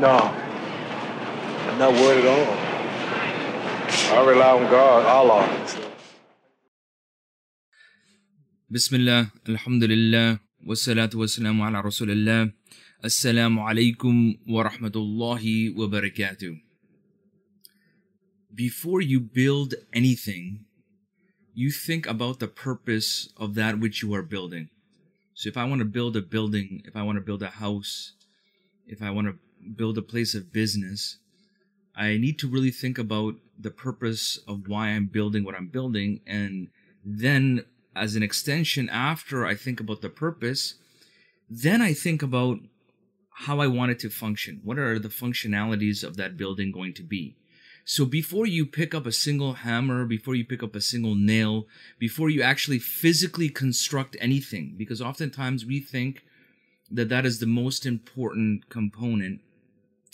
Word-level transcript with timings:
No, 0.00 0.16
I'm 1.68 1.78
not 1.78 1.92
worried 1.92 2.24
at 2.24 2.30
all. 2.34 2.46
I 4.16 4.24
rely 4.24 4.50
on 4.58 4.70
God, 4.70 5.06
Allah. 5.06 5.66
So. 5.66 5.86
بسم 8.70 8.96
الله 8.96 9.30
الحمد 9.48 9.84
لله 9.84 10.38
والصلاة 10.66 11.10
والسلام 11.14 11.62
على 11.62 11.80
رسول 11.80 12.10
الله 12.10 12.52
السلام 13.04 13.58
عليكم 13.58 14.34
ورحمة 14.48 14.92
الله 14.96 15.74
وبركاته 15.78 16.56
Before 18.54 19.00
you 19.00 19.20
build 19.20 19.74
anything, 19.92 20.64
you 21.54 21.70
think 21.70 22.06
about 22.06 22.40
the 22.40 22.48
purpose 22.48 23.28
of 23.36 23.54
that 23.54 23.78
which 23.78 24.02
you 24.02 24.14
are 24.14 24.22
building. 24.22 24.68
So 25.34 25.48
if 25.48 25.56
I 25.56 25.64
want 25.64 25.80
to 25.80 25.84
build 25.84 26.16
a 26.16 26.22
building, 26.22 26.82
if 26.84 26.96
I 26.96 27.02
want 27.02 27.16
to 27.16 27.24
build 27.24 27.42
a 27.42 27.50
house, 27.50 28.12
if 28.86 29.02
I 29.02 29.10
want 29.10 29.26
to 29.28 29.34
build 29.75 29.97
a 29.97 30.01
place 30.01 30.35
of 30.35 30.53
business, 30.53 31.17
I 31.95 32.17
need 32.17 32.39
to 32.39 32.47
really 32.47 32.71
think 32.71 32.97
about 32.97 33.35
the 33.59 33.71
purpose 33.71 34.39
of 34.47 34.67
why 34.67 34.89
I'm 34.89 35.07
building 35.07 35.43
what 35.43 35.55
I'm 35.55 35.67
building. 35.67 36.21
And 36.25 36.69
then, 37.03 37.65
as 37.95 38.15
an 38.15 38.23
extension, 38.23 38.89
after 38.89 39.45
I 39.45 39.55
think 39.55 39.79
about 39.79 40.01
the 40.01 40.09
purpose, 40.09 40.75
then 41.49 41.81
I 41.81 41.93
think 41.93 42.23
about 42.23 42.59
how 43.31 43.59
I 43.59 43.67
want 43.67 43.91
it 43.91 43.99
to 43.99 44.09
function. 44.09 44.61
What 44.63 44.77
are 44.77 44.99
the 44.99 45.09
functionalities 45.09 46.03
of 46.03 46.15
that 46.17 46.37
building 46.37 46.71
going 46.71 46.93
to 46.93 47.03
be? 47.03 47.35
So 47.83 48.05
before 48.05 48.45
you 48.45 48.65
pick 48.65 48.93
up 48.93 49.05
a 49.05 49.11
single 49.11 49.53
hammer, 49.53 50.05
before 50.05 50.35
you 50.35 50.45
pick 50.45 50.61
up 50.61 50.75
a 50.75 50.81
single 50.81 51.15
nail, 51.15 51.65
before 51.99 52.29
you 52.29 52.41
actually 52.41 52.79
physically 52.79 53.49
construct 53.49 54.15
anything, 54.19 54.75
because 54.77 55.01
oftentimes 55.01 55.65
we 55.65 55.79
think 55.79 56.23
that 56.91 57.09
that 57.09 57.25
is 57.25 57.39
the 57.39 57.47
most 57.47 57.85
important 57.85 58.69
component 58.69 59.41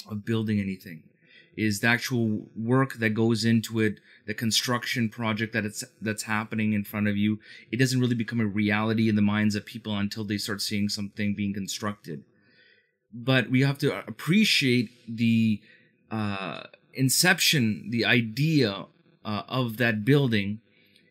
of 0.09 0.25
building 0.25 0.59
anything. 0.59 1.03
Is 1.55 1.79
the 1.79 1.87
actual 1.87 2.47
work 2.55 2.95
that 2.99 3.11
goes 3.11 3.43
into 3.43 3.79
it 3.79 3.99
the 4.27 4.33
construction 4.33 5.09
project 5.09 5.53
that 5.53 5.65
it's 5.65 5.83
that's 6.01 6.23
happening 6.23 6.73
in 6.73 6.83
front 6.83 7.07
of 7.07 7.17
you. 7.17 7.39
It 7.71 7.77
doesn't 7.77 7.99
really 7.99 8.15
become 8.15 8.41
a 8.41 8.45
reality 8.45 9.09
in 9.09 9.15
the 9.15 9.21
minds 9.21 9.55
of 9.55 9.65
people 9.65 9.97
until 9.97 10.25
they 10.25 10.37
start 10.37 10.61
seeing 10.61 10.89
something 10.89 11.33
being 11.33 11.53
constructed. 11.53 12.23
But 13.11 13.49
we 13.49 13.61
have 13.61 13.77
to 13.79 13.97
appreciate 14.05 14.89
the 15.07 15.61
uh, 16.11 16.63
inception 16.93 17.87
the 17.89 18.05
idea 18.05 18.85
uh, 19.23 19.43
of 19.47 19.77
that 19.77 20.03
building 20.03 20.59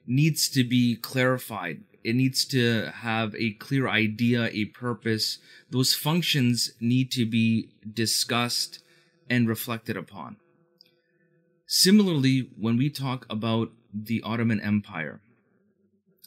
needs 0.07 0.49
to 0.51 0.63
be 0.63 0.97
clarified. 0.97 1.81
It 2.05 2.15
needs 2.15 2.45
to 2.47 2.93
have 2.95 3.35
a 3.35 3.53
clear 3.55 3.89
idea, 3.89 4.51
a 4.53 4.67
purpose. 4.67 5.39
Those 5.71 5.95
functions 5.95 6.73
need 6.81 7.11
to 7.13 7.27
be 7.27 7.71
discussed 7.91 8.81
and 9.29 9.49
reflected 9.49 9.97
upon. 9.97 10.37
Similarly, 11.67 12.51
when 12.59 12.77
we 12.77 12.91
talk 12.91 13.27
about 13.29 13.71
the 13.93 14.23
Ottoman 14.23 14.61
Empire, 14.61 15.21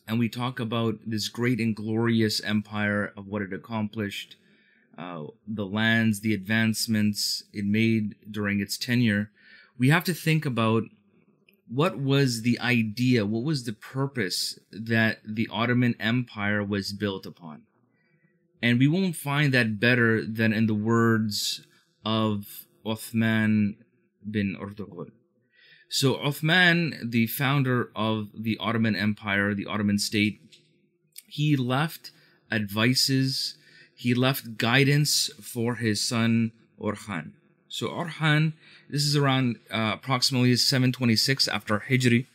and 0.08 0.18
we 0.18 0.28
talk 0.28 0.60
about 0.60 0.96
this 1.06 1.30
great 1.30 1.60
and 1.60 1.76
glorious 1.76 2.42
empire 2.42 3.14
of 3.16 3.28
what 3.28 3.44
it 3.44 3.54
accomplished, 3.54 4.36
uh, 4.98 5.26
the 5.48 5.66
lands, 5.66 6.22
the 6.22 6.34
advancements 6.34 7.44
it 7.54 7.66
made 7.66 8.16
during 8.30 8.60
its 8.60 8.78
tenure, 8.78 9.30
we 9.78 9.90
have 9.90 10.04
to 10.04 10.14
think 10.14 10.46
about 10.46 10.84
what 11.70 12.00
was 12.00 12.42
the 12.42 12.60
idea, 12.60 13.26
what 13.26 13.44
was 13.44 13.64
the 13.64 13.74
purpose 13.74 14.60
that 14.72 15.20
the 15.24 15.48
Ottoman 15.52 15.96
Empire 16.00 16.64
was 16.64 16.92
built 16.92 17.26
upon? 17.26 17.62
And 18.62 18.80
we 18.80 18.88
won't 18.88 19.16
find 19.16 19.54
that 19.54 19.80
better 19.80 20.26
than 20.26 20.52
in 20.52 20.66
the 20.66 20.74
words 20.74 21.66
of 22.04 22.66
Uthman 22.86 23.76
bin 24.30 24.56
Ertugrul. 24.60 25.12
So 25.90 26.16
Uthman, 26.16 27.12
the 27.12 27.28
founder 27.28 27.90
of 27.96 28.30
the 28.38 28.58
Ottoman 28.60 28.96
Empire, 28.96 29.54
the 29.54 29.66
Ottoman 29.66 29.98
state, 29.98 30.40
he 31.26 31.56
left 31.56 32.12
advices, 32.52 33.56
he 33.96 34.14
left 34.14 34.58
guidance 34.58 35.30
for 35.42 35.76
his 35.76 36.02
son 36.02 36.52
Orhan. 36.80 37.32
So 37.68 37.88
Orhan 37.88 38.54
this 38.90 39.04
is 39.04 39.16
around 39.16 39.58
uh, 39.70 39.92
approximately 39.94 40.56
726 40.56 41.48
after 41.48 41.84
Hijri. 41.88 42.26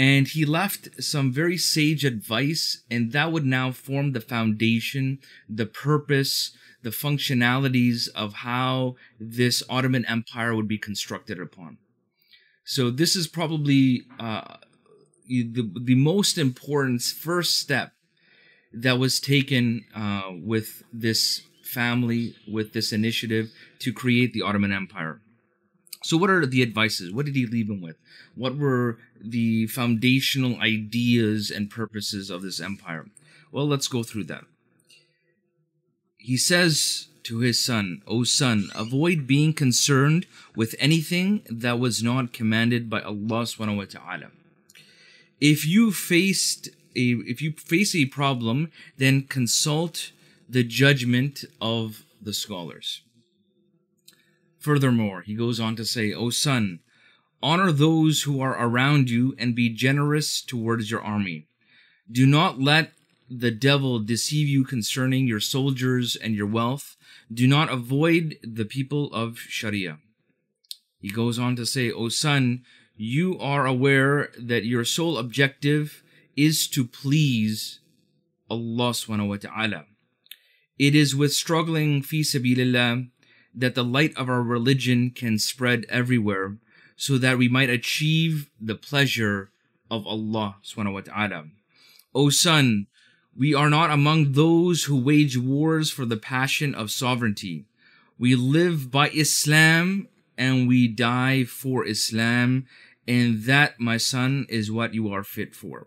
And 0.00 0.28
he 0.28 0.46
left 0.46 1.04
some 1.04 1.30
very 1.30 1.58
sage 1.58 2.06
advice, 2.06 2.84
and 2.90 3.12
that 3.12 3.32
would 3.32 3.44
now 3.44 3.70
form 3.70 4.12
the 4.12 4.22
foundation, 4.22 5.18
the 5.46 5.66
purpose, 5.66 6.56
the 6.82 6.88
functionalities 6.88 8.08
of 8.14 8.32
how 8.48 8.96
this 9.18 9.62
Ottoman 9.68 10.06
Empire 10.06 10.54
would 10.54 10.66
be 10.66 10.78
constructed 10.78 11.38
upon. 11.38 11.76
So 12.64 12.90
this 12.90 13.14
is 13.14 13.28
probably 13.28 14.04
uh, 14.18 14.56
the 15.28 15.70
the 15.78 15.96
most 15.96 16.38
important 16.38 17.02
first 17.02 17.58
step 17.58 17.92
that 18.72 18.98
was 18.98 19.20
taken 19.20 19.84
uh, 19.94 20.30
with 20.42 20.82
this 20.94 21.42
family, 21.62 22.34
with 22.50 22.72
this 22.72 22.90
initiative 22.90 23.50
to 23.80 23.92
create 23.92 24.32
the 24.32 24.40
Ottoman 24.40 24.72
Empire. 24.72 25.20
So, 26.02 26.16
what 26.16 26.30
are 26.30 26.46
the 26.46 26.62
advices? 26.62 27.12
What 27.12 27.26
did 27.26 27.36
he 27.36 27.46
leave 27.46 27.68
him 27.68 27.82
with? 27.82 27.96
What 28.34 28.56
were 28.56 28.98
the 29.20 29.66
foundational 29.66 30.58
ideas 30.60 31.50
and 31.50 31.70
purposes 31.70 32.30
of 32.30 32.42
this 32.42 32.60
empire? 32.60 33.06
Well, 33.52 33.66
let's 33.66 33.88
go 33.88 34.02
through 34.02 34.24
that. 34.24 34.44
He 36.16 36.36
says 36.36 37.08
to 37.24 37.38
his 37.40 37.60
son, 37.60 38.02
O 38.06 38.24
son, 38.24 38.70
avoid 38.74 39.26
being 39.26 39.52
concerned 39.52 40.26
with 40.56 40.74
anything 40.78 41.42
that 41.50 41.78
was 41.78 42.02
not 42.02 42.32
commanded 42.32 42.88
by 42.88 43.02
Allah 43.02 43.44
subhanahu 43.44 43.76
wa 43.76 43.84
ta'ala. 43.84 44.30
If 45.40 45.66
you 45.66 45.92
faced 45.92 46.68
a 46.96 47.12
if 47.26 47.40
you 47.40 47.52
face 47.52 47.94
a 47.94 48.06
problem, 48.06 48.70
then 48.96 49.22
consult 49.22 50.12
the 50.48 50.64
judgment 50.64 51.44
of 51.60 52.04
the 52.20 52.32
scholars. 52.32 53.02
Furthermore, 54.60 55.22
he 55.22 55.34
goes 55.34 55.58
on 55.58 55.74
to 55.76 55.84
say, 55.84 56.12
O 56.12 56.28
son, 56.28 56.80
honor 57.42 57.72
those 57.72 58.22
who 58.22 58.40
are 58.40 58.62
around 58.62 59.08
you 59.08 59.34
and 59.38 59.54
be 59.54 59.70
generous 59.70 60.42
towards 60.42 60.90
your 60.90 61.00
army. 61.00 61.46
Do 62.12 62.26
not 62.26 62.60
let 62.60 62.92
the 63.30 63.50
devil 63.50 64.00
deceive 64.00 64.48
you 64.48 64.64
concerning 64.64 65.26
your 65.26 65.40
soldiers 65.40 66.14
and 66.14 66.34
your 66.34 66.46
wealth. 66.46 66.96
Do 67.32 67.46
not 67.46 67.72
avoid 67.72 68.36
the 68.42 68.66
people 68.66 69.12
of 69.14 69.38
Sharia. 69.38 69.98
He 71.00 71.08
goes 71.08 71.38
on 71.38 71.56
to 71.56 71.64
say, 71.64 71.90
O 71.90 72.10
son, 72.10 72.62
you 72.96 73.38
are 73.38 73.66
aware 73.66 74.30
that 74.38 74.66
your 74.66 74.84
sole 74.84 75.16
objective 75.16 76.02
is 76.36 76.68
to 76.68 76.84
please 76.84 77.80
Allah 78.50 78.90
subhanahu 78.90 79.28
wa 79.28 79.36
ta'ala. 79.36 79.86
It 80.78 80.94
is 80.94 81.16
with 81.16 81.32
struggling 81.32 82.02
fi 82.02 82.20
sabilillah 82.20 83.08
that 83.54 83.74
the 83.74 83.84
light 83.84 84.16
of 84.16 84.28
our 84.28 84.42
religion 84.42 85.10
can 85.10 85.38
spread 85.38 85.84
everywhere 85.88 86.56
so 86.96 87.18
that 87.18 87.38
we 87.38 87.48
might 87.48 87.70
achieve 87.70 88.50
the 88.60 88.74
pleasure 88.74 89.50
of 89.90 90.06
Allah 90.06 90.56
subhanahu 90.64 90.94
wa 90.94 91.00
ta'ala. 91.00 91.44
O 92.14 92.30
son, 92.30 92.86
we 93.36 93.54
are 93.54 93.70
not 93.70 93.90
among 93.90 94.32
those 94.32 94.84
who 94.84 95.00
wage 95.00 95.38
wars 95.38 95.90
for 95.90 96.04
the 96.04 96.16
passion 96.16 96.74
of 96.74 96.90
sovereignty. 96.90 97.64
We 98.18 98.34
live 98.34 98.90
by 98.90 99.08
Islam 99.10 100.08
and 100.36 100.68
we 100.68 100.88
die 100.88 101.44
for 101.44 101.86
Islam, 101.86 102.66
and 103.06 103.44
that, 103.44 103.78
my 103.78 103.98
son, 103.98 104.46
is 104.48 104.72
what 104.72 104.94
you 104.94 105.12
are 105.12 105.22
fit 105.22 105.54
for. 105.54 105.86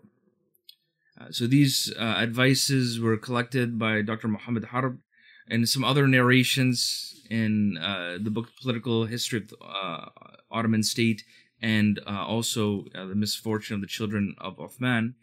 Uh, 1.20 1.26
so 1.30 1.46
these 1.46 1.92
uh, 1.98 2.02
advices 2.02 3.00
were 3.00 3.16
collected 3.16 3.78
by 3.78 4.02
Dr. 4.02 4.28
Muhammad 4.28 4.66
Harb 4.66 4.98
and 5.48 5.68
some 5.68 5.84
other 5.84 6.06
narrations 6.06 7.13
in 7.30 7.78
uh, 7.78 8.18
the 8.20 8.30
book 8.30 8.48
Political 8.60 9.06
History 9.06 9.38
of 9.38 9.48
the 9.48 9.56
uh, 9.58 10.08
Ottoman 10.50 10.82
State 10.82 11.22
and 11.60 12.00
uh, 12.06 12.24
also 12.26 12.84
uh, 12.94 13.06
the 13.06 13.14
misfortune 13.14 13.76
of 13.76 13.80
the 13.80 13.86
children 13.86 14.34
of 14.38 14.60
Othman, 14.60 15.14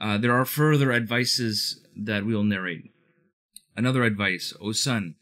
uh, 0.00 0.18
there 0.18 0.34
are 0.34 0.44
further 0.44 0.92
advices 0.92 1.80
that 1.96 2.24
we'll 2.24 2.44
narrate. 2.44 2.92
Another 3.76 4.04
advice, 4.04 4.52
O 4.60 4.72
son, 4.72 5.14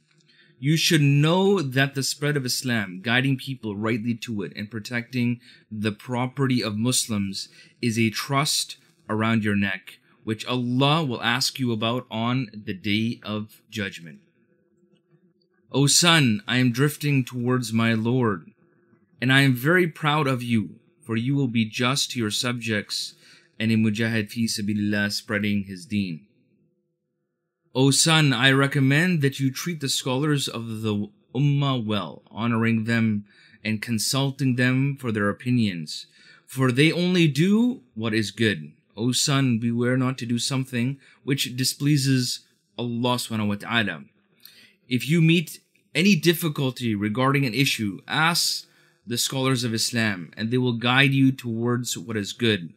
you 0.58 0.76
should 0.76 1.02
know 1.02 1.60
that 1.60 1.94
the 1.94 2.02
spread 2.02 2.36
of 2.36 2.46
Islam, 2.46 3.00
guiding 3.02 3.36
people 3.36 3.76
rightly 3.76 4.14
to 4.14 4.42
it 4.42 4.52
and 4.56 4.70
protecting 4.70 5.40
the 5.70 5.92
property 5.92 6.62
of 6.62 6.76
Muslims, 6.76 7.48
is 7.82 7.98
a 7.98 8.10
trust 8.10 8.78
around 9.08 9.44
your 9.44 9.56
neck, 9.56 9.98
which 10.24 10.46
Allah 10.46 11.04
will 11.04 11.22
ask 11.22 11.58
you 11.58 11.72
about 11.72 12.06
on 12.10 12.48
the 12.52 12.74
day 12.74 13.20
of 13.22 13.60
judgment. 13.70 14.20
O 15.72 15.86
son, 15.86 16.42
I 16.46 16.58
am 16.58 16.70
drifting 16.70 17.24
towards 17.24 17.72
my 17.72 17.92
Lord, 17.92 18.52
and 19.20 19.32
I 19.32 19.40
am 19.40 19.54
very 19.54 19.88
proud 19.88 20.26
of 20.26 20.42
you, 20.42 20.76
for 21.02 21.16
you 21.16 21.34
will 21.34 21.48
be 21.48 21.64
just 21.64 22.12
to 22.12 22.18
your 22.20 22.30
subjects 22.30 23.14
and 23.58 23.72
a 23.72 23.76
mujahid 23.76 24.30
fi 24.30 24.44
sabilillah 24.44 25.10
spreading 25.10 25.64
his 25.64 25.84
deen. 25.84 26.26
O 27.74 27.90
son, 27.90 28.32
I 28.32 28.52
recommend 28.52 29.22
that 29.22 29.40
you 29.40 29.50
treat 29.50 29.80
the 29.80 29.88
scholars 29.88 30.46
of 30.46 30.82
the 30.82 31.08
ummah 31.34 31.84
well, 31.84 32.22
honoring 32.30 32.84
them 32.84 33.24
and 33.64 33.82
consulting 33.82 34.56
them 34.56 34.96
for 34.96 35.10
their 35.10 35.28
opinions. 35.28 36.06
For 36.46 36.70
they 36.70 36.92
only 36.92 37.26
do 37.26 37.82
what 37.94 38.14
is 38.14 38.30
good. 38.30 38.72
O 38.96 39.12
son, 39.12 39.58
beware 39.58 39.96
not 39.96 40.16
to 40.18 40.26
do 40.26 40.38
something 40.38 40.98
which 41.24 41.56
displeases 41.56 42.46
Allah 42.78 43.16
subhanahu 43.16 43.48
wa 43.48 43.54
ta'ala. 43.56 44.04
If 44.88 45.08
you 45.08 45.20
meet 45.20 45.60
any 45.94 46.14
difficulty 46.14 46.94
regarding 46.94 47.44
an 47.44 47.54
issue, 47.54 48.00
ask 48.06 48.66
the 49.06 49.18
scholars 49.18 49.64
of 49.64 49.74
Islam 49.74 50.32
and 50.36 50.50
they 50.50 50.58
will 50.58 50.74
guide 50.78 51.12
you 51.12 51.32
towards 51.32 51.96
what 51.96 52.16
is 52.16 52.32
good. 52.32 52.72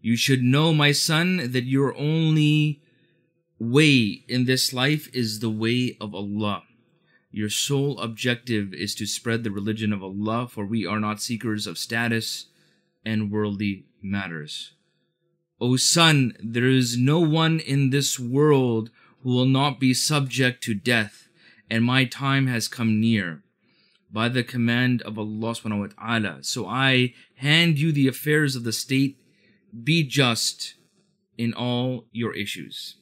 You 0.00 0.16
should 0.16 0.42
know, 0.42 0.72
my 0.72 0.92
son, 0.92 1.50
that 1.52 1.64
your 1.64 1.96
only 1.96 2.82
way 3.58 4.24
in 4.28 4.44
this 4.44 4.72
life 4.72 5.08
is 5.12 5.40
the 5.40 5.50
way 5.50 5.96
of 6.00 6.14
Allah. 6.14 6.62
Your 7.30 7.50
sole 7.50 7.98
objective 8.00 8.72
is 8.72 8.94
to 8.96 9.06
spread 9.06 9.44
the 9.44 9.50
religion 9.50 9.92
of 9.92 10.02
Allah, 10.02 10.48
for 10.48 10.64
we 10.64 10.86
are 10.86 11.00
not 11.00 11.20
seekers 11.20 11.66
of 11.66 11.76
status 11.76 12.46
and 13.04 13.30
worldly 13.30 13.86
matters. 14.02 14.72
O 15.60 15.76
son, 15.76 16.34
there 16.42 16.68
is 16.68 16.96
no 16.96 17.18
one 17.20 17.58
in 17.58 17.90
this 17.90 18.18
world 18.18 18.90
will 19.22 19.46
not 19.46 19.80
be 19.80 19.94
subject 19.94 20.62
to 20.64 20.74
death, 20.74 21.28
and 21.70 21.84
my 21.84 22.04
time 22.04 22.46
has 22.46 22.68
come 22.68 23.00
near. 23.00 23.42
By 24.10 24.30
the 24.30 24.42
command 24.42 25.02
of 25.02 25.18
Allah 25.18 25.52
subhanahu 25.54 25.80
wa 25.80 25.86
ta'ala. 25.88 26.38
So 26.42 26.66
I 26.66 27.12
hand 27.36 27.78
you 27.78 27.92
the 27.92 28.08
affairs 28.08 28.56
of 28.56 28.64
the 28.64 28.72
state. 28.72 29.18
Be 29.84 30.02
just 30.02 30.76
in 31.36 31.52
all 31.52 32.06
your 32.10 32.34
issues. 32.34 32.96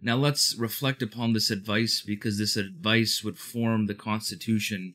Now 0.00 0.16
let's 0.16 0.56
reflect 0.56 1.02
upon 1.02 1.32
this 1.32 1.50
advice 1.50 2.00
because 2.00 2.38
this 2.38 2.56
advice 2.56 3.22
would 3.24 3.38
form 3.38 3.86
the 3.86 3.94
constitution 3.94 4.94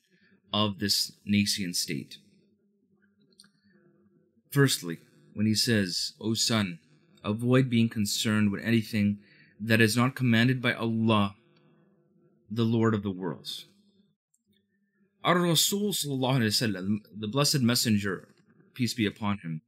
of 0.54 0.80
this 0.80 1.12
nascent 1.26 1.76
state. 1.76 2.18
Firstly, 4.52 5.00
when 5.34 5.46
he 5.46 5.54
says, 5.54 6.14
O 6.20 6.34
son, 6.34 6.80
avoid 7.24 7.70
being 7.70 7.90
concerned 7.90 8.52
with 8.52 8.64
anything 8.64 9.20
that 9.66 9.82
is 9.82 9.98
not 9.98 10.16
commanded 10.16 10.62
by 10.62 10.74
Allah, 10.74 11.36
the 12.52 12.64
Lord 12.64 12.94
of 12.94 13.02
the 13.02 13.12
worlds. 13.12 13.66
Our 15.24 15.40
Rasul, 15.42 15.92
the 15.92 17.28
Blessed 17.32 17.62
Messenger, 17.62 18.28
peace 18.76 18.94
be 18.94 19.08
upon 19.08 19.40
him, 19.40 19.62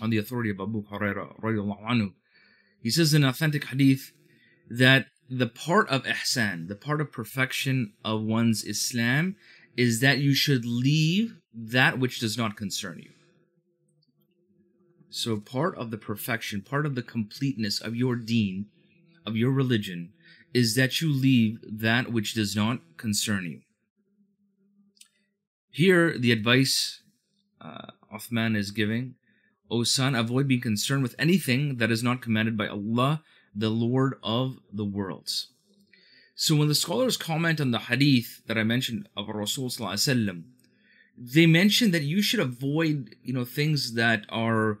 on 0.00 0.10
the 0.10 0.18
authority 0.18 0.50
of 0.50 0.60
Abu 0.60 0.82
Hurairah, 0.82 1.40
anhu, 1.40 2.14
he 2.82 2.90
says 2.90 3.14
in 3.14 3.24
authentic 3.24 3.66
hadith 3.66 4.10
that 4.68 5.06
the 5.30 5.46
part 5.46 5.88
of 5.88 6.02
ihsan, 6.02 6.66
the 6.66 6.74
part 6.74 7.00
of 7.00 7.12
perfection 7.12 7.92
of 8.04 8.22
one's 8.22 8.64
Islam, 8.64 9.36
is 9.76 10.00
that 10.00 10.18
you 10.18 10.34
should 10.34 10.64
leave 10.64 11.36
that 11.54 12.00
which 12.00 12.18
does 12.18 12.36
not 12.36 12.56
concern 12.56 12.98
you. 12.98 13.10
So, 15.10 15.38
part 15.38 15.76
of 15.76 15.90
the 15.90 15.96
perfection, 15.96 16.60
part 16.60 16.84
of 16.84 16.96
the 16.96 17.02
completeness 17.02 17.80
of 17.80 17.94
your 17.94 18.16
deen, 18.16 18.66
of 19.26 19.36
your 19.36 19.50
religion, 19.50 20.12
is 20.54 20.74
that 20.74 21.00
you 21.00 21.12
leave 21.12 21.58
that 21.62 22.12
which 22.12 22.34
does 22.34 22.56
not 22.56 22.80
concern 22.96 23.44
you. 23.44 23.60
Here, 25.70 26.16
the 26.16 26.32
advice 26.32 27.02
uh, 27.60 27.88
is 28.32 28.70
giving 28.70 29.16
O 29.70 29.82
son, 29.82 30.14
avoid 30.14 30.46
being 30.48 30.60
concerned 30.60 31.02
with 31.02 31.16
anything 31.18 31.76
that 31.78 31.90
is 31.90 32.02
not 32.02 32.22
commanded 32.22 32.56
by 32.56 32.68
Allah, 32.68 33.22
the 33.54 33.70
Lord 33.70 34.14
of 34.22 34.58
the 34.72 34.84
worlds. 34.84 35.48
So, 36.34 36.54
when 36.54 36.68
the 36.68 36.74
scholars 36.74 37.16
comment 37.16 37.60
on 37.60 37.70
the 37.70 37.78
hadith 37.78 38.42
that 38.46 38.58
I 38.58 38.62
mentioned 38.62 39.08
of 39.16 39.28
Rasul, 39.28 39.70
they 41.18 41.46
mention 41.46 41.90
that 41.90 42.02
you 42.02 42.22
should 42.22 42.40
avoid, 42.40 43.16
you 43.22 43.32
know, 43.32 43.44
things 43.44 43.94
that 43.94 44.24
are 44.28 44.78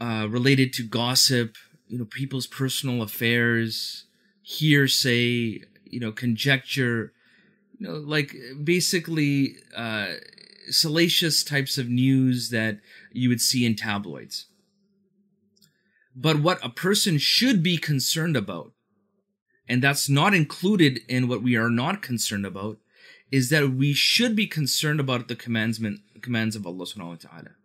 uh, 0.00 0.28
related 0.28 0.72
to 0.74 0.82
gossip, 0.82 1.56
you 1.88 1.98
know, 1.98 2.04
people's 2.04 2.46
personal 2.46 3.02
affairs, 3.02 4.04
hearsay, 4.42 5.62
you 5.84 6.00
know, 6.00 6.12
conjecture, 6.12 7.12
you 7.78 7.86
know, 7.86 7.94
like 7.94 8.34
basically 8.62 9.56
uh, 9.76 10.14
salacious 10.68 11.44
types 11.44 11.78
of 11.78 11.88
news 11.88 12.50
that 12.50 12.80
you 13.12 13.28
would 13.28 13.40
see 13.40 13.64
in 13.64 13.76
tabloids. 13.76 14.46
But 16.14 16.40
what 16.40 16.64
a 16.64 16.70
person 16.70 17.18
should 17.18 17.62
be 17.62 17.76
concerned 17.76 18.36
about, 18.36 18.72
and 19.68 19.82
that's 19.82 20.08
not 20.08 20.32
included 20.32 21.00
in 21.08 21.28
what 21.28 21.42
we 21.42 21.56
are 21.56 21.70
not 21.70 22.00
concerned 22.00 22.46
about, 22.46 22.78
is 23.30 23.50
that 23.50 23.70
we 23.70 23.92
should 23.92 24.34
be 24.34 24.46
concerned 24.46 25.00
about 25.00 25.28
the 25.28 25.36
commandment 25.36 26.00
commands 26.22 26.56
of 26.56 26.66
Allah 26.66 26.86
subhanahu 26.86 27.24
wa 27.24 27.30
ta'ala. 27.30 27.55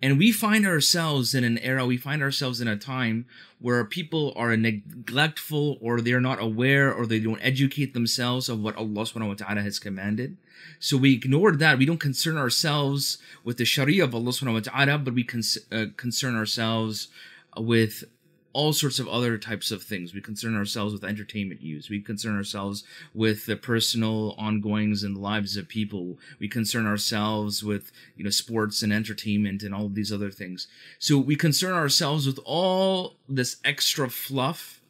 And 0.00 0.18
we 0.18 0.30
find 0.30 0.64
ourselves 0.64 1.34
in 1.34 1.42
an 1.42 1.58
era, 1.58 1.84
we 1.84 1.96
find 1.96 2.22
ourselves 2.22 2.60
in 2.60 2.68
a 2.68 2.76
time 2.76 3.26
where 3.58 3.84
people 3.84 4.32
are 4.36 4.56
neglectful 4.56 5.76
or 5.80 6.00
they're 6.00 6.20
not 6.20 6.40
aware 6.40 6.92
or 6.92 7.04
they 7.04 7.18
don't 7.18 7.40
educate 7.40 7.94
themselves 7.94 8.48
of 8.48 8.62
what 8.62 8.76
Allah 8.76 9.02
subhanahu 9.02 9.28
wa 9.28 9.34
ta'ala 9.34 9.62
has 9.62 9.80
commanded. 9.80 10.36
So 10.78 10.96
we 10.96 11.14
ignore 11.14 11.52
that. 11.56 11.78
We 11.78 11.86
don't 11.86 11.98
concern 11.98 12.36
ourselves 12.36 13.18
with 13.42 13.56
the 13.56 13.64
Sharia 13.64 14.04
of 14.04 14.14
Allah 14.14 14.30
subhanahu 14.30 14.54
wa 14.54 14.60
ta'ala, 14.60 14.98
but 14.98 15.14
we 15.14 15.24
con- 15.24 15.42
uh, 15.72 15.86
concern 15.96 16.36
ourselves 16.36 17.08
with 17.56 18.04
all 18.52 18.72
sorts 18.72 18.98
of 18.98 19.08
other 19.08 19.36
types 19.38 19.70
of 19.70 19.82
things. 19.82 20.14
We 20.14 20.20
concern 20.20 20.56
ourselves 20.56 20.92
with 20.92 21.04
entertainment 21.04 21.60
use. 21.60 21.90
We 21.90 22.00
concern 22.00 22.36
ourselves 22.36 22.84
with 23.14 23.46
the 23.46 23.56
personal 23.56 24.34
ongoings 24.38 25.02
and 25.02 25.16
lives 25.16 25.56
of 25.56 25.68
people. 25.68 26.18
We 26.38 26.48
concern 26.48 26.86
ourselves 26.86 27.62
with, 27.62 27.92
you 28.16 28.24
know, 28.24 28.30
sports 28.30 28.82
and 28.82 28.92
entertainment 28.92 29.62
and 29.62 29.74
all 29.74 29.86
of 29.86 29.94
these 29.94 30.12
other 30.12 30.30
things. 30.30 30.66
So 30.98 31.18
we 31.18 31.36
concern 31.36 31.74
ourselves 31.74 32.26
with 32.26 32.40
all 32.44 33.16
this 33.28 33.56
extra 33.64 34.08
fluff 34.08 34.80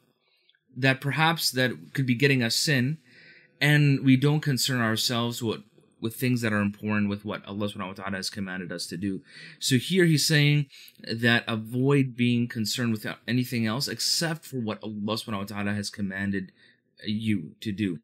that 0.77 1.01
perhaps 1.01 1.51
that 1.51 1.73
could 1.93 2.07
be 2.07 2.15
getting 2.15 2.43
us 2.43 2.55
sin. 2.55 2.99
And 3.61 4.05
we 4.05 4.17
don't 4.17 4.41
concern 4.41 4.81
ourselves 4.81 5.43
with 5.43 5.63
with 6.01 6.15
things 6.15 6.41
that 6.43 6.53
are 6.53 6.61
important 6.61 7.09
with 7.09 7.25
what 7.25 7.45
Allah 7.47 7.69
subhanahu 7.69 7.89
wa 7.89 7.93
ta'ala 7.95 8.17
has 8.17 8.31
commanded 8.31 8.71
us 8.73 8.87
to 8.87 8.97
do. 8.97 9.23
So 9.59 9.77
here 9.77 10.05
he's 10.05 10.27
saying 10.27 10.67
that 11.01 11.45
avoid 11.49 12.17
being 12.17 12.49
concerned 12.49 12.93
with 12.93 13.07
anything 13.27 13.67
else 13.67 13.89
except 13.89 14.45
for 14.45 14.59
what 14.59 14.83
Allah 14.83 15.17
subhanahu 15.17 15.39
wa 15.39 15.45
ta'ala 15.45 15.75
has 15.75 15.91
commanded 15.91 16.53
you 17.05 17.55
to 17.61 17.73
do. 17.73 17.99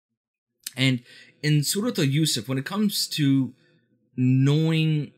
And 0.76 1.02
in 1.42 1.62
Surah 1.62 1.92
Al-Yusuf, 1.98 2.48
when 2.48 2.58
it 2.58 2.64
comes 2.64 3.06
to 3.08 3.54
knowing 4.16 5.12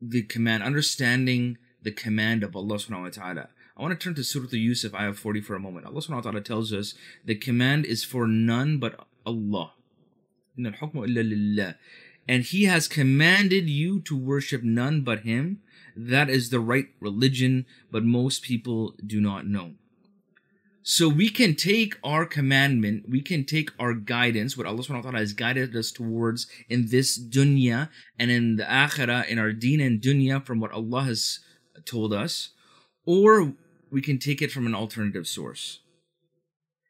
the 0.00 0.22
command, 0.22 0.62
understanding 0.62 1.58
the 1.82 1.90
command 1.90 2.44
of 2.44 2.54
Allah 2.54 2.76
subhanahu 2.76 3.02
wa 3.02 3.08
ta'ala, 3.10 3.48
I 3.76 3.82
want 3.82 3.98
to 3.98 4.02
turn 4.02 4.14
to 4.14 4.22
Surah 4.22 4.46
Al-Yusuf, 4.52 4.94
ayah 4.94 5.14
40 5.14 5.40
for 5.40 5.56
a 5.56 5.60
moment. 5.60 5.86
Allah 5.86 6.00
subhanahu 6.00 6.16
wa 6.16 6.20
ta'ala 6.20 6.40
tells 6.42 6.72
us 6.72 6.94
the 7.24 7.34
command 7.34 7.84
is 7.86 8.04
for 8.04 8.28
none 8.28 8.78
but 8.78 9.04
Allah 9.26 9.72
and 12.28 12.42
he 12.44 12.64
has 12.64 12.88
commanded 12.88 13.68
you 13.68 14.00
to 14.00 14.16
worship 14.16 14.62
none 14.62 15.02
but 15.02 15.20
him. 15.20 15.60
That 15.96 16.28
is 16.28 16.50
the 16.50 16.60
right 16.60 16.86
religion, 17.00 17.66
but 17.90 18.04
most 18.04 18.42
people 18.42 18.94
do 19.06 19.20
not 19.20 19.46
know. 19.46 19.74
So 20.86 21.08
we 21.08 21.30
can 21.30 21.54
take 21.54 21.96
our 22.04 22.26
commandment, 22.26 23.08
we 23.08 23.22
can 23.22 23.44
take 23.44 23.70
our 23.78 23.94
guidance, 23.94 24.54
what 24.54 24.66
Allah 24.66 24.82
subhanahu 24.82 24.96
wa 24.96 25.10
ta'ala 25.10 25.18
has 25.18 25.32
guided 25.32 25.74
us 25.74 25.90
towards 25.90 26.46
in 26.68 26.88
this 26.90 27.18
dunya 27.18 27.88
and 28.18 28.30
in 28.30 28.56
the 28.56 28.64
akhirah, 28.64 29.26
in 29.26 29.38
our 29.38 29.52
deen 29.52 29.80
and 29.80 30.02
dunya 30.02 30.44
from 30.44 30.60
what 30.60 30.72
Allah 30.72 31.04
has 31.04 31.38
told 31.86 32.12
us, 32.12 32.50
or 33.06 33.54
we 33.90 34.02
can 34.02 34.18
take 34.18 34.42
it 34.42 34.52
from 34.52 34.66
an 34.66 34.74
alternative 34.74 35.26
source. 35.26 35.80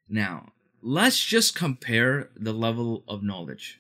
Now, 0.09 0.53
let's 0.83 1.25
just 1.25 1.55
compare 1.55 2.31
the 2.35 2.53
level 2.53 3.05
of 3.07 3.23
knowledge. 3.23 3.79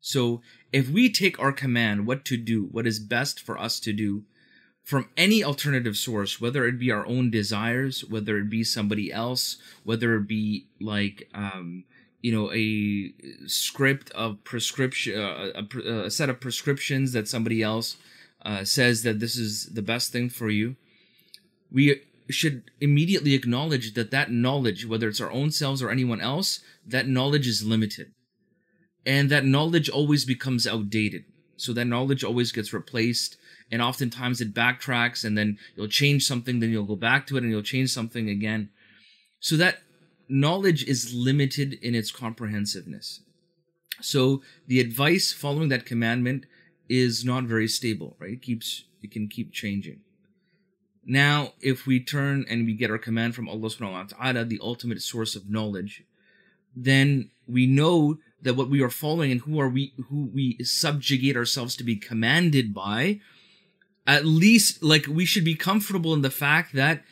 So 0.00 0.42
if 0.76 0.90
we 0.90 1.08
take 1.08 1.40
our 1.40 1.52
command, 1.52 2.06
what 2.06 2.22
to 2.26 2.36
do, 2.36 2.64
what 2.64 2.86
is 2.86 2.98
best 2.98 3.40
for 3.40 3.58
us 3.58 3.80
to 3.80 3.94
do, 3.94 4.24
from 4.82 5.08
any 5.16 5.42
alternative 5.42 5.96
source, 5.96 6.38
whether 6.38 6.66
it 6.66 6.78
be 6.78 6.90
our 6.90 7.06
own 7.06 7.30
desires, 7.30 8.04
whether 8.04 8.36
it 8.36 8.50
be 8.50 8.62
somebody 8.62 9.10
else, 9.10 9.56
whether 9.84 10.16
it 10.16 10.28
be 10.28 10.66
like, 10.78 11.30
um, 11.32 11.84
you 12.20 12.30
know, 12.30 12.52
a 12.52 13.14
script 13.48 14.10
of 14.10 14.44
prescription, 14.44 15.18
uh, 15.18 15.50
a, 15.54 16.04
a, 16.04 16.10
set 16.10 16.28
of 16.28 16.40
prescriptions 16.40 17.12
that 17.14 17.26
somebody 17.26 17.62
else 17.62 17.96
uh, 18.44 18.62
says 18.62 19.02
that 19.02 19.18
this 19.18 19.38
is 19.38 19.70
the 19.72 19.80
best 19.80 20.12
thing 20.12 20.28
for 20.28 20.50
you, 20.50 20.76
we 21.72 22.02
should 22.28 22.70
immediately 22.82 23.32
acknowledge 23.32 23.94
that 23.94 24.10
that 24.10 24.30
knowledge, 24.30 24.84
whether 24.84 25.08
it's 25.08 25.22
our 25.22 25.32
own 25.32 25.50
selves 25.50 25.82
or 25.82 25.88
anyone 25.88 26.20
else, 26.20 26.60
that 26.86 27.08
knowledge 27.08 27.48
is 27.48 27.64
limited 27.64 28.12
and 29.06 29.30
that 29.30 29.44
knowledge 29.44 29.88
always 29.88 30.24
becomes 30.24 30.66
outdated. 30.66 31.24
So 31.56 31.72
that 31.72 31.86
knowledge 31.86 32.24
always 32.24 32.52
gets 32.52 32.72
replaced, 32.72 33.38
and 33.70 33.80
oftentimes 33.80 34.40
it 34.40 34.52
backtracks, 34.52 35.24
and 35.24 35.38
then 35.38 35.58
you'll 35.74 35.88
change 35.88 36.24
something, 36.24 36.60
then 36.60 36.70
you'll 36.70 36.84
go 36.84 36.96
back 36.96 37.26
to 37.28 37.36
it, 37.36 37.42
and 37.42 37.50
you'll 37.50 37.62
change 37.62 37.90
something 37.90 38.28
again. 38.28 38.68
So 39.40 39.56
that 39.56 39.78
knowledge 40.28 40.84
is 40.84 41.14
limited 41.14 41.74
in 41.74 41.94
its 41.94 42.10
comprehensiveness. 42.10 43.20
So 44.02 44.42
the 44.66 44.80
advice 44.80 45.32
following 45.32 45.68
that 45.70 45.86
commandment 45.86 46.44
is 46.88 47.24
not 47.24 47.44
very 47.44 47.68
stable, 47.68 48.16
right? 48.18 48.32
It 48.32 48.42
keeps 48.42 48.84
it 49.02 49.10
can 49.10 49.28
keep 49.28 49.52
changing. 49.52 50.00
Now, 51.04 51.52
if 51.60 51.86
we 51.86 52.00
turn 52.00 52.44
and 52.50 52.66
we 52.66 52.74
get 52.74 52.90
our 52.90 52.98
command 52.98 53.36
from 53.36 53.48
Allah 53.48 53.68
subhanahu 53.68 53.92
wa 53.92 54.02
ta'ala, 54.02 54.44
the 54.44 54.58
ultimate 54.60 55.00
source 55.00 55.36
of 55.36 55.48
knowledge, 55.48 56.02
then 56.74 57.30
we 57.46 57.66
know 57.66 58.18
that 58.46 58.54
what 58.54 58.70
we 58.70 58.80
are 58.80 58.90
following 58.90 59.32
and 59.32 59.40
who 59.40 59.58
are 59.58 59.68
we 59.68 59.92
who 60.08 60.30
we 60.32 60.56
subjugate 60.62 61.36
ourselves 61.36 61.74
to 61.76 61.84
be 61.84 61.96
commanded 61.96 62.72
by, 62.72 63.20
at 64.06 64.24
least 64.24 64.84
like 64.84 65.06
we 65.08 65.26
should 65.26 65.44
be 65.44 65.56
comfortable 65.56 66.14
in 66.14 66.22
the 66.22 66.30
fact 66.30 66.72
that 66.74 67.02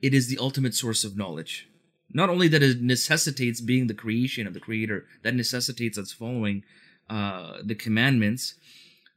it 0.00 0.14
is 0.14 0.28
the 0.28 0.38
ultimate 0.38 0.74
source 0.74 1.04
of 1.04 1.14
knowledge. 1.14 1.68
Not 2.10 2.30
only 2.30 2.48
that 2.48 2.62
it 2.62 2.80
necessitates 2.80 3.60
being 3.60 3.86
the 3.86 3.92
creation 3.92 4.46
of 4.46 4.54
the 4.54 4.60
creator, 4.60 5.04
that 5.22 5.34
necessitates 5.34 5.98
us 5.98 6.10
following 6.10 6.64
uh, 7.10 7.58
the 7.62 7.74
commandments, 7.74 8.54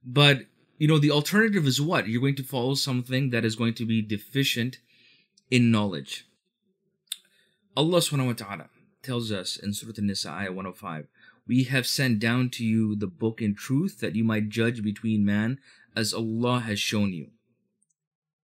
but 0.04 0.42
you 0.78 0.90
know 0.90 1.00
the 1.00 1.12
alternative 1.12 1.66
is 1.66 1.82
what 1.82 2.10
you're 2.10 2.20
going 2.20 2.36
to 2.36 2.44
follow 2.44 2.74
something 2.74 3.30
that 3.30 3.46
is 3.46 3.56
going 3.56 3.76
to 3.76 3.86
be 3.86 4.02
deficient 4.02 4.80
in 5.50 5.72
knowledge. 5.72 6.26
Allah 7.78 8.00
subhanahu 8.00 8.28
wa 8.28 8.34
ta'ala 8.34 8.70
tells 9.02 9.32
us 9.32 9.56
in 9.56 9.74
Surah 9.74 9.94
An-Nisa 9.98 10.30
ayah 10.30 10.52
105, 10.52 11.08
we 11.48 11.64
have 11.66 11.88
sent 11.88 12.20
down 12.20 12.50
to 12.52 12.64
you 12.64 12.96
the 12.96 13.08
book 13.08 13.42
in 13.42 13.56
truth 13.56 14.00
that 14.00 14.16
you 14.16 14.24
might 14.24 14.50
judge 14.50 14.84
between 14.84 15.26
man 15.26 15.60
as 15.96 16.14
Allah 16.14 16.60
has 16.62 16.80
shown 16.80 17.14
you. 17.14 17.28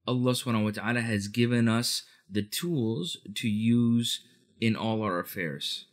Allah 0.06 0.32
subhanahu 0.32 0.64
wa 0.64 0.70
ta'ala 0.70 1.00
has 1.00 1.28
given 1.28 1.68
us 1.68 2.04
the 2.30 2.42
tools 2.42 3.18
to 3.34 3.48
use 3.48 4.20
in 4.60 4.76
all 4.76 5.02
our 5.02 5.18
affairs. 5.18 5.86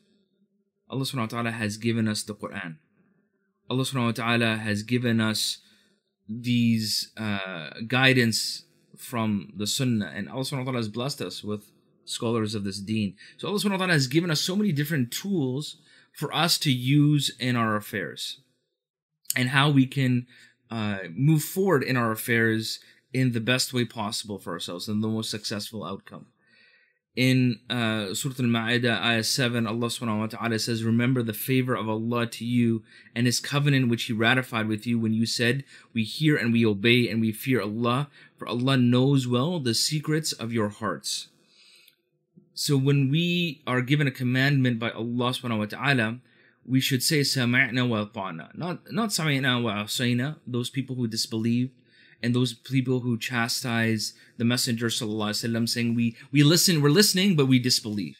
Allah 0.89 1.03
subhanahu 1.03 1.33
wa 1.33 1.41
ta'ala 1.41 1.51
has 1.51 1.77
given 1.77 2.07
us 2.07 2.23
the 2.23 2.35
Quran. 2.35 2.77
Allah 3.69 3.83
subhanahu 3.83 4.05
wa 4.05 4.11
ta'ala 4.11 4.57
has 4.57 4.83
given 4.83 5.19
us 5.19 5.59
these 6.29 7.11
uh, 7.17 7.71
guidance 7.87 8.65
from 8.97 9.51
the 9.57 9.67
Sunnah, 9.67 10.11
and 10.13 10.29
Allah 10.29 10.41
subhanahu 10.41 10.59
wa 10.59 10.71
ta'ala 10.71 10.77
has 10.77 10.89
blessed 10.89 11.21
us 11.21 11.43
with 11.43 11.71
scholars 12.05 12.53
of 12.53 12.63
this 12.63 12.79
deen. 12.79 13.15
So 13.37 13.47
Allah 13.47 13.59
subhanahu 13.59 13.71
wa 13.71 13.77
ta'ala 13.77 13.93
has 13.93 14.07
given 14.07 14.29
us 14.29 14.41
so 14.41 14.55
many 14.55 14.71
different 14.71 15.11
tools 15.11 15.77
for 16.13 16.33
us 16.33 16.57
to 16.59 16.71
use 16.71 17.35
in 17.39 17.55
our 17.55 17.75
affairs 17.75 18.39
and 19.35 19.49
how 19.49 19.69
we 19.69 19.85
can 19.85 20.27
uh, 20.69 20.99
move 21.13 21.43
forward 21.43 21.83
in 21.83 21.97
our 21.97 22.11
affairs 22.11 22.79
in 23.13 23.31
the 23.31 23.39
best 23.41 23.73
way 23.73 23.85
possible 23.85 24.39
for 24.39 24.53
ourselves 24.53 24.87
and 24.87 25.03
the 25.03 25.07
most 25.07 25.29
successful 25.29 25.83
outcome. 25.83 26.27
In 27.15 27.59
uh, 27.69 28.15
Surah 28.15 28.33
Al-Ma'idah, 28.39 28.99
Ayah 29.01 29.23
7, 29.23 29.67
Allah 29.67 29.87
subhanahu 29.87 30.19
wa 30.19 30.25
ta'ala 30.25 30.57
says, 30.57 30.83
Remember 30.83 31.21
the 31.21 31.31
favor 31.31 31.75
of 31.75 31.87
Allah 31.87 32.25
to 32.25 32.43
you 32.43 32.81
and 33.15 33.27
His 33.27 33.39
covenant 33.39 33.89
which 33.89 34.05
He 34.05 34.13
ratified 34.13 34.67
with 34.67 34.87
you 34.87 34.97
when 34.97 35.13
you 35.13 35.27
said, 35.27 35.63
We 35.93 36.03
hear 36.03 36.35
and 36.35 36.51
we 36.51 36.65
obey 36.65 37.07
and 37.07 37.21
we 37.21 37.31
fear 37.31 37.61
Allah, 37.61 38.09
for 38.35 38.47
Allah 38.47 38.77
knows 38.77 39.27
well 39.27 39.59
the 39.59 39.75
secrets 39.75 40.31
of 40.33 40.51
your 40.51 40.69
hearts. 40.69 41.27
So 42.53 42.77
when 42.77 43.09
we 43.09 43.61
are 43.65 43.81
given 43.81 44.07
a 44.07 44.11
commandment 44.11 44.79
by 44.79 44.91
Allah 44.91 45.31
subhanahu 45.31 45.59
wa 45.59 45.65
ta'ala, 45.65 46.19
we 46.65 46.79
should 46.79 47.03
say 47.03 47.21
sami'na 47.21 47.87
wa 47.87 48.05
ta'na. 48.05 48.51
Not 48.53 48.91
not 48.91 49.09
sami'na 49.09 49.61
wa 49.61 49.83
asayna, 49.83 50.37
those 50.45 50.69
people 50.69 50.95
who 50.95 51.07
disbelieve 51.07 51.71
and 52.21 52.33
those 52.33 52.53
people 52.53 53.01
who 53.01 53.17
chastise 53.17 54.13
the 54.37 54.45
messenger 54.45 54.87
sallallahu 54.87 55.31
alaihi 55.31 55.49
wasallam 55.49 55.69
saying 55.69 55.95
we 55.95 56.15
we 56.31 56.43
listen, 56.43 56.81
we're 56.81 56.89
listening 56.89 57.35
but 57.35 57.47
we 57.47 57.59
disbelieve. 57.59 58.17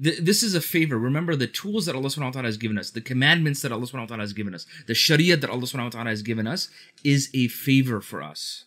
This 0.00 0.44
is 0.44 0.54
a 0.54 0.60
favor. 0.60 0.96
Remember 0.96 1.34
the 1.34 1.48
tools 1.48 1.86
that 1.86 1.96
Allah 1.96 2.06
subhanahu 2.08 2.26
wa 2.26 2.30
ta'ala 2.30 2.46
has 2.46 2.56
given 2.56 2.78
us, 2.78 2.92
the 2.92 3.00
commandments 3.00 3.62
that 3.62 3.72
Allah 3.72 3.84
subhanahu 3.84 4.06
wa 4.06 4.06
ta'ala 4.06 4.22
has 4.22 4.32
given 4.32 4.54
us, 4.54 4.64
the 4.86 4.94
sharia 4.94 5.36
that 5.36 5.50
Allah 5.50 5.62
subhanahu 5.62 5.84
wa 5.84 5.90
ta'ala 5.90 6.10
has 6.10 6.22
given 6.22 6.46
us 6.46 6.68
is 7.02 7.28
a 7.34 7.48
favor 7.48 8.00
for 8.00 8.22
us. 8.22 8.66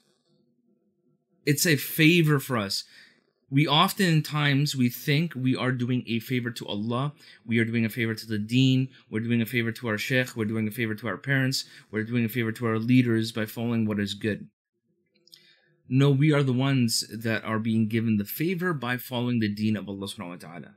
It's 1.45 1.65
a 1.65 1.77
favor 1.77 2.37
for 2.39 2.57
us 2.57 2.83
we 3.51 3.67
oftentimes 3.67 4.75
we 4.77 4.89
think 4.89 5.35
we 5.35 5.57
are 5.57 5.73
doing 5.73 6.03
a 6.07 6.19
favor 6.19 6.49
to 6.51 6.65
Allah, 6.65 7.11
we 7.45 7.59
are 7.59 7.65
doing 7.65 7.83
a 7.83 7.89
favor 7.89 8.15
to 8.15 8.25
the 8.25 8.39
deen, 8.39 8.87
we're 9.09 9.19
doing 9.19 9.41
a 9.41 9.45
favor 9.45 9.73
to 9.73 9.89
our 9.89 9.97
sheikh, 9.97 10.37
we're 10.37 10.45
doing 10.45 10.69
a 10.69 10.71
favor 10.71 10.95
to 10.95 11.07
our 11.07 11.17
parents, 11.17 11.65
we're 11.91 12.05
doing 12.05 12.23
a 12.23 12.29
favor 12.29 12.53
to 12.53 12.65
our 12.65 12.79
leaders 12.79 13.33
by 13.33 13.45
following 13.45 13.85
what 13.85 13.99
is 13.99 14.13
good. 14.13 14.47
No, 15.89 16.09
we 16.09 16.31
are 16.31 16.43
the 16.43 16.53
ones 16.53 17.05
that 17.13 17.43
are 17.43 17.59
being 17.59 17.89
given 17.89 18.15
the 18.15 18.23
favor 18.23 18.73
by 18.73 18.95
following 18.95 19.41
the 19.41 19.53
deen 19.53 19.75
of 19.75 19.89
Allah 19.89 20.07
subhanahu 20.07 20.29
wa 20.29 20.35
ta'ala. 20.37 20.75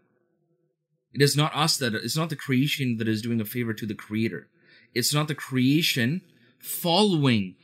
It 1.13 1.23
is 1.23 1.37
not 1.37 1.55
us 1.55 1.77
that 1.77 1.95
it's 1.95 2.17
not 2.17 2.29
the 2.29 2.37
creation 2.37 2.97
that 2.97 3.07
is 3.07 3.23
doing 3.23 3.41
a 3.41 3.45
favor 3.45 3.73
to 3.73 3.87
the 3.87 3.95
creator. 3.95 4.49
It's 4.93 5.15
not 5.15 5.29
the 5.29 5.37
creation 5.37 6.23
following 6.59 7.55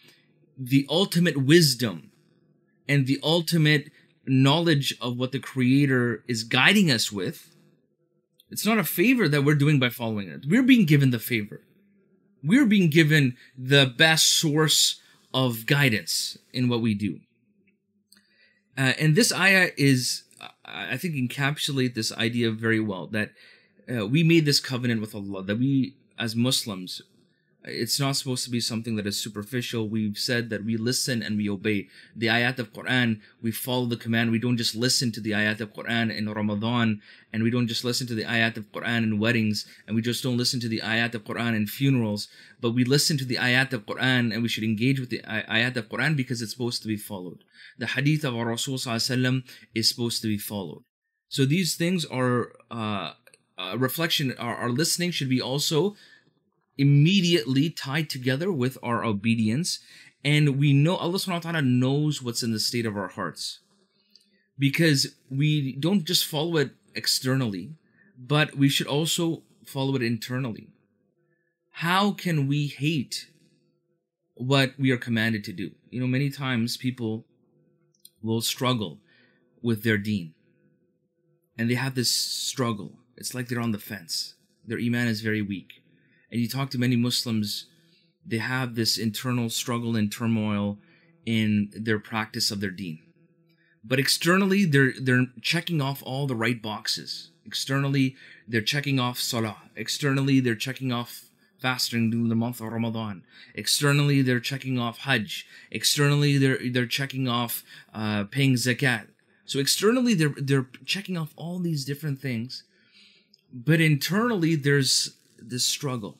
the 0.57 0.87
ultimate 0.88 1.37
wisdom 1.37 2.12
and 2.88 3.09
the 3.09 3.19
ultimate 3.25 3.90
knowledge 4.30 4.94
of 5.00 5.18
what 5.18 5.32
the 5.32 5.38
creator 5.38 6.25
is 6.28 6.44
guiding 6.44 6.90
us 6.90 7.10
with 7.10 7.50
it's 8.50 8.66
not 8.66 8.78
a 8.78 8.84
favor 8.84 9.28
that 9.28 9.44
we're 9.44 9.54
doing 9.54 9.78
by 9.78 9.90
following 9.90 10.28
it. 10.28 10.44
We're 10.46 10.64
being 10.64 10.84
given 10.84 11.10
the 11.10 11.18
favor. 11.18 11.60
We're 12.42 12.66
being 12.66 12.90
given 12.90 13.37
the 13.56 13.87
best 13.87 14.26
source 14.26 15.00
of 15.32 15.66
guidance 15.66 16.37
in 16.52 16.68
what 16.68 16.80
we 16.80 16.94
do. 16.94 17.20
Uh, 18.76 18.94
and 18.99 19.14
this 19.14 19.32
ayah 19.32 19.70
is 19.76 20.25
i 20.64 20.96
think 20.96 21.14
encapsulate 21.14 21.94
this 21.94 22.12
idea 22.12 22.50
very 22.50 22.80
well 22.80 23.06
that 23.08 23.32
uh, 23.92 24.06
we 24.06 24.22
made 24.22 24.44
this 24.44 24.60
covenant 24.60 25.00
with 25.00 25.14
allah 25.14 25.42
that 25.42 25.58
we 25.58 25.94
as 26.18 26.37
muslims 26.37 27.02
it's 27.64 28.00
not 28.00 28.17
supposed 28.17 28.45
to 28.45 28.50
be 28.50 28.61
something 28.61 28.97
that 28.97 29.07
is 29.07 29.19
superficial. 29.19 29.88
We've 29.88 30.17
said 30.17 30.49
that 30.50 30.64
we 30.64 30.76
listen 30.76 31.23
and 31.23 31.37
we 31.37 31.49
obey. 31.49 31.88
The 32.17 32.29
ayat 32.29 32.59
of 32.59 32.73
Quran, 32.73 33.21
we 33.43 33.52
follow 33.52 33.87
the 33.87 33.97
command. 33.97 34.31
We 34.31 34.38
don't 34.38 34.57
just 34.57 34.75
listen 34.75 35.12
to 35.12 35.21
the 35.21 35.33
ayat 35.33 35.61
of 35.61 35.75
Quran 35.75 36.17
in 36.17 36.29
Ramadan, 36.29 37.02
and 37.33 37.43
we 37.43 37.50
don't 37.50 37.69
just 37.69 37.85
listen 37.85 38.07
to 38.07 38.14
the 38.14 38.25
ayat 38.25 38.57
of 38.57 38.73
Quran 38.73 39.02
in 39.02 39.19
weddings, 39.19 39.67
and 39.87 39.95
we 39.95 40.02
just 40.02 40.23
don't 40.23 40.38
listen 40.38 40.59
to 40.61 40.69
the 40.69 40.81
ayat 40.81 41.14
of 41.14 41.25
Quran 41.25 41.55
in 41.55 41.67
funerals, 41.67 42.29
but 42.61 42.71
we 42.71 42.85
listen 42.85 43.19
to 43.19 43.25
the 43.25 43.37
ayat 43.37 43.73
of 43.73 43.85
Quran 43.87 44.33
and 44.33 44.43
we 44.43 44.49
should 44.49 44.64
engage 44.64 44.99
with 44.99 45.11
the 45.11 45.21
ayat 45.21 45.76
of 45.76 45.88
Quran 45.88 46.17
because 46.17 46.40
it's 46.40 46.52
supposed 46.52 46.83
to 46.83 46.88
be 46.88 46.97
followed. 46.97 47.45
The 47.79 47.88
hadith 47.88 48.25
of 48.25 48.37
our 48.37 48.47
Rasul 48.47 48.75
is 48.75 49.88
supposed 49.88 50.23
to 50.23 50.29
be 50.29 50.38
followed. 50.38 50.83
So 51.29 51.45
these 51.45 51.76
things 51.76 52.05
are 52.07 52.52
uh, 52.71 53.12
a 53.57 53.79
reflection, 53.79 54.35
our, 54.38 54.57
our 54.57 54.71
listening 54.71 55.11
should 55.11 55.29
be 55.29 55.40
also 55.40 55.95
immediately 56.80 57.68
tied 57.68 58.08
together 58.08 58.50
with 58.50 58.78
our 58.82 59.04
obedience. 59.04 59.80
And 60.25 60.58
we 60.58 60.72
know 60.72 60.96
Allah 60.96 61.18
subhanahu 61.18 61.44
wa 61.44 61.50
ta'ala 61.52 61.62
knows 61.62 62.22
what's 62.22 62.42
in 62.42 62.52
the 62.52 62.58
state 62.58 62.87
of 62.87 62.96
our 62.96 63.08
hearts. 63.08 63.60
Because 64.58 65.14
we 65.30 65.76
don't 65.76 66.04
just 66.04 66.25
follow 66.25 66.56
it 66.56 66.70
externally, 66.94 67.75
but 68.18 68.56
we 68.56 68.70
should 68.70 68.87
also 68.87 69.42
follow 69.64 69.94
it 69.94 70.02
internally. 70.02 70.72
How 71.84 72.12
can 72.12 72.49
we 72.49 72.66
hate 72.66 73.28
what 74.34 74.72
we 74.78 74.90
are 74.90 74.96
commanded 74.96 75.44
to 75.44 75.52
do? 75.52 75.72
You 75.90 76.00
know, 76.00 76.06
many 76.06 76.30
times 76.30 76.78
people 76.78 77.26
will 78.22 78.40
struggle 78.40 79.00
with 79.62 79.82
their 79.82 79.99
deen. 79.99 80.32
And 81.58 81.70
they 81.70 81.75
have 81.75 81.94
this 81.94 82.10
struggle. 82.10 82.92
It's 83.18 83.34
like 83.34 83.49
they're 83.49 83.60
on 83.60 83.72
the 83.72 83.78
fence. 83.78 84.34
Their 84.66 84.78
iman 84.78 85.08
is 85.08 85.20
very 85.20 85.42
weak 85.42 85.79
and 86.30 86.40
you 86.40 86.49
talk 86.49 86.70
to 86.70 86.78
many 86.78 86.96
Muslims, 86.96 87.66
they 88.26 88.38
have 88.38 88.75
this 88.75 88.99
internal 88.99 89.50
struggle 89.50 89.96
and 89.96 90.10
turmoil 90.10 90.78
in 91.26 91.70
their 91.75 91.99
practice 91.99 92.50
of 92.50 92.60
their 92.60 92.70
deen. 92.70 93.00
But 93.82 93.99
externally, 93.99 94.64
they're 94.64 94.92
they're 95.00 95.26
checking 95.40 95.80
off 95.80 96.02
all 96.04 96.26
the 96.26 96.34
right 96.34 96.60
boxes. 96.60 97.30
Externally, 97.46 98.14
they're 98.46 98.60
checking 98.60 99.00
off 99.00 99.18
salah. 99.18 99.62
Externally, 99.75 100.40
they're 100.40 100.54
checking 100.54 100.92
off 100.92 101.30
fasting 101.58 102.10
during 102.10 102.28
the 102.28 102.34
month 102.34 102.60
of 102.60 102.72
Ramadan. 102.72 103.22
Externally, 103.54 104.22
they're 104.22 104.40
checking 104.40 104.78
off 104.78 104.99
Hajj. 104.99 105.46
Externally, 105.70 106.37
they're 106.37 106.58
they're 106.70 106.87
checking 106.87 107.26
off 107.26 107.64
uh, 107.94 108.25
paying 108.25 108.54
zakat. 108.54 109.08
So 109.46 109.58
externally, 109.58 110.14
they're 110.14 110.34
they're 110.37 110.68
checking 110.84 111.16
off 111.16 111.32
all 111.37 111.58
these 111.58 111.84
different 111.84 112.20
things, 112.20 112.64
but 113.52 113.80
internally, 113.80 114.56
there's 114.56 115.16
this 115.40 115.64
struggle. 115.64 116.18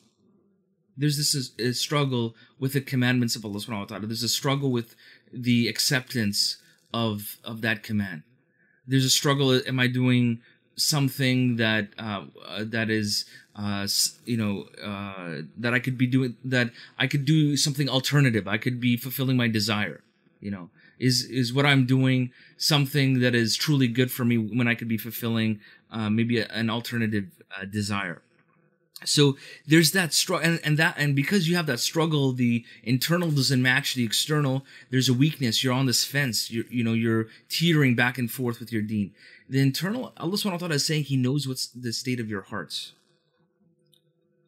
There's 0.97 1.17
this 1.17 1.79
struggle 1.79 2.35
with 2.59 2.73
the 2.73 2.81
commandments 2.81 3.35
of 3.35 3.45
Allah 3.45 3.59
subhanahu 3.59 3.79
wa 3.79 3.85
ta'ala. 3.85 4.07
There's 4.07 4.23
a 4.23 4.29
struggle 4.29 4.71
with 4.71 4.95
the 5.31 5.67
acceptance 5.67 6.57
of 6.93 7.37
of 7.43 7.61
that 7.61 7.83
command. 7.83 8.23
There's 8.85 9.05
a 9.05 9.09
struggle. 9.09 9.61
Am 9.65 9.79
I 9.79 9.87
doing 9.87 10.41
something 10.75 11.57
that 11.57 11.89
uh, 11.97 12.25
uh, 12.45 12.63
that 12.65 12.89
is 12.89 13.25
uh, 13.55 13.87
you 14.25 14.37
know 14.37 14.65
uh, 14.83 15.41
that 15.57 15.73
I 15.73 15.79
could 15.79 15.97
be 15.97 16.07
doing 16.07 16.35
that 16.43 16.71
I 16.97 17.07
could 17.07 17.25
do 17.25 17.55
something 17.57 17.89
alternative. 17.89 18.47
I 18.47 18.57
could 18.57 18.79
be 18.79 18.97
fulfilling 18.97 19.37
my 19.37 19.47
desire. 19.47 20.01
You 20.39 20.51
know, 20.51 20.69
Is 20.99 21.23
is 21.25 21.53
what 21.53 21.65
I'm 21.65 21.85
doing 21.85 22.31
something 22.57 23.19
that 23.19 23.35
is 23.35 23.55
truly 23.55 23.87
good 23.87 24.11
for 24.11 24.25
me 24.25 24.37
when 24.37 24.67
I 24.67 24.75
could 24.75 24.87
be 24.87 24.97
fulfilling 24.97 25.59
uh, 25.91 26.09
maybe 26.09 26.39
a, 26.39 26.47
an 26.47 26.69
alternative 26.69 27.27
uh, 27.55 27.65
desire? 27.65 28.21
So 29.03 29.37
there's 29.65 29.91
that 29.91 30.13
struggle, 30.13 30.47
and, 30.47 30.59
and 30.63 30.77
that, 30.77 30.95
and 30.97 31.15
because 31.15 31.47
you 31.49 31.55
have 31.55 31.65
that 31.65 31.79
struggle, 31.79 32.33
the 32.33 32.63
internal 32.83 33.31
doesn't 33.31 33.61
match 33.61 33.95
the 33.95 34.03
external. 34.03 34.63
There's 34.91 35.09
a 35.09 35.13
weakness. 35.13 35.63
You're 35.63 35.73
on 35.73 35.87
this 35.87 36.05
fence. 36.05 36.51
You're, 36.51 36.65
you 36.69 36.83
know, 36.83 36.93
you're 36.93 37.27
teetering 37.49 37.95
back 37.95 38.17
and 38.17 38.29
forth 38.29 38.59
with 38.59 38.71
your 38.71 38.83
deen. 38.83 39.13
The 39.49 39.59
internal, 39.59 40.13
Allah 40.17 40.33
subhanahu 40.33 40.51
wa 40.51 40.57
ta'ala 40.57 40.75
is 40.75 40.85
saying 40.85 41.05
He 41.05 41.17
knows 41.17 41.47
what's 41.47 41.67
the 41.67 41.91
state 41.93 42.19
of 42.19 42.29
your 42.29 42.41
hearts. 42.41 42.93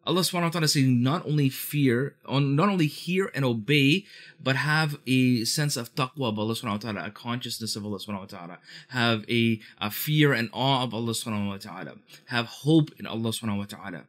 Allah 0.06 0.22
subhanahu 0.22 0.44
wa 0.44 0.50
ta'ala 0.50 0.66
is 0.66 0.74
saying 0.74 1.02
not 1.02 1.26
only 1.26 1.48
fear, 1.50 2.16
not 2.30 2.68
only 2.70 2.88
hear 2.88 3.32
and 3.34 3.46
obey, 3.46 4.06
but 4.42 4.58
have 4.58 5.00
a 5.08 5.46
sense 5.46 5.78
of 5.78 5.96
taqwa 5.96 6.28
of 6.30 6.38
Allah 6.38 6.54
subhanahu 6.54 6.84
wa 6.84 6.92
ta'ala, 6.92 7.06
a 7.06 7.12
consciousness 7.12 7.78
of 7.78 7.86
Allah 7.86 8.00
subhanahu 8.00 8.20
wa 8.20 8.26
ta'ala, 8.26 8.58
have 8.90 9.24
a, 9.30 9.62
a 9.80 9.90
fear 9.90 10.34
and 10.34 10.50
awe 10.52 10.84
of 10.84 10.94
Allah 10.94 11.14
subhanahu 11.14 11.48
wa 11.48 11.58
ta'ala, 11.58 11.96
have 12.28 12.48
hope 12.48 12.92
in 13.00 13.08
Allah 13.08 13.30
subhanahu 13.30 13.60
wa 13.60 13.66
ta'ala 13.66 14.04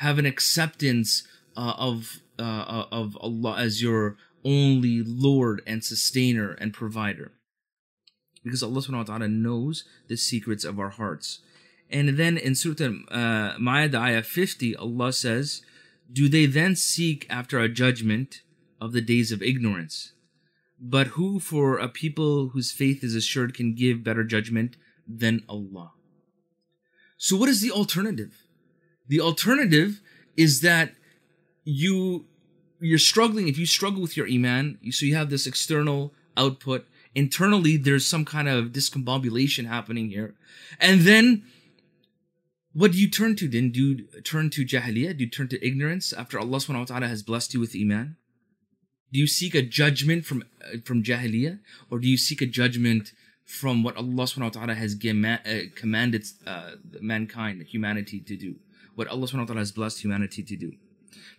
have 0.00 0.18
an 0.18 0.24
acceptance 0.24 1.28
uh, 1.56 1.74
of 1.76 2.20
uh, 2.38 2.42
uh, 2.42 2.86
of 2.90 3.18
Allah 3.20 3.56
as 3.58 3.82
your 3.82 4.16
only 4.42 5.02
Lord 5.04 5.60
and 5.66 5.84
sustainer 5.84 6.52
and 6.52 6.72
provider. 6.72 7.32
Because 8.42 8.62
Allah 8.62 8.80
subhanahu 8.80 9.08
wa 9.08 9.18
ta'ala 9.18 9.28
knows 9.28 9.84
the 10.08 10.16
secrets 10.16 10.64
of 10.64 10.78
our 10.78 10.88
hearts. 10.88 11.40
And 11.90 12.16
then 12.16 12.38
in 12.38 12.54
Surah 12.54 12.86
uh, 13.10 13.58
Ma'idah, 13.58 14.00
ayah 14.00 14.22
50, 14.22 14.74
Allah 14.76 15.12
says, 15.12 15.60
Do 16.10 16.30
they 16.30 16.46
then 16.46 16.76
seek 16.76 17.26
after 17.28 17.58
a 17.60 17.68
judgment 17.68 18.40
of 18.80 18.92
the 18.92 19.02
days 19.02 19.30
of 19.30 19.42
ignorance? 19.42 20.12
But 20.80 21.08
who 21.08 21.38
for 21.40 21.76
a 21.76 21.88
people 21.88 22.48
whose 22.48 22.72
faith 22.72 23.04
is 23.04 23.14
assured 23.14 23.52
can 23.52 23.74
give 23.74 24.02
better 24.02 24.24
judgment 24.24 24.76
than 25.06 25.44
Allah? 25.46 25.92
So 27.18 27.36
what 27.36 27.50
is 27.50 27.60
the 27.60 27.70
alternative? 27.70 28.39
The 29.10 29.20
alternative 29.20 30.00
is 30.36 30.60
that 30.60 30.94
you 31.64 32.26
you're 32.78 33.06
struggling 33.12 33.48
if 33.48 33.58
you 33.58 33.66
struggle 33.66 34.00
with 34.00 34.16
your 34.16 34.28
iman, 34.28 34.78
so 34.92 35.04
you 35.04 35.16
have 35.16 35.30
this 35.30 35.48
external 35.48 36.14
output. 36.36 36.86
Internally, 37.12 37.76
there's 37.76 38.06
some 38.06 38.24
kind 38.24 38.48
of 38.48 38.66
discombobulation 38.66 39.66
happening 39.66 40.10
here, 40.10 40.34
and 40.78 41.00
then 41.00 41.42
what 42.72 42.92
do 42.92 42.98
you 42.98 43.10
turn 43.10 43.34
to? 43.34 43.48
Then 43.48 43.72
do 43.72 43.80
you 43.80 44.22
turn 44.22 44.48
to 44.50 44.64
jahiliyyah? 44.64 45.18
Do 45.18 45.24
you 45.24 45.30
turn 45.30 45.48
to 45.48 45.66
ignorance 45.66 46.12
after 46.12 46.38
Allah 46.38 46.58
subhanahu 46.58 46.86
wa 46.86 46.90
ta'ala 46.92 47.08
has 47.08 47.24
blessed 47.24 47.52
you 47.52 47.58
with 47.58 47.74
iman? 47.74 48.16
Do 49.12 49.18
you 49.18 49.26
seek 49.26 49.56
a 49.56 49.62
judgment 49.62 50.24
from 50.24 50.44
uh, 50.64 50.78
from 50.84 51.02
jahiliyyah, 51.02 51.58
or 51.90 51.98
do 51.98 52.06
you 52.06 52.16
seek 52.16 52.40
a 52.42 52.46
judgment 52.46 53.12
from 53.44 53.82
what 53.82 53.96
Allah 53.96 54.24
subhanahu 54.30 54.54
wa 54.54 54.66
ta'ala 54.66 54.74
has 54.74 54.94
uh, 54.94 55.62
commanded 55.74 56.24
uh, 56.46 56.76
mankind, 57.00 57.62
humanity 57.62 58.20
to 58.20 58.36
do? 58.36 58.54
What 58.94 59.08
Allah 59.08 59.26
subhanahu 59.26 59.40
wa 59.40 59.44
ta'ala 59.46 59.60
has 59.60 59.72
blessed 59.72 60.02
humanity 60.02 60.42
to 60.42 60.56
do. 60.56 60.72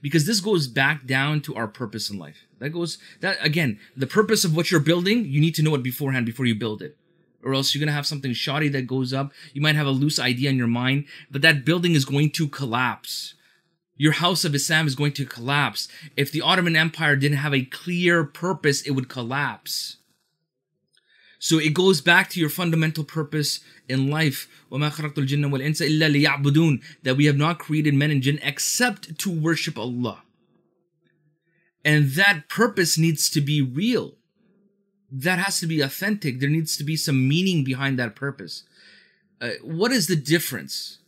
Because 0.02 0.26
this 0.26 0.40
goes 0.40 0.68
back 0.68 1.06
down 1.06 1.42
to 1.42 1.56
our 1.56 1.68
purpose 1.68 2.10
in 2.10 2.18
life. 2.18 2.46
That 2.60 2.70
goes, 2.70 2.98
that 3.20 3.38
again, 3.42 3.80
the 3.96 4.08
purpose 4.08 4.44
of 4.44 4.56
what 4.56 4.72
you're 4.72 4.80
building, 4.80 5.26
you 5.26 5.40
need 5.40 5.56
to 5.56 5.64
know 5.64 5.76
it 5.76 5.84
beforehand 5.84 6.26
before 6.26 6.46
you 6.46 6.56
build 6.56 6.82
it. 6.82 6.98
Or 7.44 7.54
else 7.54 7.74
you're 7.74 7.80
gonna 7.80 7.96
have 7.96 8.08
something 8.08 8.34
shoddy 8.34 8.70
that 8.70 8.88
goes 8.88 9.14
up. 9.14 9.32
You 9.54 9.62
might 9.62 9.76
have 9.76 9.88
a 9.88 9.92
loose 9.92 10.20
idea 10.20 10.50
in 10.50 10.58
your 10.58 10.68
mind, 10.68 11.06
but 11.30 11.42
that 11.42 11.66
building 11.66 11.94
is 11.94 12.06
going 12.06 12.32
to 12.32 12.48
collapse. 12.48 13.36
Your 13.98 14.14
house 14.14 14.44
of 14.44 14.56
Islam 14.56 14.88
is 14.88 14.96
going 14.96 15.14
to 15.14 15.26
collapse. 15.26 15.88
If 16.18 16.32
the 16.32 16.42
Ottoman 16.42 16.76
Empire 16.76 17.16
didn't 17.16 17.38
have 17.38 17.54
a 17.54 17.66
clear 17.66 18.24
purpose, 18.24 18.82
it 18.82 18.92
would 18.92 19.10
collapse. 19.10 19.98
So 21.44 21.58
it 21.58 21.74
goes 21.74 22.02
back 22.02 22.30
to 22.30 22.40
your 22.40 22.50
fundamental 22.50 23.04
purpose 23.04 23.62
in 23.90 24.12
life. 24.12 24.48
That 24.70 27.16
we 27.18 27.26
have 27.26 27.36
not 27.36 27.58
created 27.58 27.96
men 27.96 28.12
and 28.12 28.22
jinn 28.22 28.40
except 28.44 29.18
to 29.18 29.32
worship 29.32 29.76
Allah. 29.76 30.22
And 31.84 32.12
that 32.12 32.48
purpose 32.48 33.00
needs 33.00 33.28
to 33.32 33.42
be 33.42 33.60
real. 33.60 34.14
That 35.12 35.40
has 35.40 35.60
to 35.62 35.66
be 35.66 35.82
authentic. 35.82 36.40
There 36.40 36.48
needs 36.48 36.78
to 36.78 36.84
be 36.84 36.96
some 36.96 37.28
meaning 37.28 37.64
behind 37.64 37.98
that 37.98 38.16
purpose. 38.16 38.62
Uh, 39.42 39.54
what 39.64 39.92
is 39.92 40.06
the 40.06 40.16
difference? 40.16 41.00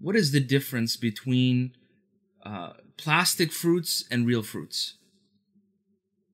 What 0.00 0.16
is 0.16 0.32
the 0.32 0.40
difference 0.40 0.96
between 0.96 1.76
uh, 2.42 2.72
plastic 2.96 3.52
fruits 3.52 4.02
and 4.10 4.26
real 4.26 4.42
fruits? 4.42 4.94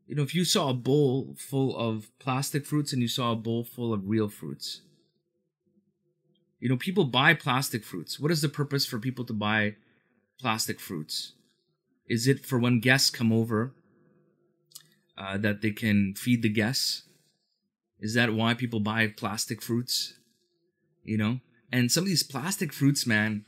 You 0.08 0.14
know, 0.14 0.22
if 0.22 0.34
you 0.34 0.44
saw 0.46 0.70
a 0.70 0.74
bowl 0.74 1.34
full 1.36 1.76
of 1.76 2.10
plastic 2.18 2.64
fruits 2.64 2.94
and 2.94 3.02
you 3.02 3.08
saw 3.08 3.32
a 3.32 3.36
bowl 3.36 3.62
full 3.62 3.92
of 3.92 4.08
real 4.08 4.30
fruits, 4.30 4.80
you 6.58 6.68
know, 6.68 6.78
people 6.78 7.04
buy 7.04 7.34
plastic 7.34 7.84
fruits. 7.84 8.18
What 8.18 8.32
is 8.32 8.40
the 8.40 8.48
purpose 8.48 8.86
for 8.86 8.98
people 8.98 9.26
to 9.26 9.34
buy 9.34 9.76
plastic 10.40 10.80
fruits? 10.80 11.34
Is 12.08 12.26
it 12.26 12.46
for 12.46 12.58
when 12.58 12.80
guests 12.80 13.10
come 13.10 13.32
over 13.32 13.74
uh, 15.18 15.36
that 15.36 15.60
they 15.60 15.72
can 15.72 16.14
feed 16.14 16.40
the 16.42 16.48
guests? 16.48 17.02
Is 18.00 18.14
that 18.14 18.32
why 18.32 18.54
people 18.54 18.80
buy 18.80 19.08
plastic 19.08 19.60
fruits? 19.60 20.14
You 21.04 21.18
know, 21.18 21.40
and 21.70 21.92
some 21.92 22.04
of 22.04 22.08
these 22.08 22.22
plastic 22.22 22.72
fruits, 22.72 23.06
man, 23.06 23.44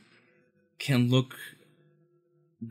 can 0.77 1.09
look 1.09 1.35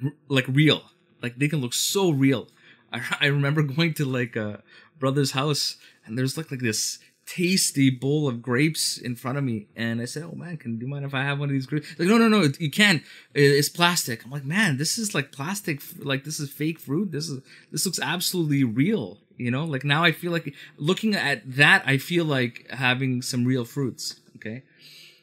r- 0.05 0.13
like 0.29 0.47
real. 0.47 0.83
Like 1.21 1.39
they 1.39 1.49
can 1.49 1.61
look 1.61 1.75
so 1.75 2.11
real 2.11 2.49
I, 2.93 3.01
I 3.21 3.27
remember 3.27 3.63
going 3.63 3.95
to 3.95 4.05
like 4.05 4.37
a 4.37 4.63
brother's 4.99 5.33
house 5.33 5.77
and 6.05 6.17
there's 6.19 6.37
like 6.37 6.51
like 6.51 6.61
this 6.61 6.99
tasty 7.27 7.91
bowl 7.91 8.27
of 8.27 8.43
grapes 8.43 8.99
in 8.99 9.15
front 9.15 9.39
of 9.39 9.45
me 9.45 9.69
and 9.77 10.01
i 10.01 10.05
said 10.05 10.25
oh 10.25 10.35
man 10.35 10.57
can 10.57 10.79
do 10.79 10.85
you 10.85 10.91
mind 10.91 11.05
if 11.05 11.15
i 11.15 11.23
have 11.23 11.39
one 11.39 11.49
of 11.49 11.53
these 11.53 11.67
grapes? 11.67 11.89
Like 11.97 12.09
no 12.09 12.19
no 12.19 12.29
no 12.29 12.49
you 12.59 12.71
can't 12.71 13.03
it's 13.35 13.69
plastic. 13.69 14.25
I'm 14.25 14.31
like 14.31 14.45
man 14.45 14.79
this 14.79 14.99
is 14.99 15.15
like 15.15 15.31
plastic 15.31 15.81
like 15.99 16.25
this 16.25 16.41
is 16.41 16.51
fake 16.51 16.81
fruit. 16.81 17.13
This 17.13 17.29
is 17.29 17.41
this 17.71 17.87
looks 17.87 18.01
absolutely 18.01 18.65
real 18.65 19.19
you 19.37 19.51
know? 19.51 19.65
Like 19.65 19.85
now 19.85 20.03
i 20.03 20.13
feel 20.13 20.33
like 20.33 20.53
looking 20.77 21.15
at 21.15 21.43
that 21.57 21.83
i 21.87 21.99
feel 21.99 22.25
like 22.25 22.67
having 22.71 23.23
some 23.23 23.45
real 23.45 23.65
fruits 23.65 24.21
okay? 24.37 24.65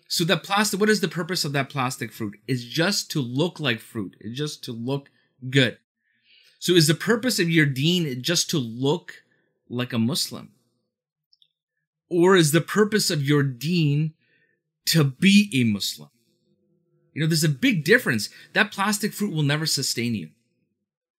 So 0.08 0.24
that 0.26 0.44
plastic 0.44 0.80
what 0.80 0.90
is 0.90 1.02
the 1.02 1.10
purpose 1.10 1.44
of 1.44 1.52
that 1.54 1.70
plastic 1.70 2.14
fruit? 2.14 2.38
Is 2.48 2.64
just 2.64 3.12
to 3.12 3.22
look 3.22 3.60
like 3.60 3.80
fruit. 3.80 4.16
It's 4.22 4.38
just 4.38 4.64
to 4.66 4.72
look 4.72 5.10
good 5.50 5.78
so 6.60 6.74
is 6.74 6.88
the 6.88 6.96
purpose 6.96 7.40
of 7.40 7.50
your 7.50 7.66
deen 7.66 8.22
just 8.22 8.50
to 8.50 8.58
look 8.58 9.24
like 9.70 9.94
a 9.94 10.00
Muslim? 10.00 10.52
Or 12.10 12.36
is 12.36 12.52
the 12.52 12.62
purpose 12.62 13.10
of 13.10 13.24
your 13.24 13.44
deen 13.44 14.14
to 14.88 15.04
be 15.04 15.50
a 15.54 15.64
Muslim? 15.64 16.10
You 17.14 17.22
know, 17.22 17.28
there's 17.28 17.44
a 17.44 17.50
big 17.50 17.84
difference. 17.84 18.30
That 18.54 18.72
plastic 18.72 19.14
fruit 19.14 19.34
will 19.34 19.44
never 19.44 19.66
sustain 19.66 20.16
you. 20.16 20.30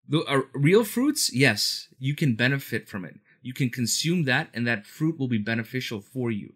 The 0.08 0.20
uh, 0.20 0.40
real 0.54 0.84
fruits, 0.84 1.34
yes, 1.34 1.88
you 1.98 2.14
can 2.14 2.34
benefit 2.34 2.88
from 2.88 3.04
it. 3.04 3.16
You 3.42 3.52
can 3.52 3.68
consume 3.68 4.24
that 4.24 4.48
and 4.54 4.66
that 4.66 4.86
fruit 4.86 5.18
will 5.18 5.28
be 5.28 5.38
beneficial 5.38 6.00
for 6.00 6.30
you. 6.30 6.54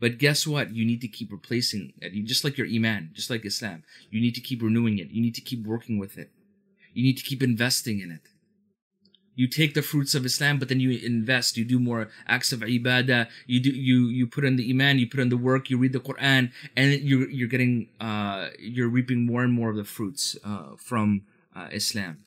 But 0.00 0.18
guess 0.18 0.46
what? 0.46 0.74
You 0.74 0.84
need 0.84 1.00
to 1.02 1.08
keep 1.08 1.30
replacing 1.30 1.92
it. 2.00 2.10
Just 2.24 2.42
like 2.42 2.58
your 2.58 2.66
Iman, 2.66 3.10
just 3.12 3.30
like 3.30 3.44
Islam. 3.44 3.84
You 4.10 4.20
need 4.20 4.34
to 4.34 4.40
keep 4.40 4.60
renewing 4.60 4.98
it. 4.98 5.10
You 5.10 5.22
need 5.22 5.36
to 5.36 5.40
keep 5.40 5.64
working 5.64 5.98
with 5.98 6.18
it. 6.18 6.32
You 6.92 7.02
need 7.02 7.16
to 7.18 7.24
keep 7.24 7.42
investing 7.42 8.00
in 8.00 8.10
it. 8.10 8.20
You 9.34 9.48
take 9.48 9.72
the 9.72 9.82
fruits 9.82 10.14
of 10.14 10.26
Islam, 10.26 10.58
but 10.58 10.68
then 10.68 10.80
you 10.80 10.90
invest. 10.90 11.56
You 11.56 11.64
do 11.64 11.78
more 11.78 12.08
acts 12.28 12.52
of 12.52 12.60
ibadah. 12.60 13.28
You 13.46 13.60
do 13.60 13.70
you 13.70 14.08
you 14.08 14.26
put 14.26 14.44
in 14.44 14.56
the 14.56 14.68
iman. 14.70 14.98
You 14.98 15.08
put 15.08 15.20
in 15.20 15.30
the 15.30 15.38
work. 15.38 15.70
You 15.70 15.78
read 15.78 15.94
the 15.94 16.00
Quran, 16.00 16.52
and 16.76 16.92
you're 17.00 17.28
you're 17.30 17.48
getting 17.48 17.88
uh, 17.98 18.48
you're 18.58 18.88
reaping 18.88 19.24
more 19.24 19.42
and 19.42 19.52
more 19.52 19.70
of 19.70 19.76
the 19.76 19.84
fruits 19.84 20.36
uh, 20.44 20.76
from 20.76 21.22
uh, 21.56 21.68
Islam. 21.72 22.18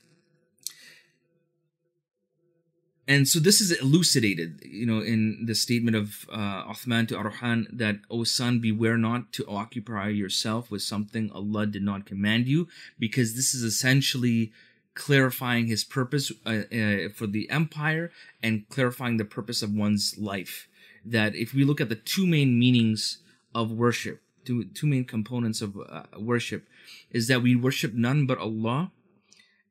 And 3.08 3.28
so 3.28 3.39
this 3.39 3.62
is 3.62 3.72
elucidated, 3.72 4.62
you 4.65 4.86
know, 4.86 5.00
in 5.00 5.46
the 5.46 5.54
statement 5.54 5.96
of 5.96 6.26
uh, 6.32 6.65
Uthman 6.65 7.08
to 7.10 7.15
Orhan 7.15 7.68
that, 7.72 7.98
O 8.10 8.24
son, 8.24 8.60
beware 8.60 8.98
not 8.98 9.32
to 9.34 9.46
occupy 9.48 10.10
yourself 10.10 10.72
with 10.72 10.82
something 10.82 11.32
Allah 11.32 11.68
did 11.68 11.84
not 11.84 12.08
command 12.08 12.48
you, 12.48 12.68
because 12.98 13.36
this 13.36 13.54
is 13.54 13.62
essentially 13.62 14.52
clarifying 14.96 15.68
his 15.68 15.84
purpose 15.84 16.32
uh, 16.46 16.50
uh, 16.50 17.10
for 17.13 17.28
the 17.28 17.48
empire 17.52 18.12
and 18.41 18.68
clarifying 18.70 19.18
the 19.18 19.26
purpose 19.26 19.62
of 19.62 19.72
one's 19.72 20.18
life. 20.18 20.68
That 21.06 21.36
if 21.36 21.54
we 21.54 21.63
look 21.63 21.80
at 21.80 21.89
the 21.89 21.96
two 21.96 22.26
main 22.26 22.58
meanings 22.58 23.20
of 23.54 23.72
worship, 23.72 24.22
two, 24.46 24.65
two 24.65 24.88
main 24.88 25.06
components 25.06 25.62
of 25.62 25.78
uh, 25.78 26.04
worship, 26.18 26.68
is 27.12 27.28
that 27.28 27.44
we 27.44 27.56
worship 27.56 27.94
none 27.94 28.26
but 28.26 28.39
Allah 28.39 28.91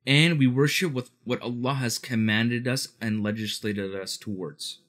and 0.06 0.38
we 0.38 0.46
worship 0.46 0.92
with 0.92 1.10
what 1.24 1.40
Allah 1.40 1.74
has 1.74 1.98
commanded 1.98 2.68
us 2.68 2.88
and 3.00 3.22
legislated 3.22 3.94
us 3.94 4.16
towards. 4.16 4.80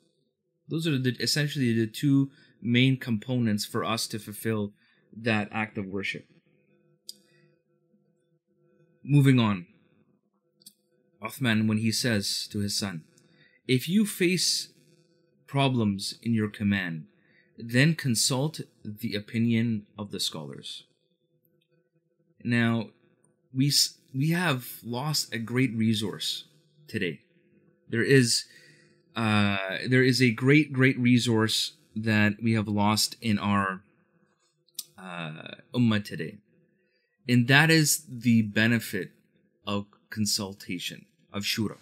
Those 0.68 0.88
are 0.88 0.98
the, 0.98 1.16
essentially 1.20 1.74
the 1.74 1.88
two 1.88 2.32
main 2.62 2.98
components 2.98 3.66
for 3.66 3.86
us 3.86 4.08
to 4.08 4.20
fulfill 4.20 4.74
that 5.16 5.50
act 5.52 5.78
of 5.78 5.86
worship. 5.86 6.26
Moving 9.04 9.40
on, 9.40 9.68
Uthman, 11.24 11.68
when 11.68 11.78
he 11.78 11.92
says 11.92 12.48
to 12.52 12.60
his 12.60 12.78
son, 12.78 13.04
if 13.68 13.88
you 13.88 14.06
face 14.06 14.70
problems 15.48 16.16
in 16.22 16.34
your 16.34 16.50
command, 16.50 17.06
then 17.58 17.96
consult 17.96 18.62
the 18.84 19.16
opinion 19.16 19.86
of 19.98 20.12
the 20.12 20.20
scholars. 20.20 20.84
Now, 22.44 22.90
we 23.54 23.72
we 24.16 24.30
have 24.30 24.80
lost 24.84 25.34
a 25.34 25.38
great 25.38 25.76
resource 25.76 26.46
today. 26.88 27.20
There 27.90 28.04
is 28.04 28.46
uh, 29.16 29.78
there 29.88 30.04
is 30.04 30.22
a 30.22 30.32
great 30.32 30.72
great 30.72 30.98
resource 30.98 31.74
that 31.96 32.36
we 32.42 32.54
have 32.54 32.68
lost 32.68 33.18
in 33.22 33.38
our 33.38 33.82
uh, 34.98 35.56
ummah 35.74 36.04
today, 36.04 36.38
and 37.28 37.48
that 37.48 37.70
is 37.70 38.04
the 38.10 38.44
benefit 38.44 39.12
of 39.68 39.86
consultation 40.10 41.06
of 41.34 41.44
shura. 41.44 41.78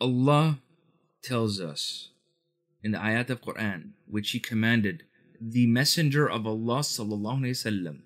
Allah 0.00 0.58
tells 1.22 1.60
us 1.60 2.10
in 2.82 2.92
the 2.92 2.98
ayat 2.98 3.30
of 3.30 3.40
Quran, 3.40 3.92
which 4.06 4.30
He 4.32 4.40
commanded 4.40 5.04
the 5.40 5.66
Messenger 5.66 6.28
of 6.28 6.46
Allah 6.46 6.80
sallallahu 6.80 7.40
alaihi 7.40 7.56
wasallam, 7.56 8.00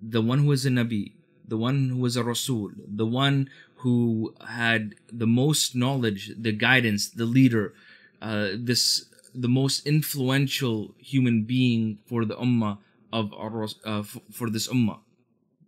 the 0.00 0.22
one 0.22 0.40
who 0.40 0.52
is 0.52 0.64
a 0.64 0.70
Nabi, 0.70 1.12
the 1.48 1.56
one 1.56 1.88
who 1.88 1.98
was 1.98 2.16
a 2.16 2.24
Rasul, 2.24 2.70
the 2.76 3.06
one 3.06 3.50
who 3.76 4.34
had 4.48 4.94
the 5.12 5.26
most 5.26 5.74
knowledge, 5.74 6.32
the 6.36 6.52
guidance, 6.52 7.08
the 7.08 7.26
leader, 7.26 7.74
uh, 8.22 8.50
this 8.56 9.06
the 9.34 9.48
most 9.48 9.86
influential 9.86 10.94
human 10.98 11.42
being 11.42 11.98
for 12.06 12.24
the 12.24 12.36
ummah 12.36 12.78
of 13.12 13.32
our, 13.34 13.68
uh, 13.84 14.02
for 14.02 14.48
this 14.48 14.66
ummah, 14.68 14.98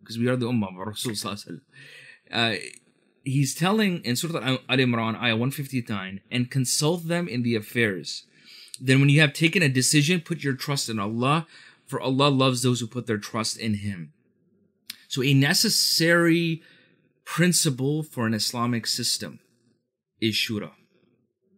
because 0.01 0.19
we 0.19 0.27
are 0.27 0.37
the 0.37 0.47
ummah 0.47 0.71
of 0.71 0.87
Rasul 0.87 1.15
uh, 2.33 2.55
He's 3.25 3.55
telling 3.55 4.03
in 4.05 4.17
Surah 4.17 4.57
Al 4.69 4.79
Imran, 4.79 5.21
ayah 5.21 5.37
159, 5.37 6.21
and 6.31 6.51
consult 6.51 7.09
them 7.09 7.29
in 7.29 7.43
the 7.43 7.57
affairs. 7.57 8.25
Then, 8.81 9.01
when 9.01 9.11
you 9.11 9.21
have 9.21 9.35
taken 9.35 9.63
a 9.63 9.69
decision, 9.69 10.23
put 10.23 10.43
your 10.43 10.55
trust 10.55 10.89
in 10.89 10.99
Allah, 10.99 11.47
for 11.87 12.01
Allah 12.01 12.29
loves 12.29 12.63
those 12.63 12.81
who 12.81 12.87
put 12.87 13.07
their 13.07 13.19
trust 13.19 13.59
in 13.59 13.75
Him. 13.75 14.13
So, 15.08 15.24
a 15.24 15.34
necessary 15.34 16.62
principle 17.26 18.04
for 18.04 18.26
an 18.26 18.34
Islamic 18.34 18.88
system 18.88 19.40
is 20.20 20.36
shura. 20.36 20.72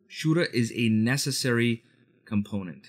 Shura 0.09 0.51
is 0.53 0.71
a 0.75 0.89
necessary 0.89 1.83
component. 2.25 2.87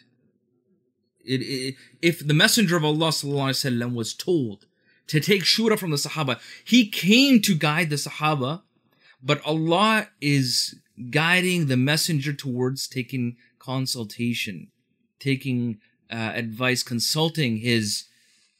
It, 1.25 1.41
it, 1.43 1.75
if 2.01 2.27
the 2.27 2.35
Messenger 2.35 2.77
of 2.77 2.85
Allah 2.85 3.09
وسلم, 3.09 3.95
was 3.95 4.15
told 4.15 4.67
to 5.09 5.21
take 5.21 5.43
shura 5.43 5.79
from 5.79 5.91
the 5.91 5.97
Sahaba, 5.97 6.41
he 6.65 6.89
came 6.89 7.41
to 7.43 7.55
guide 7.55 7.91
the 7.91 7.97
Sahaba, 7.97 8.62
but 9.23 9.45
Allah 9.45 10.09
is 10.21 10.77
guiding 11.11 11.67
the 11.67 11.77
Messenger 11.77 12.33
towards 12.33 12.87
taking 12.87 13.37
consultation, 13.59 14.69
taking 15.19 15.79
uh, 16.11 16.33
advice, 16.35 16.83
consulting 16.83 17.59
his 17.59 18.05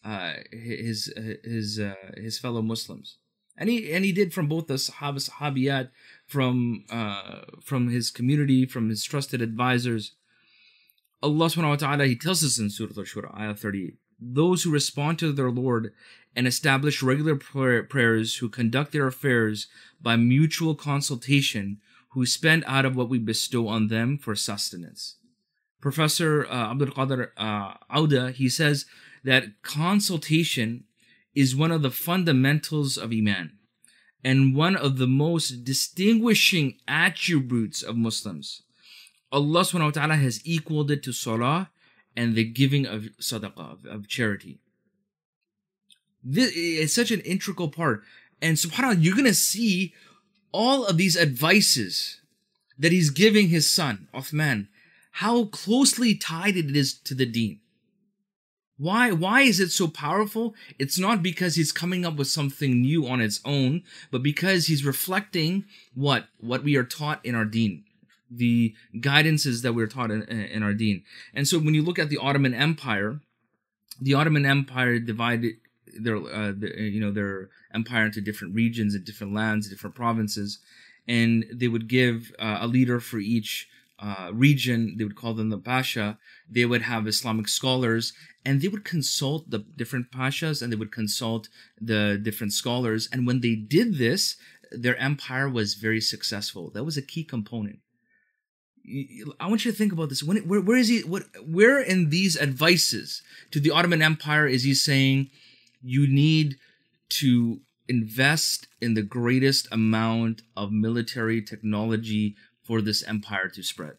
uh, 0.04 0.34
his 0.52 1.14
his 1.44 1.80
uh, 1.80 1.96
his 2.18 2.40
fellow 2.40 2.62
Muslims, 2.62 3.18
and 3.58 3.70
he 3.70 3.92
and 3.92 4.04
he 4.04 4.12
did 4.12 4.34
from 4.34 4.48
both 4.48 4.68
the 4.68 4.76
Sahaba 4.76 5.30
Sahabiyat, 5.30 5.90
from 6.26 6.86
uh, 6.90 7.42
from 7.64 7.90
his 7.90 8.10
community, 8.10 8.66
from 8.66 8.90
his 8.90 9.04
trusted 9.04 9.42
advisors. 9.42 10.14
Allah 11.24 11.46
subhanahu 11.46 11.70
wa 11.70 11.76
ta'ala, 11.76 12.06
he 12.08 12.16
tells 12.16 12.44
us 12.44 12.58
in 12.58 12.72
Surah 12.72 12.98
Al-Shura, 12.98 13.40
ayah 13.40 13.54
38, 13.54 13.94
those 14.20 14.64
who 14.64 14.72
respond 14.72 15.20
to 15.20 15.32
their 15.32 15.52
Lord 15.52 15.94
and 16.36 16.48
establish 16.48 17.04
regular 17.04 17.36
prayer, 17.36 17.84
prayers, 17.84 18.38
who 18.38 18.50
conduct 18.50 18.92
their 18.92 19.06
affairs 19.06 19.68
by 20.02 20.16
mutual 20.16 20.74
consultation, 20.74 21.80
who 22.10 22.26
spend 22.26 22.64
out 22.66 22.86
of 22.86 22.96
what 22.96 23.10
we 23.10 23.20
bestow 23.20 23.68
on 23.68 23.88
them 23.88 24.18
for 24.18 24.36
sustenance. 24.36 25.18
Professor 25.82 26.46
uh, 26.46 26.72
Abdul 26.72 26.88
Qadir 26.90 27.30
uh, 27.38 27.74
Auda, 27.90 28.32
he 28.32 28.50
says 28.50 28.86
that 29.24 29.62
consultation 29.62 30.86
is 31.34 31.56
one 31.56 31.72
of 31.72 31.82
the 31.82 31.92
fundamentals 31.92 32.98
of 32.98 33.12
Iman 33.12 33.58
and 34.24 34.56
one 34.56 34.76
of 34.76 34.98
the 34.98 35.08
most 35.08 35.64
distinguishing 35.64 36.78
attributes 36.88 37.82
of 37.82 37.96
Muslims. 37.96 38.64
Allah 39.32 39.62
subhanahu 39.62 39.86
wa 39.86 39.92
ta'ala 39.92 40.16
has 40.16 40.42
equaled 40.44 40.92
it 40.92 41.04
to 41.04 41.14
salah 41.14 41.70
and 42.16 42.36
the 42.36 42.44
giving 42.44 42.86
of 42.86 43.04
sadaqah, 43.20 43.74
of, 43.74 43.86
of 43.86 44.08
charity. 44.08 44.60
This 46.24 46.52
is 46.52 46.94
such 46.94 47.12
an 47.12 47.22
integral 47.22 47.70
part. 47.70 48.04
And 48.42 48.58
subhanAllah, 48.58 49.02
you're 49.02 49.16
going 49.16 49.26
to 49.26 49.34
see 49.34 49.94
all 50.52 50.86
of 50.86 50.98
these 50.98 51.18
advices 51.18 52.22
that 52.78 52.92
he's 52.92 53.10
giving 53.10 53.48
his 53.48 53.72
son, 53.72 54.08
Uthman, 54.14 54.68
how 55.12 55.46
closely 55.46 56.16
tied 56.16 56.58
it 56.58 56.76
is 56.76 56.94
to 56.94 57.16
the 57.16 57.26
deen. 57.26 57.60
Why, 58.82 59.12
why 59.12 59.42
is 59.42 59.60
it 59.60 59.70
so 59.70 59.88
powerful? 59.88 60.56
It's 60.80 60.98
not 60.98 61.22
because 61.22 61.54
he's 61.54 61.72
coming 61.72 62.04
up 62.04 62.16
with 62.16 62.30
something 62.30 62.82
new 62.82 63.08
on 63.08 63.22
its 63.22 63.40
own, 63.46 63.84
but 64.10 64.24
because 64.24 64.66
he's 64.66 64.84
reflecting 64.84 65.66
what, 65.94 66.26
what 66.40 66.64
we 66.64 66.76
are 66.76 66.84
taught 66.84 67.24
in 67.24 67.36
our 67.36 67.46
deen 67.46 67.84
the 68.34 68.74
guidances 68.96 69.62
that 69.62 69.74
we're 69.74 69.88
taught 69.88 70.10
in, 70.10 70.24
in 70.24 70.64
our 70.64 70.74
deen. 70.74 71.04
And 71.34 71.46
so 71.48 71.60
when 71.60 71.74
you 71.74 71.84
look 71.84 72.00
at 72.00 72.08
the 72.08 72.18
Ottoman 72.18 72.54
Empire, 72.54 73.20
the 74.00 74.14
Ottoman 74.14 74.46
Empire 74.46 75.00
divided 75.00 75.58
their, 76.00 76.16
uh, 76.16 76.54
the, 76.58 76.74
you 76.78 77.02
know, 77.02 77.12
their 77.12 77.50
empire 77.74 78.06
into 78.06 78.22
different 78.22 78.56
regions 78.56 78.96
and 78.96 79.04
different 79.04 79.34
lands, 79.34 79.70
different 79.70 79.98
provinces, 79.98 80.60
and 81.10 81.46
they 81.54 81.68
would 81.68 81.90
give 81.90 82.32
uh, 82.40 82.60
a 82.62 82.68
leader 82.68 83.02
for 83.02 83.20
each 83.20 83.68
uh, 84.02 84.32
region. 84.34 84.96
They 84.98 85.04
would 85.04 85.16
call 85.16 85.34
them 85.34 85.50
the 85.50 85.58
pasha. 85.58 86.18
They 86.50 86.66
would 86.66 86.82
have 86.82 87.08
Islamic 87.08 87.48
scholars, 87.48 88.14
and 88.44 88.60
they 88.60 88.68
would 88.68 88.84
consult 88.84 89.50
the 89.50 89.60
different 89.60 90.12
pashas, 90.12 90.62
and 90.62 90.72
they 90.72 90.78
would 90.78 90.92
consult 90.92 91.50
the 91.80 92.20
different 92.22 92.54
scholars. 92.54 93.08
And 93.12 93.28
when 93.28 93.42
they 93.42 93.56
did 93.56 93.98
this, 93.98 94.36
their 94.72 94.98
empire 94.98 95.50
was 95.50 95.76
very 95.76 96.02
successful. 96.02 96.72
That 96.72 96.84
was 96.84 96.98
a 96.98 97.02
key 97.02 97.24
component. 97.24 97.80
I 99.40 99.48
want 99.48 99.64
you 99.64 99.72
to 99.72 99.78
think 99.78 99.94
about 99.94 100.10
this. 100.10 100.24
When, 100.24 100.38
where, 100.48 100.62
where 100.62 100.78
is 100.78 100.88
he? 100.88 101.02
What? 101.02 101.24
Where 101.46 101.80
in 101.80 102.10
these 102.10 102.36
advices 102.36 103.22
to 103.52 103.60
the 103.60 103.70
Ottoman 103.70 104.02
Empire 104.02 104.48
is 104.48 104.64
he 104.64 104.74
saying 104.74 105.30
you 105.84 106.08
need 106.08 106.56
to 107.10 107.62
invest 107.88 108.68
in 108.80 108.94
the 108.96 109.02
greatest 109.04 109.68
amount 109.72 110.42
of 110.56 110.72
military 110.72 111.42
technology 111.42 112.36
for 112.64 112.82
this 112.82 113.04
empire 113.04 113.50
to 113.50 113.64
spread? 113.64 113.96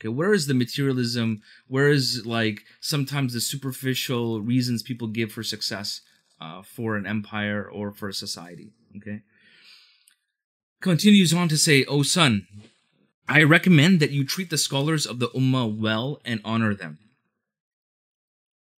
Okay, 0.00 0.08
where 0.08 0.32
is 0.32 0.46
the 0.46 0.54
materialism? 0.54 1.42
Where 1.66 1.88
is 1.88 2.24
like 2.24 2.62
sometimes 2.80 3.32
the 3.32 3.40
superficial 3.40 4.40
reasons 4.40 4.82
people 4.82 5.08
give 5.08 5.32
for 5.32 5.42
success 5.42 6.02
uh, 6.40 6.62
for 6.62 6.96
an 6.96 7.06
empire 7.06 7.68
or 7.68 7.92
for 7.92 8.08
a 8.08 8.14
society? 8.14 8.70
Okay. 8.96 9.22
Continues 10.80 11.34
on 11.34 11.48
to 11.48 11.58
say, 11.58 11.84
"O 11.86 12.02
son, 12.04 12.46
I 13.28 13.42
recommend 13.42 14.00
that 14.00 14.10
you 14.10 14.24
treat 14.24 14.48
the 14.48 14.56
scholars 14.56 15.04
of 15.04 15.18
the 15.18 15.28
Ummah 15.28 15.76
well 15.76 16.18
and 16.24 16.40
honor 16.46 16.74
them. 16.74 16.98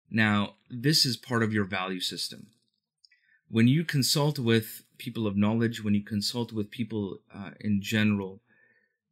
Now, 0.09 0.55
this 0.71 1.05
is 1.05 1.17
part 1.17 1.43
of 1.43 1.53
your 1.53 1.65
value 1.65 1.99
system. 1.99 2.47
When 3.47 3.67
you 3.67 3.83
consult 3.83 4.39
with 4.39 4.81
people 4.97 5.27
of 5.27 5.37
knowledge, 5.37 5.83
when 5.83 5.93
you 5.93 6.03
consult 6.03 6.51
with 6.51 6.71
people 6.71 7.19
uh, 7.33 7.51
in 7.59 7.79
general, 7.81 8.41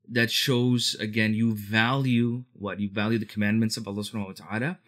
that 0.10 0.32
shows 0.32 0.96
again 1.00 1.34
you 1.34 1.54
value 1.54 2.44
what 2.54 2.80
you 2.80 2.90
value 2.90 3.18
the 3.18 3.26
commandments 3.26 3.78
of 3.78 3.88
Allah 3.88 4.04
subhanahu 4.04 4.28
wa 4.28 4.46
ta'ala 4.46 4.80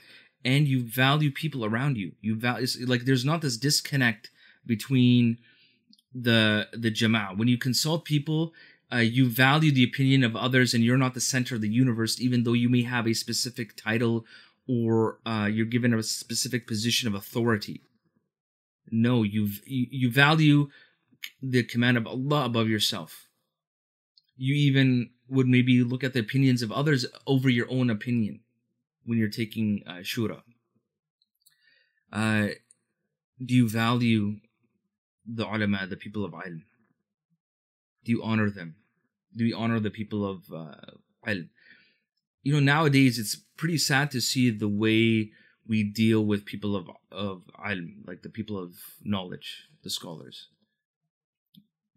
and 0.46 0.68
you 0.68 0.82
value 0.82 1.32
people 1.32 1.66
around 1.66 1.98
you. 1.98 2.14
You 2.22 2.36
value 2.36 2.68
like 2.86 3.06
there's 3.06 3.26
not 3.26 3.42
this 3.42 3.58
disconnect 3.58 4.32
between 4.66 5.38
the 6.14 6.68
the 6.74 6.92
jama'ah. 6.92 7.38
When 7.38 7.48
you 7.48 7.58
consult 7.58 8.06
people, 8.06 8.54
uh, 8.92 8.98
you 8.98 9.30
value 9.30 9.72
the 9.72 9.84
opinion 9.84 10.24
of 10.24 10.36
others 10.36 10.74
and 10.74 10.84
you're 10.84 10.98
not 10.98 11.14
the 11.14 11.22
center 11.22 11.56
of 11.56 11.62
the 11.62 11.70
universe, 11.70 12.20
even 12.20 12.44
though 12.44 12.54
you 12.54 12.70
may 12.70 12.84
have 12.84 13.08
a 13.08 13.14
specific 13.14 13.76
title 13.76 14.26
or 14.68 15.20
uh, 15.26 15.50
you're 15.52 15.66
given 15.66 15.94
a 15.94 16.04
specific 16.04 16.68
position 16.68 17.08
of 17.08 17.16
authority. 17.16 17.82
No, 18.92 19.24
you 19.24 19.50
you 19.66 20.10
value 20.12 20.70
the 21.42 21.64
command 21.64 21.98
of 21.98 22.08
Allah 22.08 22.46
above 22.46 22.70
yourself. 22.70 23.29
You 24.42 24.56
even 24.56 25.10
would 25.28 25.48
maybe 25.48 25.84
look 25.84 26.02
at 26.02 26.14
the 26.14 26.22
opinions 26.22 26.62
of 26.62 26.72
others 26.72 27.06
over 27.28 27.50
your 27.50 27.70
own 27.70 27.90
opinion 27.90 28.40
when 29.04 29.18
you're 29.18 29.28
taking 29.28 29.84
uh, 29.86 29.96
shura. 29.96 30.42
Uh, 32.12 32.48
do 33.46 33.54
you 33.54 33.68
value 33.68 34.38
the 35.26 35.46
ulama, 35.46 35.86
the 35.88 35.98
people 35.98 36.24
of 36.24 36.32
ilm? 36.32 36.64
Do 38.06 38.14
you 38.14 38.24
honor 38.24 38.50
them? 38.50 38.76
Do 39.36 39.44
we 39.44 39.54
honor 39.54 39.82
the 39.82 39.92
people 39.92 40.26
of 40.26 40.52
uh, 40.54 40.94
ilm? 41.28 41.50
You 42.42 42.54
know, 42.54 42.62
nowadays 42.62 43.20
it's 43.20 43.36
pretty 43.58 43.78
sad 43.78 44.10
to 44.12 44.22
see 44.22 44.50
the 44.52 44.70
way 44.70 45.32
we 45.68 45.84
deal 45.84 46.26
with 46.26 46.46
people 46.46 46.78
of 46.78 46.90
of 47.12 47.44
ilm, 47.60 48.08
like 48.08 48.22
the 48.22 48.30
people 48.30 48.58
of 48.58 48.72
knowledge, 49.04 49.68
the 49.84 49.90
scholars. 49.90 50.48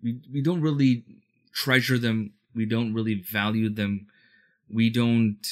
We 0.02 0.20
we 0.32 0.42
don't 0.42 0.60
really 0.60 1.04
treasure 1.52 1.98
them. 1.98 2.32
We 2.54 2.66
don't 2.66 2.94
really 2.94 3.14
value 3.14 3.68
them. 3.68 4.06
We 4.68 4.90
don't 4.90 5.46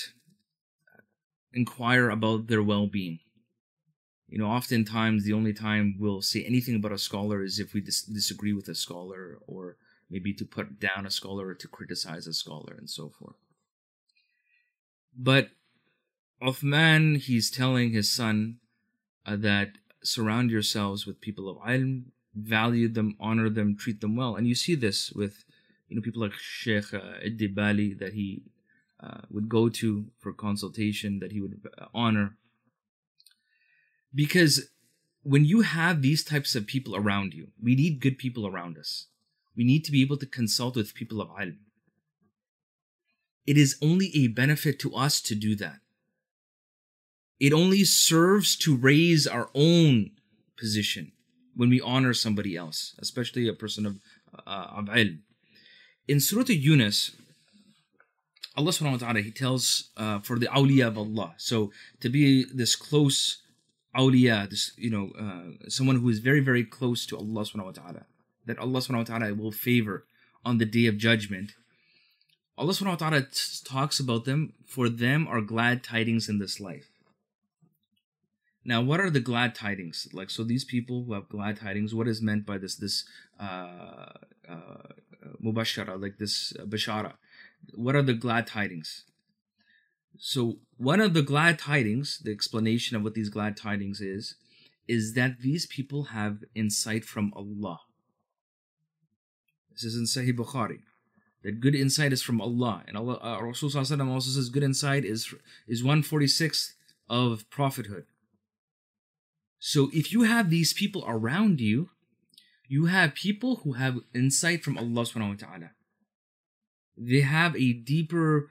inquire 1.53 2.11
about 2.11 2.47
their 2.47 2.63
well-being. 2.63 3.19
You 4.29 4.39
know, 4.39 4.47
oftentimes 4.47 5.25
the 5.25 5.33
only 5.33 5.53
time 5.53 5.97
we'll 5.99 6.23
say 6.23 6.45
anything 6.45 6.77
about 6.77 6.93
a 6.93 6.99
scholar 6.99 7.43
is 7.43 7.59
if 7.59 7.75
we 7.75 7.81
dis- 7.81 8.03
disagree 8.03 8.53
with 8.53 8.69
a 8.69 8.75
scholar, 8.77 9.39
or 9.47 9.77
maybe 10.09 10.33
to 10.35 10.45
put 10.45 10.79
down 10.79 11.05
a 11.05 11.11
scholar 11.11 11.49
or 11.49 11.55
to 11.55 11.67
criticize 11.67 12.29
a 12.29 12.33
scholar, 12.33 12.75
and 12.79 12.89
so 12.89 13.09
forth. 13.09 13.35
But 15.17 15.51
Uthman, 16.41 17.19
he's 17.19 17.51
telling 17.51 17.91
his 17.91 18.11
son 18.11 18.59
uh, 19.27 19.37
that 19.37 19.73
surround 20.03 20.51
yourselves 20.51 21.07
with 21.07 21.21
people 21.21 21.49
of 21.49 21.59
ilm, 21.59 22.05
value 22.35 22.89
them, 22.89 23.17
honor 23.19 23.51
them, 23.51 23.77
treat 23.77 24.01
them 24.01 24.15
well. 24.15 24.37
And 24.37 24.47
you 24.47 24.55
see 24.55 24.77
this 24.77 25.11
with, 25.11 25.45
you 25.91 25.97
know, 25.97 26.03
people 26.03 26.23
like 26.23 26.33
Sheikh 26.35 26.95
uh, 26.95 27.01
Bali 27.53 27.93
that 27.95 28.15
he 28.15 28.43
uh, 29.03 29.23
would 29.29 29.49
go 29.49 29.69
to 29.69 30.07
for 30.21 30.33
consultation, 30.33 31.19
that 31.19 31.33
he 31.33 31.41
would 31.41 31.61
uh, 31.77 31.87
honor. 31.93 32.37
Because 34.15 34.71
when 35.23 35.45
you 35.45 35.63
have 35.63 36.01
these 36.01 36.25
types 36.25 36.55
of 36.55 36.67
people 36.67 36.95
around 36.95 37.35
you, 37.35 37.49
we 37.61 37.75
need 37.75 38.01
good 38.01 38.19
people 38.19 38.47
around 38.47 38.79
us. 38.79 39.07
We 39.57 39.65
need 39.65 39.85
to 39.85 39.93
be 39.93 40.01
able 40.01 40.17
to 40.19 40.27
consult 40.27 40.77
with 40.77 40.95
people 40.95 41.21
of 41.21 41.29
ilm. 41.31 41.59
It 43.47 43.59
is 43.59 43.77
only 43.83 44.15
a 44.15 44.29
benefit 44.29 44.79
to 44.81 44.95
us 44.95 45.21
to 45.23 45.35
do 45.35 45.57
that. 45.57 45.81
It 47.41 47.53
only 47.53 47.85
serves 47.85 48.55
to 48.59 48.77
raise 48.77 49.27
our 49.27 49.51
own 49.55 50.13
position 50.57 51.13
when 51.57 51.69
we 51.69 51.81
honor 51.81 52.15
somebody 52.15 52.55
else, 52.55 52.95
especially 53.01 53.49
a 53.49 53.55
person 53.55 53.87
of, 53.87 53.97
uh, 54.47 54.69
of 54.77 54.85
ilm. 54.85 55.21
In 56.09 56.21
Surah 56.21 56.45
Yunus, 56.49 57.13
Allah 58.57 58.73
subhanahu 58.73 58.93
wa 59.01 59.07
ta'ala, 59.07 59.21
He 59.21 59.31
tells 59.31 59.91
uh, 59.97 60.19
for 60.21 60.39
the 60.39 60.47
awliya 60.47 60.89
of 60.89 60.99
Allah. 60.99 61.35
So 61.39 61.73
to 62.01 62.09
be 62.09 62.45
this 62.53 62.75
close 62.77 63.43
awliya, 63.97 64.51
this, 64.51 64.73
you 64.77 64.91
know, 64.91 65.13
uh, 65.19 65.69
someone 65.69 65.97
who 65.97 66.09
is 66.09 66.19
very, 66.19 66.41
very 66.41 66.65
close 66.65 67.07
to 67.07 67.17
Allah 67.17 67.43
subhanahu 67.43 67.67
wa 67.67 67.73
ta'ala, 67.73 68.07
that 68.47 68.59
Allah 68.59 68.81
subhanahu 68.81 69.09
wa 69.09 69.19
ta'ala 69.19 69.35
will 69.35 69.53
favor 69.53 70.05
on 70.45 70.59
the 70.59 70.67
day 70.67 70.87
of 70.87 70.99
judgment. 70.99 71.53
Allah 72.59 72.73
subhanahu 72.73 73.01
wa 73.01 73.09
ta'ala 73.09 73.23
t- 73.23 73.65
talks 73.65 74.01
about 74.01 74.25
them, 74.25 74.53
for 74.67 74.89
them 74.89 75.27
are 75.29 75.41
glad 75.41 75.83
tidings 75.83 76.29
in 76.29 76.39
this 76.39 76.61
life. 76.61 76.91
Now, 78.65 78.83
what 78.83 79.01
are 79.01 79.11
the 79.11 79.21
glad 79.21 79.55
tidings? 79.55 80.09
Like, 80.13 80.29
so 80.29 80.45
these 80.45 80.65
people 80.65 81.05
who 81.05 81.15
have 81.15 81.29
glad 81.29 81.57
tidings, 81.59 81.95
what 81.95 82.07
is 82.07 82.21
meant 82.21 82.45
by 82.45 82.59
this, 82.59 82.77
this, 82.77 83.05
uh, 83.41 84.13
uh, 84.49 84.93
mubashara, 85.43 86.01
like 86.01 86.19
this 86.19 86.53
uh, 86.59 86.65
bashara? 86.65 87.15
What 87.75 87.95
are 87.95 88.03
the 88.03 88.15
glad 88.15 88.47
tidings? 88.47 89.05
So, 90.19 90.59
one 90.77 91.01
of 91.01 91.15
the 91.15 91.23
glad 91.23 91.59
tidings, 91.59 92.19
the 92.19 92.33
explanation 92.33 92.97
of 92.97 93.03
what 93.03 93.15
these 93.15 93.29
glad 93.29 93.57
tidings 93.57 94.01
is, 94.01 94.35
is 94.89 95.15
that 95.15 95.41
these 95.41 95.67
people 95.67 96.05
have 96.05 96.45
insight 96.55 97.05
from 97.05 97.33
Allah. 97.37 97.81
This 99.71 99.85
is 99.85 99.97
in 99.97 100.05
Sahih 100.05 100.37
Bukhari. 100.37 100.81
That 101.43 101.61
good 101.61 101.75
insight 101.75 102.13
is 102.13 102.23
from 102.23 102.41
Allah. 102.41 102.83
And 102.87 102.97
Allah, 102.97 103.15
uh, 103.23 103.41
Rasulullah 103.41 104.11
also 104.11 104.31
says 104.31 104.49
good 104.49 104.63
insight 104.63 105.05
is, 105.05 105.33
is 105.67 105.83
146th 105.83 106.73
of 107.09 107.49
prophethood. 107.51 108.05
So 109.59 109.91
if 109.93 110.13
you 110.13 110.23
have 110.23 110.51
these 110.51 110.73
people 110.73 111.05
around 111.07 111.61
you, 111.61 111.91
you 112.71 112.87
have 112.87 113.15
people 113.15 113.57
who 113.57 113.73
have 113.73 113.99
insight 114.15 114.63
from 114.63 114.79
Allah 114.79 115.03
subhanahu 115.03 115.43
wa 115.43 115.47
ta'ala. 115.49 115.71
They 116.97 117.23
have 117.23 117.57
a 117.57 117.73
deeper 117.73 118.49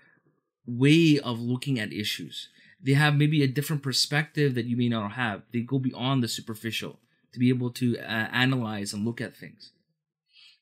way 0.67 1.17
of 1.23 1.39
looking 1.39 1.79
at 1.79 1.93
issues. 1.93 2.49
They 2.83 2.93
have 2.93 3.15
maybe 3.15 3.41
a 3.41 3.47
different 3.47 3.81
perspective 3.81 4.55
that 4.55 4.65
you 4.65 4.75
may 4.75 4.89
not 4.89 5.13
have. 5.13 5.43
They 5.53 5.61
go 5.61 5.79
beyond 5.79 6.21
the 6.21 6.27
superficial 6.27 6.99
to 7.31 7.39
be 7.39 7.47
able 7.47 7.71
to 7.71 7.97
uh, 7.97 8.27
analyze 8.33 8.91
and 8.91 9.05
look 9.05 9.21
at 9.21 9.37
things. 9.37 9.71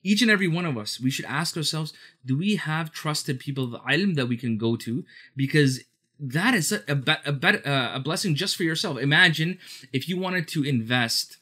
Each 0.03 0.21
and 0.21 0.29
every 0.29 0.47
one 0.47 0.67
of 0.67 0.77
us, 0.77 0.99
we 0.99 1.09
should 1.09 1.25
ask 1.25 1.57
ourselves, 1.57 1.93
do 2.23 2.37
we 2.37 2.57
have 2.57 2.91
trusted 2.91 3.39
people 3.39 3.63
of 3.63 3.71
the 3.71 3.79
ilm 3.79 4.13
that 4.17 4.27
we 4.27 4.37
can 4.37 4.59
go 4.59 4.75
to? 4.75 5.03
Because 5.35 5.81
that 6.19 6.53
is 6.53 6.71
a, 6.71 6.83
a, 6.87 7.17
a, 7.25 7.67
uh, 7.67 7.95
a 7.95 7.99
blessing 7.99 8.35
just 8.35 8.55
for 8.55 8.63
yourself. 8.63 8.99
Imagine 8.99 9.57
if 9.91 10.07
you 10.07 10.19
wanted 10.19 10.47
to 10.49 10.63
invest 10.63 11.37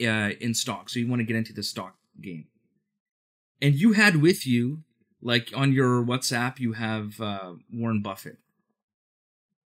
uh, 0.00 0.30
in 0.40 0.54
stock, 0.54 0.88
so 0.88 0.98
you 0.98 1.08
want 1.08 1.20
to 1.20 1.26
get 1.26 1.36
into 1.36 1.52
the 1.52 1.62
stock 1.62 1.96
game, 2.20 2.46
and 3.60 3.74
you 3.74 3.92
had 3.92 4.16
with 4.16 4.46
you, 4.46 4.84
like 5.22 5.50
on 5.54 5.72
your 5.72 6.04
WhatsApp, 6.04 6.58
you 6.58 6.74
have 6.74 7.20
uh, 7.20 7.54
Warren 7.72 8.02
Buffett, 8.02 8.38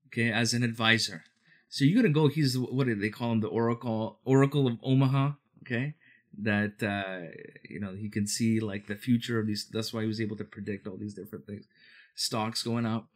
okay, 0.08 0.32
as 0.32 0.54
an 0.54 0.64
advisor. 0.64 1.24
So 1.70 1.86
you're 1.86 2.02
gonna 2.02 2.14
go. 2.14 2.28
He's 2.28 2.58
what 2.58 2.88
do 2.88 2.96
they 2.96 3.10
call 3.10 3.32
him? 3.32 3.42
The 3.42 3.48
Oracle 3.48 4.20
Oracle 4.26 4.68
of 4.68 4.78
Omaha. 4.84 5.34
Okay, 5.64 5.96
that 6.38 6.82
uh, 6.82 7.32
you 7.70 7.80
know 7.80 7.94
he 7.94 8.10
can 8.10 8.26
see 8.26 8.60
like 8.60 8.88
the 8.88 8.96
future 8.96 9.40
of 9.40 9.48
these. 9.48 9.68
That's 9.72 9.94
why 9.94 10.02
he 10.02 10.08
was 10.08 10.22
able 10.22 10.38
to 10.38 10.44
predict 10.44 10.88
all 10.88 10.98
these 10.98 11.14
different 11.14 11.46
things, 11.46 11.66
stocks 12.16 12.64
going 12.64 12.86
up 12.86 13.08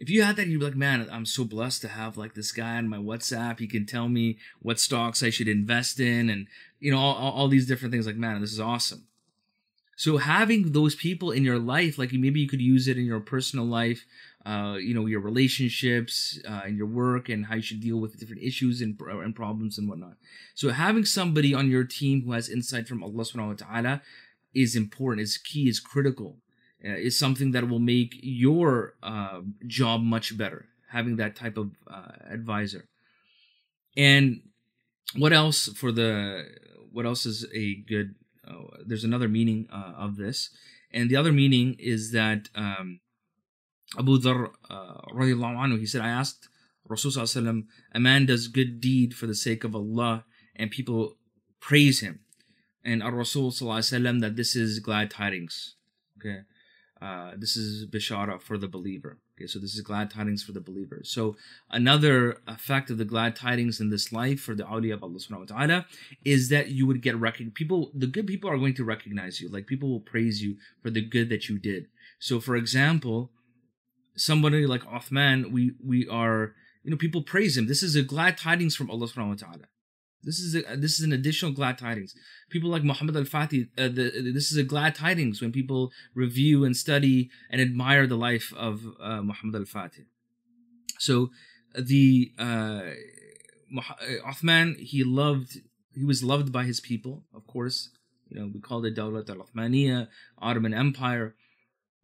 if 0.00 0.08
you 0.08 0.22
had 0.22 0.36
that, 0.36 0.46
you'd 0.46 0.60
be 0.60 0.64
like, 0.64 0.74
man, 0.74 1.06
I'm 1.12 1.26
so 1.26 1.44
blessed 1.44 1.82
to 1.82 1.88
have 1.88 2.16
like 2.16 2.34
this 2.34 2.52
guy 2.52 2.76
on 2.76 2.88
my 2.88 2.96
WhatsApp. 2.96 3.60
He 3.60 3.66
can 3.66 3.84
tell 3.84 4.08
me 4.08 4.38
what 4.60 4.80
stocks 4.80 5.22
I 5.22 5.28
should 5.28 5.46
invest 5.46 6.00
in 6.00 6.30
and, 6.30 6.46
you 6.80 6.90
know, 6.90 6.98
all, 6.98 7.32
all 7.32 7.48
these 7.48 7.66
different 7.66 7.92
things. 7.92 8.06
Like, 8.06 8.16
man, 8.16 8.40
this 8.40 8.52
is 8.52 8.60
awesome. 8.60 9.06
So 9.96 10.16
having 10.16 10.72
those 10.72 10.94
people 10.94 11.30
in 11.30 11.44
your 11.44 11.58
life, 11.58 11.98
like 11.98 12.14
maybe 12.14 12.40
you 12.40 12.48
could 12.48 12.62
use 12.62 12.88
it 12.88 12.96
in 12.96 13.04
your 13.04 13.20
personal 13.20 13.66
life, 13.66 14.06
uh, 14.46 14.76
you 14.80 14.94
know, 14.94 15.04
your 15.04 15.20
relationships, 15.20 16.40
uh, 16.48 16.62
in 16.66 16.78
your 16.78 16.86
work, 16.86 17.28
and 17.28 17.44
how 17.44 17.56
you 17.56 17.62
should 17.62 17.82
deal 17.82 18.00
with 18.00 18.18
different 18.18 18.42
issues 18.42 18.80
and, 18.80 18.98
and 18.98 19.36
problems 19.36 19.76
and 19.76 19.86
whatnot. 19.86 20.14
So 20.54 20.70
having 20.70 21.04
somebody 21.04 21.52
on 21.52 21.70
your 21.70 21.84
team 21.84 22.22
who 22.24 22.32
has 22.32 22.48
insight 22.48 22.88
from 22.88 23.04
Allah 23.04 23.24
Subhanahu 23.24 23.60
wa 23.60 23.66
Taala 23.66 24.00
is 24.54 24.74
important, 24.74 25.20
is 25.20 25.36
key, 25.36 25.68
is 25.68 25.78
critical 25.78 26.38
is 26.82 27.18
something 27.18 27.52
that 27.52 27.68
will 27.68 27.80
make 27.80 28.14
your 28.22 28.94
uh, 29.02 29.40
job 29.66 30.02
much 30.02 30.36
better 30.36 30.66
having 30.90 31.16
that 31.16 31.36
type 31.36 31.56
of 31.56 31.70
uh, 31.88 32.12
advisor. 32.28 32.88
And 33.96 34.42
what 35.16 35.32
else 35.32 35.68
for 35.68 35.92
the 35.92 36.44
what 36.92 37.06
else 37.06 37.26
is 37.26 37.46
a 37.54 37.76
good 37.76 38.14
uh, 38.46 38.78
there's 38.84 39.04
another 39.04 39.28
meaning 39.28 39.68
uh, 39.72 39.92
of 39.96 40.16
this. 40.16 40.50
And 40.92 41.08
the 41.08 41.16
other 41.16 41.32
meaning 41.32 41.76
is 41.78 42.10
that 42.12 42.48
um, 42.54 43.00
Abu 43.98 44.18
Dhar 44.18 44.50
uh, 44.68 45.76
he 45.76 45.86
said 45.86 46.00
I 46.00 46.08
asked 46.08 46.48
Rasul 46.88 47.24
a 47.92 48.00
man 48.00 48.26
does 48.26 48.48
good 48.48 48.80
deed 48.80 49.14
for 49.14 49.26
the 49.26 49.34
sake 49.34 49.64
of 49.64 49.74
Allah 49.74 50.24
and 50.56 50.70
people 50.70 51.16
praise 51.60 52.00
him 52.00 52.20
and 52.84 53.02
Rasul 53.02 53.52
that 54.20 54.34
this 54.36 54.56
is 54.56 54.80
glad 54.80 55.10
tidings 55.10 55.76
okay 56.18 56.40
uh, 57.00 57.32
this 57.36 57.56
is 57.56 57.86
bishara 57.86 58.40
for 58.40 58.58
the 58.58 58.68
believer. 58.68 59.18
Okay, 59.36 59.46
so 59.46 59.58
this 59.58 59.74
is 59.74 59.80
glad 59.80 60.10
tidings 60.10 60.42
for 60.42 60.52
the 60.52 60.60
believer. 60.60 61.00
So 61.02 61.36
another 61.70 62.38
effect 62.46 62.90
of 62.90 62.98
the 62.98 63.06
glad 63.06 63.34
tidings 63.34 63.80
in 63.80 63.88
this 63.88 64.12
life 64.12 64.40
for 64.40 64.54
the 64.54 64.64
awliya 64.64 64.94
of 64.94 65.02
Allah 65.02 65.18
subhanahu 65.18 65.50
wa 65.50 65.56
ta'ala 65.56 65.86
is 66.24 66.50
that 66.50 66.68
you 66.68 66.86
would 66.86 67.00
get 67.00 67.16
recognized. 67.16 67.54
People, 67.54 67.90
the 67.94 68.06
good 68.06 68.26
people 68.26 68.50
are 68.50 68.58
going 68.58 68.74
to 68.74 68.84
recognize 68.84 69.40
you. 69.40 69.48
Like 69.48 69.66
people 69.66 69.88
will 69.88 70.00
praise 70.00 70.42
you 70.42 70.56
for 70.82 70.90
the 70.90 71.00
good 71.00 71.30
that 71.30 71.48
you 71.48 71.58
did. 71.58 71.86
So 72.18 72.38
for 72.38 72.54
example, 72.54 73.30
somebody 74.14 74.66
like 74.66 74.82
Uthman, 74.82 75.50
we, 75.50 75.72
we 75.82 76.06
are, 76.06 76.54
you 76.84 76.90
know, 76.90 76.98
people 76.98 77.22
praise 77.22 77.56
him. 77.56 77.66
This 77.66 77.82
is 77.82 77.96
a 77.96 78.02
glad 78.02 78.36
tidings 78.36 78.76
from 78.76 78.90
Allah 78.90 79.06
subhanahu 79.06 79.28
wa 79.28 79.34
ta'ala. 79.34 79.64
This 80.22 80.38
is 80.38 80.54
a, 80.54 80.76
this 80.76 80.98
is 80.98 81.04
an 81.04 81.12
additional 81.12 81.52
glad 81.52 81.78
tidings. 81.78 82.14
People 82.50 82.70
like 82.70 82.84
Muhammad 82.84 83.16
al-Fatih, 83.16 83.68
uh, 83.78 83.88
the, 83.88 84.30
this 84.34 84.52
is 84.52 84.58
a 84.58 84.62
glad 84.62 84.94
tidings 84.94 85.40
when 85.40 85.50
people 85.50 85.92
review 86.14 86.64
and 86.64 86.76
study 86.76 87.30
and 87.50 87.60
admire 87.60 88.06
the 88.06 88.16
life 88.16 88.52
of 88.56 88.82
uh, 89.00 89.22
Muhammad 89.22 89.56
al-Fatih. 89.56 90.04
So 90.98 91.30
the 91.74 92.32
uh, 92.38 92.82
Uthman, 94.26 94.76
he 94.78 95.02
loved, 95.04 95.58
he 95.94 96.04
was 96.04 96.22
loved 96.22 96.52
by 96.52 96.64
his 96.64 96.80
people, 96.80 97.24
of 97.34 97.46
course. 97.46 97.88
You 98.28 98.40
know, 98.40 98.50
we 98.52 98.60
call 98.60 98.84
it 98.84 98.94
Dawlat 98.96 99.30
al-Uthmaniyya, 99.30 100.08
Ottoman 100.38 100.74
Empire. 100.74 101.34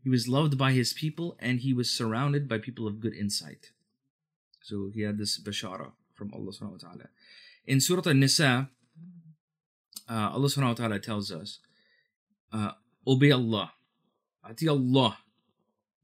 He 0.02 0.09
was 0.09 0.26
loved 0.26 0.57
by 0.57 0.72
his 0.72 0.92
people 0.92 1.37
and 1.38 1.61
he 1.61 1.74
was 1.74 1.90
surrounded 1.90 2.48
by 2.48 2.59
people 2.59 2.87
of 2.87 3.00
good 3.00 3.14
insight. 3.14 3.72
So 4.62 4.90
he 4.92 5.02
had 5.02 5.18
this 5.18 5.38
bashara 5.38 5.92
from 6.14 6.33
Allah 6.33 6.52
subhanahu 6.52 6.83
wa 6.83 6.88
ta'ala. 6.88 7.09
In 7.66 7.81
Surah 7.81 8.11
An-Nisa, 8.11 8.70
uh, 10.09 10.31
Allah 10.33 10.46
subhanahu 10.46 10.68
wa 10.68 10.74
ta'ala 10.74 10.98
tells 11.00 11.33
us, 11.33 11.59
uh, 12.52 12.72
obey 13.07 13.33
Allah, 13.33 13.72
ati 14.48 14.68
Allah, 14.68 15.18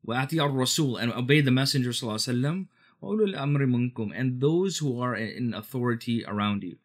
wa 0.02 0.14
ati 0.16 0.40
al-Rasul, 0.40 0.96
and 0.96 1.12
obey 1.12 1.40
the 1.40 1.52
Messenger 1.52 1.90
sallallahu 1.90 2.18
alaihi 2.18 2.68
wasallam, 3.00 4.14
and 4.18 4.40
those 4.40 4.78
who 4.78 5.00
are 5.00 5.14
in 5.14 5.54
authority 5.54 6.24
around 6.26 6.62
you. 6.64 6.78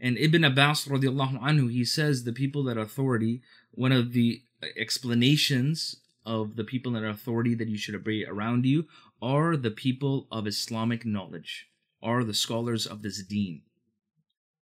And 0.00 0.18
Ibn 0.18 0.44
Abbas 0.44 0.86
radiallahu 0.86 1.40
anhu, 1.40 1.70
he 1.70 1.84
says 1.84 2.24
the 2.24 2.32
people 2.32 2.64
that 2.64 2.76
authority, 2.76 3.42
one 3.70 3.92
of 3.92 4.12
the 4.12 4.42
explanations 4.76 5.96
of 6.26 6.56
the 6.56 6.64
people 6.64 6.96
in 6.96 7.04
authority 7.04 7.54
that 7.54 7.68
you 7.68 7.78
should 7.78 7.94
obey 7.94 8.24
around 8.24 8.66
you 8.66 8.86
are 9.22 9.56
the 9.56 9.70
people 9.70 10.26
of 10.30 10.46
Islamic 10.46 11.06
knowledge, 11.06 11.68
are 12.02 12.24
the 12.24 12.34
scholars 12.34 12.86
of 12.86 13.02
this 13.02 13.22
deen. 13.22 13.62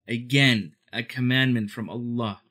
Again, 0.08 0.76
a 0.94 1.04
commandment 1.04 1.72
from 1.72 1.90
Allah. 1.90 2.42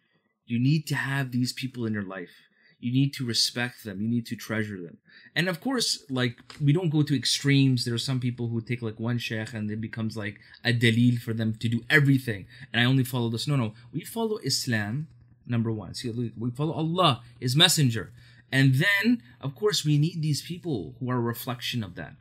You 0.46 0.58
need 0.58 0.86
to 0.88 0.94
have 0.94 1.30
these 1.30 1.52
people 1.52 1.86
in 1.86 1.94
your 1.94 2.02
life. 2.02 2.48
You 2.80 2.92
need 2.92 3.14
to 3.14 3.24
respect 3.24 3.84
them. 3.84 4.02
You 4.02 4.08
need 4.08 4.26
to 4.26 4.36
treasure 4.36 4.80
them. 4.80 4.98
And 5.34 5.48
of 5.48 5.60
course, 5.60 6.04
like 6.10 6.36
we 6.60 6.72
don't 6.72 6.90
go 6.90 7.02
to 7.02 7.16
extremes. 7.16 7.84
There 7.84 7.94
are 7.94 7.98
some 7.98 8.20
people 8.20 8.48
who 8.48 8.60
take 8.60 8.82
like 8.82 9.00
one 9.00 9.16
sheikh 9.16 9.54
and 9.54 9.70
it 9.70 9.80
becomes 9.80 10.18
like 10.18 10.38
a 10.62 10.72
dalil 10.72 11.18
for 11.18 11.32
them 11.32 11.54
to 11.60 11.68
do 11.68 11.82
everything. 11.88 12.46
And 12.72 12.82
I 12.82 12.84
only 12.84 13.04
follow 13.04 13.30
this. 13.30 13.48
No, 13.48 13.56
no. 13.56 13.72
We 13.92 14.02
follow 14.02 14.36
Islam, 14.44 15.08
number 15.46 15.72
one. 15.72 15.94
See, 15.94 16.10
we 16.36 16.50
follow 16.50 16.74
Allah, 16.74 17.22
His 17.40 17.56
Messenger. 17.56 18.12
And 18.52 18.74
then, 18.74 19.22
of 19.40 19.54
course, 19.54 19.84
we 19.84 19.96
need 19.96 20.20
these 20.20 20.42
people 20.42 20.94
who 21.00 21.10
are 21.10 21.16
a 21.16 21.20
reflection 21.20 21.82
of 21.82 21.94
that. 21.94 22.14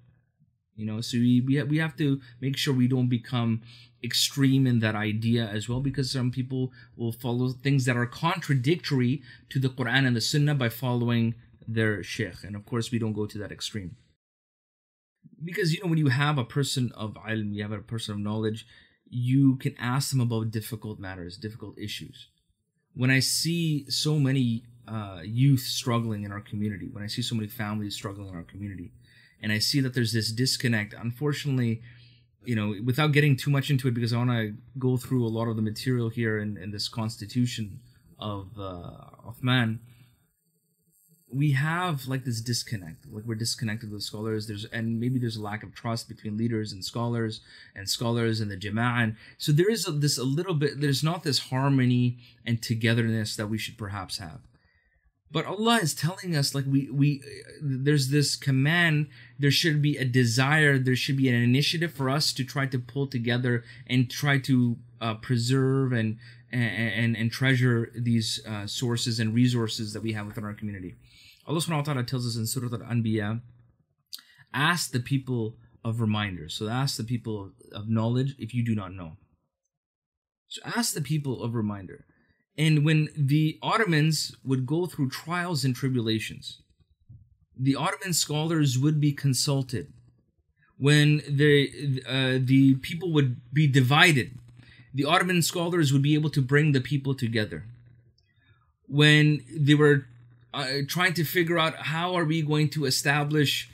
You 0.75 0.85
know, 0.87 1.01
so 1.01 1.17
we, 1.17 1.41
we, 1.41 1.77
have 1.77 1.95
to 1.97 2.19
make 2.41 2.57
sure 2.57 2.73
we 2.73 2.87
don't 2.87 3.07
become 3.07 3.61
extreme 4.03 4.65
in 4.65 4.79
that 4.79 4.95
idea 4.95 5.47
as 5.47 5.69
well 5.69 5.79
because 5.79 6.11
some 6.11 6.31
people 6.31 6.71
will 6.95 7.11
follow 7.11 7.49
things 7.49 7.85
that 7.85 7.95
are 7.95 8.07
contradictory 8.07 9.21
to 9.49 9.59
the 9.59 9.69
Quran 9.69 10.07
and 10.07 10.15
the 10.15 10.21
Sunnah 10.21 10.55
by 10.55 10.69
following 10.69 11.35
their 11.67 12.01
sheikh. 12.01 12.43
And 12.43 12.55
of 12.55 12.65
course, 12.65 12.91
we 12.91 12.97
don't 12.97 13.13
go 13.13 13.27
to 13.27 13.37
that 13.37 13.51
extreme. 13.51 13.95
Because, 15.43 15.73
you 15.73 15.81
know, 15.83 15.89
when 15.89 15.99
you 15.99 16.07
have 16.07 16.37
a 16.37 16.43
person 16.43 16.91
of 16.95 17.13
ilm, 17.13 17.53
you 17.53 17.61
have 17.61 17.71
a 17.71 17.79
person 17.79 18.15
of 18.15 18.19
knowledge, 18.19 18.65
you 19.09 19.57
can 19.57 19.75
ask 19.77 20.09
them 20.09 20.21
about 20.21 20.51
difficult 20.51 20.99
matters, 20.99 21.37
difficult 21.37 21.77
issues. 21.77 22.29
When 22.95 23.11
I 23.11 23.19
see 23.19 23.85
so 23.89 24.17
many 24.17 24.63
uh, 24.87 25.21
youth 25.23 25.61
struggling 25.61 26.23
in 26.23 26.31
our 26.31 26.41
community, 26.41 26.89
when 26.91 27.03
I 27.03 27.07
see 27.07 27.21
so 27.21 27.35
many 27.35 27.47
families 27.47 27.95
struggling 27.95 28.29
in 28.29 28.35
our 28.35 28.43
community, 28.43 28.91
and 29.43 29.51
I 29.51 29.59
see 29.59 29.81
that 29.81 29.93
there's 29.93 30.13
this 30.13 30.31
disconnect, 30.31 30.95
unfortunately, 30.97 31.81
you 32.45 32.55
know, 32.55 32.73
without 32.83 33.11
getting 33.11 33.35
too 33.35 33.51
much 33.51 33.69
into 33.69 33.87
it, 33.89 33.93
because 33.93 34.13
I 34.13 34.17
want 34.17 34.29
to 34.31 34.53
go 34.79 34.95
through 34.97 35.25
a 35.25 35.27
lot 35.27 35.49
of 35.49 35.57
the 35.57 35.61
material 35.61 36.09
here 36.09 36.39
in, 36.39 36.57
in 36.57 36.71
this 36.71 36.87
constitution 36.87 37.81
of 38.17 38.57
uh, 38.57 39.27
of 39.29 39.43
man, 39.43 39.81
we 41.31 41.51
have 41.51 42.07
like 42.07 42.23
this 42.23 42.39
disconnect. 42.39 43.05
Like 43.11 43.25
we're 43.25 43.35
disconnected 43.35 43.91
with 43.91 44.03
scholars. 44.03 44.47
There's 44.47 44.65
and 44.65 44.99
maybe 44.99 45.19
there's 45.19 45.35
a 45.35 45.41
lack 45.41 45.61
of 45.61 45.75
trust 45.75 46.07
between 46.07 46.37
leaders 46.37 46.71
and 46.71 46.83
scholars, 46.83 47.41
and 47.75 47.89
scholars 47.89 48.39
and 48.39 48.49
the 48.49 48.57
jama'ah. 48.57 49.15
So 49.37 49.51
there 49.51 49.69
is 49.69 49.87
a, 49.87 49.91
this 49.91 50.17
a 50.17 50.23
little 50.23 50.53
bit. 50.53 50.79
There's 50.79 51.03
not 51.03 51.23
this 51.23 51.39
harmony 51.49 52.19
and 52.45 52.61
togetherness 52.61 53.35
that 53.35 53.47
we 53.47 53.57
should 53.57 53.77
perhaps 53.77 54.19
have 54.19 54.39
but 55.33 55.45
allah 55.45 55.77
is 55.77 55.93
telling 55.93 56.35
us 56.35 56.55
like 56.55 56.65
we 56.65 56.89
we 56.91 57.21
there's 57.61 58.07
this 58.09 58.37
command 58.37 59.07
there 59.37 59.51
should 59.51 59.81
be 59.81 59.97
a 59.97 60.05
desire 60.05 60.77
there 60.77 60.95
should 60.95 61.17
be 61.17 61.27
an 61.27 61.35
initiative 61.35 61.91
for 61.91 62.09
us 62.09 62.31
to 62.31 62.45
try 62.45 62.65
to 62.65 62.79
pull 62.79 63.07
together 63.07 63.63
and 63.87 64.09
try 64.09 64.37
to 64.37 64.77
uh, 65.01 65.15
preserve 65.15 65.91
and 65.91 66.17
and 66.53 67.17
and 67.17 67.31
treasure 67.31 67.91
these 67.95 68.39
uh, 68.47 68.67
sources 68.67 69.19
and 69.19 69.33
resources 69.33 69.93
that 69.93 70.03
we 70.03 70.13
have 70.13 70.27
within 70.27 70.43
our 70.43 70.53
community. 70.53 70.95
Allah 71.47 71.59
subhanahu 71.59 71.77
wa 71.77 71.93
ta'ala 71.93 72.03
tells 72.03 72.25
us 72.27 72.37
in 72.37 72.45
surah 72.45 72.71
al-anbiya 72.71 73.41
ask 74.53 74.91
the 74.91 74.99
people 74.99 75.57
of 75.83 75.99
reminders 75.99 76.53
so 76.53 76.69
ask 76.69 76.95
the 76.95 77.03
people 77.03 77.51
of 77.73 77.89
knowledge 77.89 78.35
if 78.37 78.53
you 78.53 78.63
do 78.63 78.75
not 78.75 78.93
know. 78.93 79.17
So 80.47 80.61
ask 80.63 80.93
the 80.93 81.01
people 81.01 81.43
of 81.43 81.55
reminder 81.55 82.05
and 82.57 82.85
when 82.85 83.09
the 83.17 83.57
Ottomans 83.61 84.35
would 84.43 84.65
go 84.65 84.85
through 84.85 85.09
trials 85.09 85.65
and 85.65 85.75
tribulations, 85.75 86.61
the 87.57 87.75
Ottoman 87.75 88.13
scholars 88.13 88.77
would 88.77 88.99
be 88.99 89.11
consulted. 89.11 89.91
When 90.77 91.21
the 91.27 92.03
uh, 92.07 92.39
the 92.43 92.75
people 92.75 93.11
would 93.13 93.53
be 93.53 93.67
divided, 93.67 94.37
the 94.93 95.05
Ottoman 95.05 95.41
scholars 95.41 95.91
would 95.91 96.01
be 96.01 96.13
able 96.13 96.29
to 96.31 96.41
bring 96.41 96.71
the 96.71 96.81
people 96.81 97.15
together. 97.15 97.65
When 98.87 99.43
they 99.55 99.75
were 99.75 100.05
uh, 100.53 100.81
trying 100.87 101.13
to 101.13 101.23
figure 101.23 101.57
out 101.57 101.75
how 101.75 102.15
are 102.15 102.25
we 102.25 102.41
going 102.41 102.69
to 102.69 102.85
establish 102.85 103.69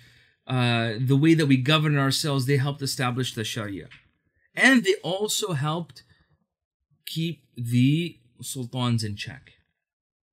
uh, 0.48 0.94
the 1.00 1.18
way 1.18 1.34
that 1.34 1.48
we 1.48 1.58
govern 1.58 1.98
ourselves, 1.98 2.46
they 2.46 2.58
helped 2.58 2.82
establish 2.82 3.34
the 3.34 3.44
Sharia, 3.44 3.88
and 4.56 4.84
they 4.84 4.96
also 5.04 5.54
helped 5.54 6.04
keep 7.06 7.44
the 7.56 8.18
sultans 8.41 9.04
in 9.04 9.15
check. 9.15 9.52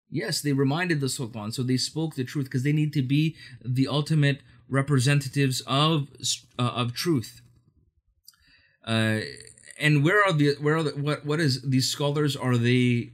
Yes, 0.09 0.41
they 0.41 0.53
reminded 0.53 1.01
the 1.01 1.09
sultan, 1.09 1.51
so 1.51 1.63
they 1.63 1.77
spoke 1.77 2.15
the 2.15 2.23
truth 2.23 2.45
because 2.45 2.63
they 2.63 2.71
need 2.71 2.93
to 2.93 3.01
be 3.01 3.35
the 3.63 3.87
ultimate 3.87 4.41
representatives 4.69 5.61
of 5.67 6.07
uh, 6.57 6.61
of 6.61 6.93
truth. 6.93 7.41
Uh, 8.85 9.19
and 9.79 10.03
where 10.03 10.23
are 10.23 10.33
the 10.33 10.55
where 10.61 10.77
are 10.77 10.83
the, 10.83 10.91
what 10.91 11.25
what 11.25 11.39
is 11.39 11.61
these 11.61 11.89
scholars? 11.89 12.35
Are 12.35 12.57
they 12.57 13.11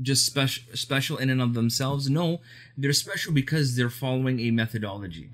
just 0.00 0.24
special 0.24 0.62
special 0.74 1.16
in 1.16 1.30
and 1.30 1.42
of 1.42 1.54
themselves? 1.54 2.08
No, 2.08 2.40
they're 2.76 2.92
special 2.92 3.32
because 3.32 3.76
they're 3.76 3.90
following 3.90 4.40
a 4.40 4.50
methodology. 4.50 5.30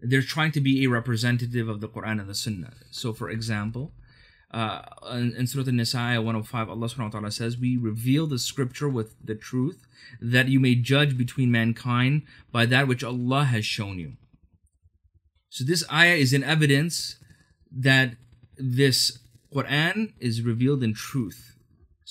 They're 0.00 0.22
trying 0.22 0.50
to 0.52 0.60
be 0.60 0.82
a 0.82 0.88
representative 0.88 1.68
of 1.68 1.80
the 1.80 1.88
Quran 1.88 2.20
and 2.20 2.28
the 2.28 2.34
Sunnah. 2.34 2.74
So, 2.90 3.12
for 3.12 3.30
example, 3.30 3.92
uh, 4.52 4.82
in, 5.12 5.34
in 5.34 5.46
Surah 5.46 5.68
An-Nisa 5.68 5.98
105, 6.20 6.68
Allah 6.68 6.86
subhanahu 6.86 7.04
wa 7.04 7.08
ta'ala 7.08 7.30
says, 7.30 7.56
We 7.56 7.76
reveal 7.76 8.26
the 8.26 8.38
scripture 8.38 8.88
with 8.88 9.14
the 9.24 9.34
truth, 9.34 9.86
that 10.20 10.48
you 10.48 10.60
may 10.60 10.74
judge 10.74 11.16
between 11.16 11.50
mankind 11.50 12.22
by 12.50 12.66
that 12.66 12.86
which 12.86 13.02
Allah 13.02 13.44
has 13.44 13.64
shown 13.64 13.98
you. 13.98 14.12
So 15.48 15.64
this 15.64 15.84
ayah 15.90 16.14
is 16.14 16.32
in 16.32 16.44
evidence 16.44 17.16
that 17.70 18.16
this 18.56 19.18
Quran 19.54 20.12
is 20.18 20.42
revealed 20.42 20.82
in 20.82 20.94
truth. 20.94 21.51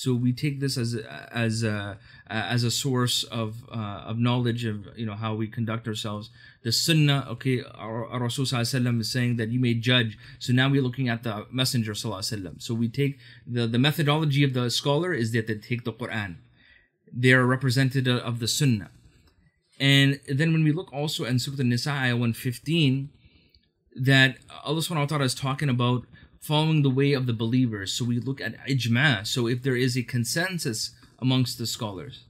So 0.01 0.15
we 0.15 0.33
take 0.33 0.59
this 0.59 0.79
as 0.79 0.95
as 1.31 1.61
a, 1.61 1.99
as 2.27 2.63
a 2.63 2.71
source 2.71 3.23
of 3.25 3.49
uh, 3.71 4.09
of 4.09 4.17
knowledge 4.17 4.65
of 4.65 4.87
you 4.95 5.05
know 5.05 5.13
how 5.13 5.35
we 5.35 5.45
conduct 5.45 5.87
ourselves. 5.87 6.31
The 6.63 6.71
Sunnah, 6.71 7.27
okay, 7.33 7.61
our, 7.75 8.07
our 8.07 8.21
Rasul 8.21 8.45
is 8.45 9.11
saying 9.11 9.35
that 9.35 9.49
you 9.49 9.59
may 9.59 9.75
judge. 9.75 10.17
So 10.39 10.53
now 10.53 10.69
we're 10.69 10.81
looking 10.81 11.07
at 11.07 11.21
the 11.21 11.45
Messenger 11.51 11.93
Sallallahu 11.93 12.63
So 12.63 12.73
we 12.73 12.89
take 12.89 13.19
the 13.45 13.67
the 13.67 13.77
methodology 13.77 14.43
of 14.43 14.55
the 14.55 14.71
scholar 14.71 15.13
is 15.13 15.33
that 15.33 15.45
they 15.45 15.53
take 15.53 15.83
the 15.83 15.93
Quran. 15.93 16.37
They 17.13 17.33
are 17.33 17.45
representative 17.45 18.17
of 18.29 18.39
the 18.39 18.47
Sunnah. 18.47 18.89
And 19.79 20.19
then 20.27 20.51
when 20.51 20.63
we 20.63 20.71
look 20.71 20.91
also 20.91 21.25
in 21.25 21.37
Surah 21.37 21.59
An-Nisa 21.59 21.91
ayah 21.91 22.15
115, 22.15 23.09
that 23.97 24.37
Allah 24.63 24.81
subhanahu 24.81 25.05
wa 25.05 25.11
ta'ala 25.13 25.25
is 25.25 25.35
talking 25.35 25.69
about 25.69 26.05
following 26.41 26.81
the 26.81 26.89
way 26.89 27.13
of 27.13 27.27
the 27.27 27.33
believers. 27.33 27.93
So 27.93 28.03
we 28.03 28.19
look 28.19 28.41
at 28.41 28.57
ijma. 28.67 29.25
So 29.27 29.47
if 29.47 29.61
there 29.61 29.75
is 29.75 29.95
a 29.95 30.03
consensus 30.03 30.91
amongst 31.19 31.57
the 31.57 31.67
scholars, 31.67 32.23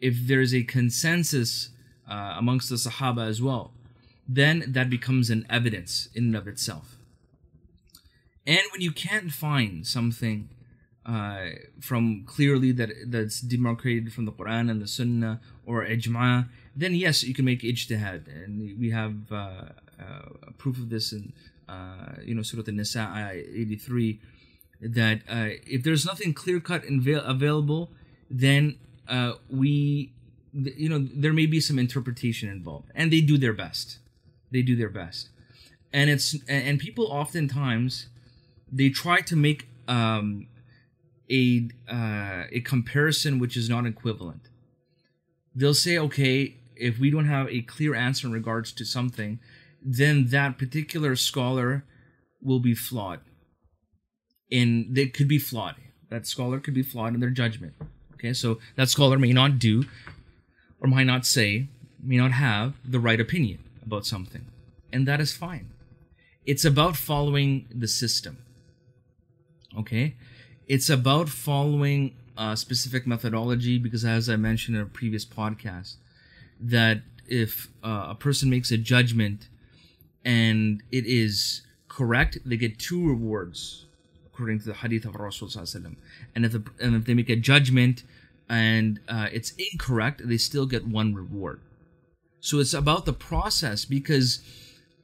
if 0.00 0.26
there 0.26 0.40
is 0.40 0.54
a 0.54 0.62
consensus 0.62 1.68
uh, 2.08 2.34
amongst 2.38 2.70
the 2.70 2.76
Sahaba 2.76 3.28
as 3.28 3.42
well, 3.42 3.72
then 4.26 4.64
that 4.66 4.88
becomes 4.88 5.28
an 5.28 5.46
evidence 5.50 6.08
in 6.14 6.24
and 6.24 6.36
of 6.36 6.48
itself. 6.48 6.96
And 8.46 8.62
when 8.72 8.80
you 8.80 8.92
can't 8.92 9.30
find 9.30 9.86
something 9.86 10.48
uh, 11.04 11.50
from 11.80 12.24
clearly 12.26 12.72
that 12.72 12.90
that's 13.06 13.40
demarcated 13.40 14.12
from 14.12 14.24
the 14.24 14.32
Quran 14.32 14.70
and 14.70 14.80
the 14.80 14.86
Sunnah 14.86 15.40
or 15.66 15.84
ijma, 15.84 16.48
then 16.74 16.94
yes, 16.94 17.22
you 17.22 17.34
can 17.34 17.44
make 17.44 17.62
ijtihad, 17.62 18.26
and 18.28 18.78
we 18.78 18.90
have 18.90 19.30
uh, 19.30 19.64
uh, 20.00 20.28
proof 20.56 20.78
of 20.78 20.88
this 20.88 21.12
in 21.12 21.32
you 22.24 22.34
know, 22.34 22.42
Surah 22.42 22.64
An-Nisa, 22.66 23.00
ayah 23.00 23.32
83, 23.32 24.20
that 24.80 25.20
uh, 25.28 25.48
if 25.66 25.82
there's 25.82 26.06
nothing 26.06 26.32
clear 26.32 26.60
cut 26.60 26.84
and 26.84 27.06
available, 27.06 27.90
then 28.30 28.78
uh, 29.08 29.32
we, 29.48 30.12
you 30.52 30.88
know, 30.88 31.06
there 31.14 31.32
may 31.32 31.46
be 31.46 31.60
some 31.60 31.78
interpretation 31.78 32.48
involved, 32.48 32.90
and 32.94 33.12
they 33.12 33.20
do 33.20 33.36
their 33.36 33.52
best. 33.52 33.98
They 34.50 34.62
do 34.62 34.74
their 34.74 34.88
best, 34.88 35.28
and 35.92 36.10
it's 36.10 36.36
and 36.48 36.78
people 36.80 37.06
oftentimes 37.06 38.08
they 38.72 38.88
try 38.88 39.20
to 39.20 39.36
make 39.36 39.68
um, 39.86 40.48
a 41.30 41.68
uh, 41.88 42.44
a 42.50 42.60
comparison 42.60 43.38
which 43.38 43.56
is 43.56 43.68
not 43.68 43.86
equivalent. 43.86 44.48
They'll 45.54 45.74
say, 45.74 45.98
okay, 45.98 46.56
if 46.74 46.98
we 46.98 47.10
don't 47.10 47.26
have 47.26 47.48
a 47.48 47.62
clear 47.62 47.94
answer 47.94 48.26
in 48.26 48.32
regards 48.32 48.72
to 48.72 48.84
something, 48.84 49.38
then 49.82 50.26
that 50.26 50.58
particular 50.58 51.16
scholar 51.16 51.84
will 52.42 52.60
be 52.60 52.74
flawed. 52.74 53.20
And 54.50 54.94
they 54.94 55.06
could 55.06 55.28
be 55.28 55.38
flawed. 55.38 55.76
That 56.08 56.26
scholar 56.26 56.58
could 56.58 56.74
be 56.74 56.82
flawed 56.82 57.14
in 57.14 57.20
their 57.20 57.30
judgment. 57.30 57.74
Okay, 58.14 58.32
so 58.32 58.58
that 58.76 58.90
scholar 58.90 59.18
may 59.18 59.32
not 59.32 59.58
do 59.58 59.84
or 60.80 60.88
might 60.88 61.04
not 61.04 61.24
say, 61.24 61.68
may 62.02 62.16
not 62.16 62.32
have 62.32 62.74
the 62.84 63.00
right 63.00 63.20
opinion 63.20 63.58
about 63.84 64.06
something. 64.06 64.46
And 64.92 65.06
that 65.06 65.20
is 65.20 65.32
fine. 65.36 65.70
It's 66.44 66.64
about 66.64 66.96
following 66.96 67.66
the 67.74 67.88
system. 67.88 68.38
Okay? 69.78 70.16
It's 70.66 70.90
about 70.90 71.28
following 71.28 72.14
a 72.36 72.56
specific 72.56 73.06
methodology 73.06 73.78
because, 73.78 74.04
as 74.04 74.28
I 74.28 74.36
mentioned 74.36 74.76
in 74.76 74.82
a 74.82 74.86
previous 74.86 75.24
podcast, 75.24 75.96
that 76.60 77.02
if 77.26 77.68
uh, 77.84 78.06
a 78.08 78.14
person 78.14 78.50
makes 78.50 78.70
a 78.70 78.76
judgment 78.76 79.48
and 80.24 80.82
it 80.90 81.06
is 81.06 81.62
correct, 81.88 82.38
they 82.44 82.56
get 82.56 82.78
two 82.78 83.06
rewards 83.06 83.86
according 84.26 84.58
to 84.60 84.66
the 84.66 84.74
hadith 84.74 85.04
of 85.04 85.14
Rasul 85.16 85.50
and 86.34 86.44
if 86.44 86.52
the, 86.52 86.64
and 86.80 86.96
if 86.96 87.04
they 87.04 87.12
make 87.12 87.28
a 87.28 87.36
judgment 87.36 88.04
and 88.48 88.98
uh, 89.06 89.28
it's 89.32 89.52
incorrect, 89.58 90.22
they 90.24 90.38
still 90.38 90.66
get 90.66 90.86
one 90.86 91.14
reward. 91.14 91.60
So 92.40 92.58
it's 92.58 92.72
about 92.72 93.04
the 93.04 93.12
process 93.12 93.84
because 93.84 94.40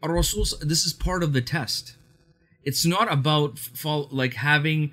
Rasul, 0.02 0.46
this 0.60 0.86
is 0.86 0.92
part 0.92 1.22
of 1.22 1.32
the 1.32 1.42
test. 1.42 1.96
It's 2.64 2.86
not 2.86 3.12
about 3.12 3.58
fall, 3.58 4.08
like 4.10 4.34
having 4.34 4.92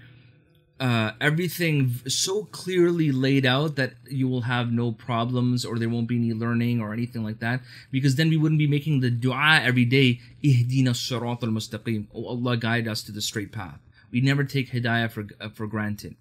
uh, 0.84 1.14
everything 1.22 1.96
so 2.10 2.44
clearly 2.44 3.10
laid 3.10 3.46
out 3.46 3.78
that 3.78 3.94
you 4.10 4.28
will 4.28 4.42
have 4.42 4.70
no 4.70 4.92
problems 4.92 5.64
or 5.64 5.80
there 5.80 5.88
won't 5.88 6.10
be 6.10 6.18
any 6.18 6.34
learning 6.34 6.82
or 6.82 6.92
anything 6.92 7.24
like 7.24 7.40
that 7.40 7.62
because 7.90 8.18
then 8.18 8.30
we 8.30 8.36
wouldn't 8.36 8.60
be 8.60 8.68
making 8.68 9.00
the 9.00 9.10
dua 9.10 9.62
every 9.64 9.86
day 9.86 10.20
ihdina 10.44 10.94
sirat 10.94 11.42
al-mustaqim 11.42 12.08
oh 12.14 12.26
Allah 12.26 12.58
guide 12.58 12.86
us 12.86 13.02
to 13.04 13.14
the 13.14 13.22
straight 13.22 13.54
path. 13.54 13.80
We 14.12 14.20
never 14.20 14.44
take 14.44 14.72
hidayah 14.72 15.10
for, 15.10 15.26
uh, 15.40 15.48
for 15.48 15.68
granted. 15.68 16.18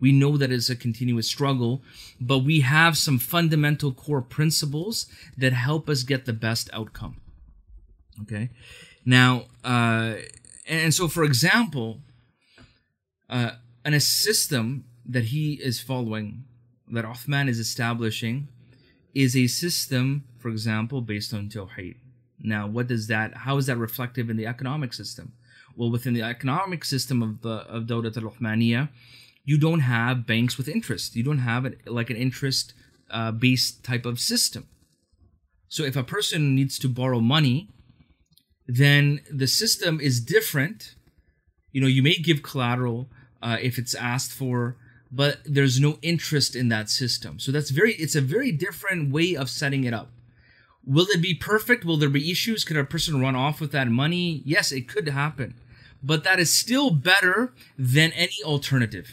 We 0.00 0.10
know 0.10 0.36
that 0.36 0.50
it's 0.50 0.68
a 0.68 0.74
continuous 0.74 1.28
struggle 1.28 1.80
but 2.20 2.38
we 2.38 2.62
have 2.62 2.98
some 2.98 3.20
fundamental 3.20 3.92
core 3.92 4.22
principles 4.22 5.06
that 5.38 5.52
help 5.52 5.88
us 5.88 6.02
get 6.02 6.26
the 6.26 6.32
best 6.32 6.68
outcome. 6.72 7.20
Okay? 8.22 8.50
Now 9.04 9.44
uh, 9.62 10.14
and 10.66 10.92
so 10.92 11.06
for 11.06 11.22
example 11.22 12.00
uh, 13.28 13.52
and 13.90 13.96
a 13.96 14.00
system 14.00 14.84
that 15.04 15.24
he 15.24 15.54
is 15.54 15.80
following, 15.80 16.44
that 16.92 17.04
Uthman 17.04 17.48
is 17.48 17.58
establishing, 17.58 18.46
is 19.16 19.36
a 19.36 19.48
system, 19.48 20.22
for 20.38 20.48
example, 20.48 21.00
based 21.00 21.34
on 21.34 21.48
Tawheed. 21.48 21.96
Now, 22.38 22.68
what 22.68 22.86
does 22.86 23.08
that, 23.08 23.38
how 23.38 23.56
is 23.56 23.66
that 23.66 23.78
reflective 23.78 24.30
in 24.30 24.36
the 24.36 24.46
economic 24.46 24.92
system? 24.92 25.32
Well, 25.74 25.90
within 25.90 26.14
the 26.14 26.22
economic 26.22 26.84
system 26.84 27.20
of 27.20 27.42
the 27.42 27.66
of 27.74 27.86
Dawlat 27.86 28.16
al 28.16 28.30
Uthmaniyah, 28.30 28.90
you 29.44 29.58
don't 29.58 29.80
have 29.80 30.24
banks 30.24 30.56
with 30.56 30.68
interest. 30.68 31.16
You 31.16 31.24
don't 31.24 31.38
have 31.38 31.74
like 31.84 32.10
an 32.10 32.16
interest 32.16 32.72
uh, 33.10 33.32
based 33.32 33.82
type 33.82 34.06
of 34.06 34.20
system. 34.20 34.68
So 35.66 35.82
if 35.82 35.96
a 35.96 36.04
person 36.04 36.54
needs 36.54 36.78
to 36.78 36.88
borrow 36.88 37.18
money, 37.18 37.70
then 38.68 39.22
the 39.28 39.48
system 39.48 39.98
is 39.98 40.20
different. 40.20 40.94
You 41.72 41.80
know, 41.80 41.88
you 41.88 42.04
may 42.04 42.14
give 42.14 42.44
collateral, 42.44 43.08
uh, 43.42 43.56
if 43.60 43.78
it's 43.78 43.94
asked 43.94 44.32
for 44.32 44.76
but 45.12 45.38
there's 45.44 45.80
no 45.80 45.98
interest 46.02 46.54
in 46.54 46.68
that 46.68 46.88
system. 46.88 47.38
So 47.38 47.50
that's 47.50 47.70
very 47.70 47.94
it's 47.94 48.14
a 48.14 48.20
very 48.20 48.52
different 48.52 49.12
way 49.12 49.34
of 49.34 49.50
setting 49.50 49.84
it 49.84 49.94
up. 49.94 50.10
Will 50.84 51.06
it 51.10 51.20
be 51.20 51.34
perfect? 51.34 51.84
Will 51.84 51.96
there 51.96 52.08
be 52.08 52.30
issues? 52.30 52.64
Could 52.64 52.76
a 52.76 52.84
person 52.84 53.20
run 53.20 53.36
off 53.36 53.60
with 53.60 53.72
that 53.72 53.88
money? 53.88 54.42
Yes 54.44 54.72
it 54.72 54.88
could 54.88 55.08
happen. 55.08 55.54
But 56.02 56.24
that 56.24 56.38
is 56.38 56.52
still 56.52 56.90
better 56.90 57.52
than 57.76 58.12
any 58.12 58.36
alternative. 58.44 59.10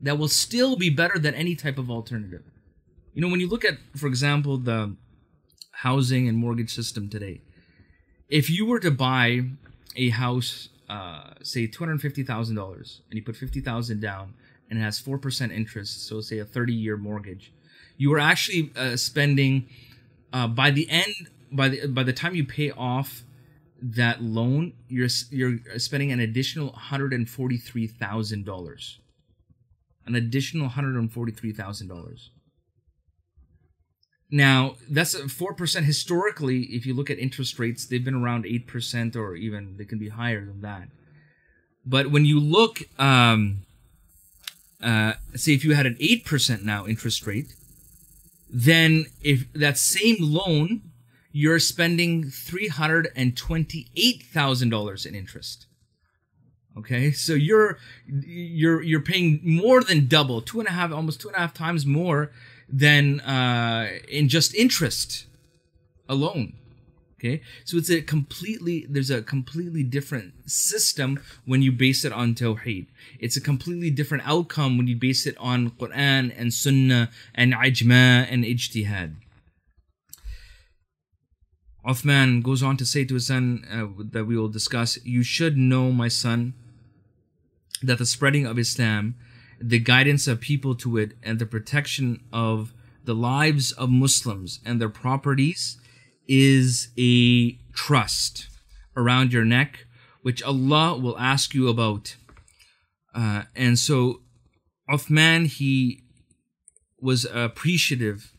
That 0.00 0.18
will 0.18 0.28
still 0.28 0.76
be 0.76 0.90
better 0.90 1.18
than 1.18 1.34
any 1.34 1.56
type 1.56 1.78
of 1.78 1.90
alternative. 1.90 2.42
You 3.14 3.22
know 3.22 3.28
when 3.28 3.40
you 3.40 3.48
look 3.48 3.64
at 3.64 3.78
for 3.96 4.06
example 4.06 4.58
the 4.58 4.96
housing 5.72 6.28
and 6.28 6.36
mortgage 6.36 6.74
system 6.74 7.08
today 7.08 7.40
if 8.28 8.50
you 8.50 8.66
were 8.66 8.78
to 8.78 8.90
buy 8.90 9.40
a 9.96 10.10
house 10.10 10.68
uh, 10.90 11.34
say 11.42 11.66
two 11.66 11.80
hundred 11.82 12.00
fifty 12.02 12.24
thousand 12.24 12.56
dollars, 12.56 12.88
and 13.08 13.14
you 13.16 13.22
put 13.22 13.36
fifty 13.36 13.60
thousand 13.60 14.00
down, 14.00 14.34
and 14.68 14.78
it 14.78 14.82
has 14.82 14.98
four 14.98 15.18
percent 15.18 15.52
interest, 15.52 16.06
so 16.08 16.20
say 16.20 16.38
a 16.38 16.44
thirty 16.44 16.74
year 16.74 16.96
mortgage, 16.96 17.52
you 17.96 18.12
are 18.14 18.18
actually 18.32 18.62
uh, 18.76 18.96
spending 18.96 19.54
uh, 20.32 20.48
by 20.48 20.70
the 20.70 20.86
end 20.90 21.14
by 21.52 21.68
the 21.68 21.86
by 21.86 22.02
the 22.02 22.12
time 22.12 22.34
you 22.34 22.44
pay 22.44 22.70
off 22.72 23.22
that 23.82 24.22
loan, 24.22 24.72
you're 24.88 25.08
you're 25.30 25.58
spending 25.78 26.10
an 26.12 26.20
additional 26.20 26.66
one 26.70 26.78
hundred 26.90 27.12
and 27.12 27.28
forty 27.28 27.56
three 27.56 27.86
thousand 27.86 28.44
dollars, 28.44 28.98
an 30.06 30.14
additional 30.14 30.64
one 30.64 30.72
hundred 30.72 30.96
and 30.96 31.12
forty 31.12 31.32
three 31.32 31.52
thousand 31.52 31.88
dollars. 31.88 32.30
Now, 34.30 34.76
that's 34.88 35.18
four 35.32 35.54
percent 35.54 35.86
historically. 35.86 36.62
If 36.64 36.86
you 36.86 36.94
look 36.94 37.10
at 37.10 37.18
interest 37.18 37.58
rates, 37.58 37.86
they've 37.86 38.04
been 38.04 38.14
around 38.14 38.46
eight 38.46 38.66
percent, 38.66 39.16
or 39.16 39.34
even 39.34 39.76
they 39.76 39.84
can 39.84 39.98
be 39.98 40.08
higher 40.08 40.44
than 40.44 40.60
that. 40.60 40.88
But 41.84 42.10
when 42.10 42.24
you 42.24 42.38
look, 42.38 42.82
um, 42.98 43.62
uh, 44.82 45.14
say 45.34 45.54
if 45.54 45.64
you 45.64 45.74
had 45.74 45.86
an 45.86 45.96
eight 45.98 46.24
percent 46.24 46.64
now 46.64 46.86
interest 46.86 47.26
rate, 47.26 47.54
then 48.48 49.06
if 49.20 49.52
that 49.52 49.78
same 49.78 50.16
loan, 50.20 50.82
you're 51.32 51.58
spending 51.58 52.30
three 52.30 52.68
hundred 52.68 53.08
and 53.16 53.36
twenty-eight 53.36 54.22
thousand 54.22 54.70
dollars 54.70 55.06
in 55.06 55.14
interest. 55.14 55.66
Okay, 56.78 57.10
so 57.10 57.34
you're 57.34 57.78
you're 58.06 58.80
you're 58.80 59.00
paying 59.00 59.40
more 59.42 59.82
than 59.82 60.06
double, 60.06 60.40
two 60.40 60.60
and 60.60 60.68
a 60.68 60.72
half, 60.72 60.92
almost 60.92 61.20
two 61.20 61.28
and 61.28 61.36
a 61.36 61.40
half 61.40 61.52
times 61.52 61.84
more 61.84 62.30
than 62.72 63.20
uh, 63.20 63.88
in 64.08 64.28
just 64.28 64.54
interest 64.54 65.26
alone. 66.08 66.54
Okay, 67.18 67.42
so 67.66 67.76
it's 67.76 67.90
a 67.90 68.00
completely 68.00 68.86
there's 68.88 69.10
a 69.10 69.20
completely 69.20 69.82
different 69.82 70.32
system 70.50 71.20
when 71.44 71.60
you 71.60 71.70
base 71.70 72.02
it 72.04 72.14
on 72.14 72.34
Tawheed. 72.34 72.86
It's 73.18 73.36
a 73.36 73.42
completely 73.42 73.90
different 73.90 74.26
outcome 74.26 74.78
when 74.78 74.86
you 74.86 74.96
base 74.96 75.26
it 75.26 75.36
on 75.38 75.70
Quran 75.72 76.32
and 76.34 76.54
Sunnah 76.54 77.10
and 77.34 77.52
Ijma 77.52 78.26
and 78.30 78.42
Ijtihad. 78.44 79.16
Uthman 81.86 82.42
goes 82.42 82.62
on 82.62 82.76
to 82.78 82.86
say 82.86 83.04
to 83.04 83.14
his 83.14 83.26
son 83.26 83.66
uh, 83.70 84.02
that 84.12 84.24
we 84.24 84.36
will 84.36 84.48
discuss, 84.48 84.98
You 85.04 85.22
should 85.22 85.56
know, 85.56 85.92
my 85.92 86.08
son, 86.08 86.54
that 87.82 87.98
the 87.98 88.06
spreading 88.06 88.46
of 88.46 88.58
Islam 88.58 89.14
the 89.60 89.78
guidance 89.78 90.26
of 90.26 90.40
people 90.40 90.74
to 90.76 90.96
it, 90.96 91.12
and 91.22 91.38
the 91.38 91.46
protection 91.46 92.24
of 92.32 92.72
the 93.04 93.14
lives 93.14 93.72
of 93.72 93.90
Muslims 93.90 94.60
and 94.64 94.80
their 94.80 94.88
properties 94.88 95.78
is 96.26 96.88
a 96.98 97.52
trust 97.72 98.48
around 98.96 99.32
your 99.32 99.44
neck, 99.44 99.86
which 100.22 100.42
Allah 100.42 100.98
will 100.98 101.18
ask 101.18 101.54
you 101.54 101.68
about. 101.68 102.16
Uh, 103.14 103.42
and 103.56 103.78
so, 103.78 104.22
Uthman, 104.88 105.46
he 105.46 106.02
was 107.00 107.24
appreciative 107.24 108.32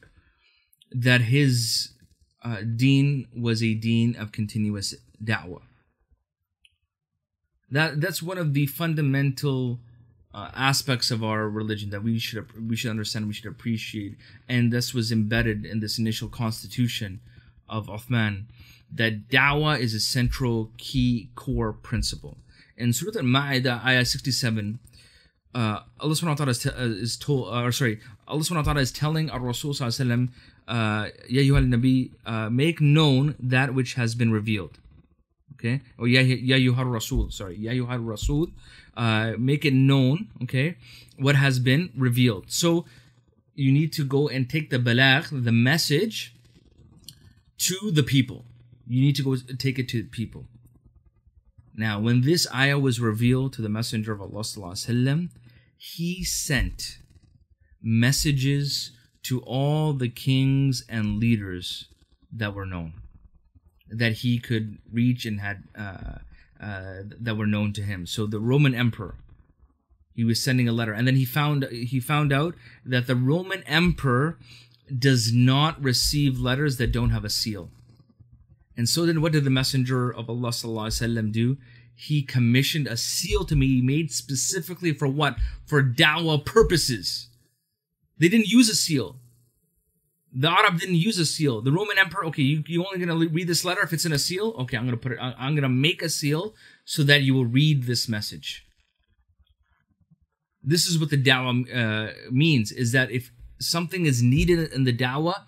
that 0.91 1.21
his 1.21 1.93
uh, 2.43 2.61
deen 2.75 3.27
was 3.35 3.61
a 3.63 3.73
deen 3.73 4.15
of 4.15 4.31
continuous 4.31 4.95
da'wah. 5.23 5.61
That 7.69 8.01
that's 8.01 8.21
one 8.21 8.37
of 8.37 8.53
the 8.53 8.65
fundamental 8.65 9.79
uh, 10.33 10.49
aspects 10.55 11.11
of 11.11 11.23
our 11.23 11.49
religion 11.49 11.89
that 11.89 12.03
we 12.03 12.19
should 12.19 12.69
we 12.69 12.75
should 12.75 12.91
understand, 12.91 13.27
we 13.27 13.33
should 13.33 13.51
appreciate, 13.51 14.17
and 14.47 14.71
this 14.71 14.93
was 14.93 15.11
embedded 15.11 15.65
in 15.65 15.79
this 15.79 15.97
initial 15.97 16.29
constitution 16.29 17.19
of 17.67 17.87
Uthman 17.87 18.45
that 18.93 19.29
da'wah 19.29 19.79
is 19.79 19.93
a 19.93 19.99
central 19.99 20.71
key 20.77 21.29
core 21.35 21.73
principle. 21.73 22.37
In 22.77 22.93
Surah 22.93 23.19
Al-Ma'idah, 23.19 23.83
ayah 23.85 24.03
67, 24.03 24.79
uh, 25.53 25.79
Allah 25.99 26.13
subhanahu 26.13 26.27
wa 26.27 26.33
ta'ala 26.35 26.51
is, 26.51 26.59
t- 26.59 26.69
uh, 26.69 26.83
is 26.83 27.17
told, 27.17 27.53
uh, 27.53 27.63
or 27.63 27.71
sorry, 27.71 27.99
Allah 28.27 28.41
subhanahu 28.41 28.55
wa 28.55 28.61
ta'ala 28.63 28.81
is 28.81 28.91
telling 28.91 29.29
our 29.29 29.39
Rasul 29.39 29.73
sallallahu 29.73 30.01
alayhi 30.01 30.29
wa 30.67 30.75
sallam, 30.75 32.11
Ya 32.25 32.25
uh, 32.25 32.49
make 32.49 32.81
known 32.81 33.35
that 33.39 33.73
which 33.73 33.93
has 33.95 34.15
been 34.15 34.31
revealed. 34.31 34.77
Okay? 35.55 35.81
Or 35.97 36.07
Ya, 36.07 36.21
ya 36.21 36.83
rasul, 36.83 37.29
sorry, 37.29 37.57
Ya 37.57 37.71
rasul, 37.97 38.47
uh, 38.96 39.32
make 39.38 39.64
it 39.64 39.74
known, 39.74 40.28
okay, 40.42 40.76
what 41.18 41.36
has 41.36 41.58
been 41.58 41.90
revealed. 41.96 42.46
So 42.48 42.84
you 43.54 43.72
need 43.72 43.92
to 43.94 44.04
go 44.04 44.28
and 44.28 44.48
take 44.48 44.70
the 44.70 44.78
balagh, 44.78 45.44
the 45.44 45.52
message, 45.52 46.34
to 47.58 47.90
the 47.90 48.02
people. 48.02 48.44
You 48.86 49.00
need 49.00 49.16
to 49.16 49.22
go 49.22 49.36
take 49.58 49.78
it 49.78 49.88
to 49.90 50.02
the 50.02 50.08
people. 50.08 50.46
Now, 51.74 52.00
when 52.00 52.22
this 52.22 52.46
ayah 52.54 52.78
was 52.78 53.00
revealed 53.00 53.52
to 53.54 53.62
the 53.62 53.68
Messenger 53.68 54.12
of 54.12 54.22
Allah, 54.22 54.42
وسلم, 54.42 55.28
he 55.76 56.24
sent 56.24 56.98
messages 57.82 58.92
to 59.24 59.40
all 59.40 59.92
the 59.92 60.08
kings 60.08 60.84
and 60.88 61.18
leaders 61.18 61.88
that 62.32 62.54
were 62.54 62.64
known, 62.64 62.94
that 63.90 64.12
he 64.12 64.38
could 64.38 64.78
reach 64.90 65.26
and 65.26 65.40
had 65.40 65.64
uh, 65.76 66.18
uh, 66.60 67.02
that 67.20 67.36
were 67.36 67.46
known 67.46 67.72
to 67.74 67.82
him. 67.82 68.06
So 68.06 68.26
the 68.26 68.40
Roman 68.40 68.74
emperor, 68.74 69.16
he 70.14 70.24
was 70.24 70.42
sending 70.42 70.68
a 70.68 70.72
letter, 70.72 70.92
and 70.92 71.06
then 71.06 71.16
he 71.16 71.24
found 71.24 71.64
he 71.64 72.00
found 72.00 72.32
out 72.32 72.54
that 72.84 73.06
the 73.06 73.16
Roman 73.16 73.62
emperor 73.64 74.38
does 74.96 75.32
not 75.32 75.82
receive 75.82 76.38
letters 76.38 76.76
that 76.76 76.92
don't 76.92 77.10
have 77.10 77.24
a 77.24 77.30
seal. 77.30 77.70
And 78.76 78.88
so 78.88 79.06
then, 79.06 79.22
what 79.22 79.32
did 79.32 79.44
the 79.44 79.50
Messenger 79.50 80.12
of 80.12 80.28
Allah 80.28 80.50
وسلم, 80.50 81.32
do? 81.32 81.56
He 81.94 82.22
commissioned 82.22 82.86
a 82.86 82.96
seal 82.96 83.44
to 83.46 83.56
be 83.56 83.80
made 83.80 84.12
specifically 84.12 84.92
for 84.92 85.08
what? 85.08 85.36
For 85.64 85.82
dawah 85.82 86.44
purposes. 86.44 87.30
They 88.18 88.28
didn't 88.28 88.48
use 88.48 88.68
a 88.68 88.74
seal. 88.74 89.16
The 90.33 90.49
Arab 90.49 90.79
didn't 90.79 90.95
use 90.95 91.19
a 91.19 91.25
seal. 91.25 91.61
The 91.61 91.71
Roman 91.71 91.97
Emperor, 91.97 92.25
okay, 92.25 92.41
you, 92.41 92.63
you're 92.67 92.85
only 92.85 93.05
going 93.05 93.19
to 93.19 93.33
read 93.33 93.47
this 93.47 93.65
letter 93.65 93.81
if 93.81 93.91
it's 93.91 94.05
in 94.05 94.13
a 94.13 94.19
seal. 94.19 94.55
Okay, 94.59 94.77
I'm 94.77 94.85
going 94.85 94.97
to 94.97 95.01
put 95.01 95.11
it, 95.11 95.19
I'm 95.21 95.53
going 95.53 95.63
to 95.63 95.69
make 95.69 96.01
a 96.01 96.09
seal 96.09 96.55
so 96.85 97.03
that 97.03 97.23
you 97.23 97.33
will 97.33 97.45
read 97.45 97.83
this 97.83 98.07
message. 98.07 98.65
This 100.63 100.87
is 100.87 100.99
what 100.99 101.09
the 101.09 101.21
dawah 101.21 101.65
uh, 101.75 102.13
means 102.31 102.71
is 102.71 102.91
that 102.93 103.11
if 103.11 103.31
something 103.59 104.05
is 104.05 104.21
needed 104.21 104.71
in 104.71 104.83
the 104.85 104.95
dawah, 104.95 105.41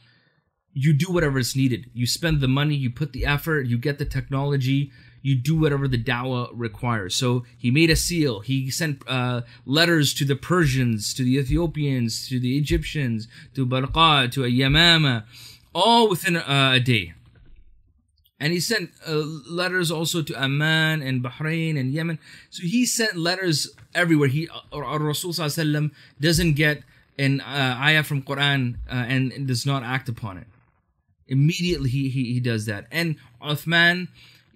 you 0.74 0.92
do 0.92 1.12
whatever 1.12 1.38
is 1.38 1.56
needed. 1.56 1.90
You 1.94 2.08
spend 2.08 2.42
the 2.42 2.48
money, 2.48 2.76
you 2.76 2.90
put 2.90 3.14
the 3.14 3.26
effort, 3.26 3.68
you 3.68 3.78
get 3.78 4.00
the 4.00 4.06
technology, 4.06 4.92
you 5.24 5.36
do 5.36 5.56
whatever 5.60 5.88
the 5.88 5.98
dawah 5.98 6.50
requires. 6.54 7.16
So 7.16 7.46
he 7.58 7.72
made 7.72 7.90
a 7.90 7.96
seal. 7.96 8.42
He 8.42 8.70
sent 8.70 9.02
uh, 9.08 9.42
letters 9.66 10.14
to 10.16 10.26
the 10.26 10.36
Persians, 10.36 11.14
to 11.16 11.24
the 11.24 11.38
Ethiopians, 11.38 12.28
to 12.28 12.40
the 12.40 12.58
Egyptians, 12.58 13.28
to 13.56 13.66
Barqa, 13.66 14.30
to 14.34 14.42
Yamama, 14.42 15.24
all 15.74 16.10
within 16.10 16.36
uh, 16.36 16.74
a 16.76 16.80
day. 16.80 17.14
And 18.40 18.52
he 18.52 18.60
sent 18.60 18.92
uh, 19.08 19.24
letters 19.50 19.90
also 19.90 20.22
to 20.22 20.44
Oman 20.44 21.02
and 21.02 21.24
Bahrain 21.24 21.80
and 21.80 21.94
Yemen. 21.94 22.20
So 22.50 22.64
he 22.64 22.86
sent 22.86 23.16
letters 23.16 23.74
everywhere. 23.96 24.28
He, 24.28 24.50
uh, 24.50 24.82
Rasul 24.82 25.32
doesn't 25.32 26.54
get 26.54 26.84
an 27.18 27.40
uh, 27.40 27.78
ayah 27.80 28.04
from 28.04 28.22
Quran 28.22 28.76
uh, 28.92 28.96
and, 29.08 29.32
and, 29.32 29.48
does 29.48 29.66
not 29.66 29.84
act 29.84 30.10
upon 30.10 30.38
it. 30.38 30.48
Immediately 31.28 31.90
he, 31.90 32.10
he, 32.10 32.34
he 32.34 32.40
does 32.42 32.66
that. 32.66 32.88
And 32.92 33.16
Uthman 33.42 34.10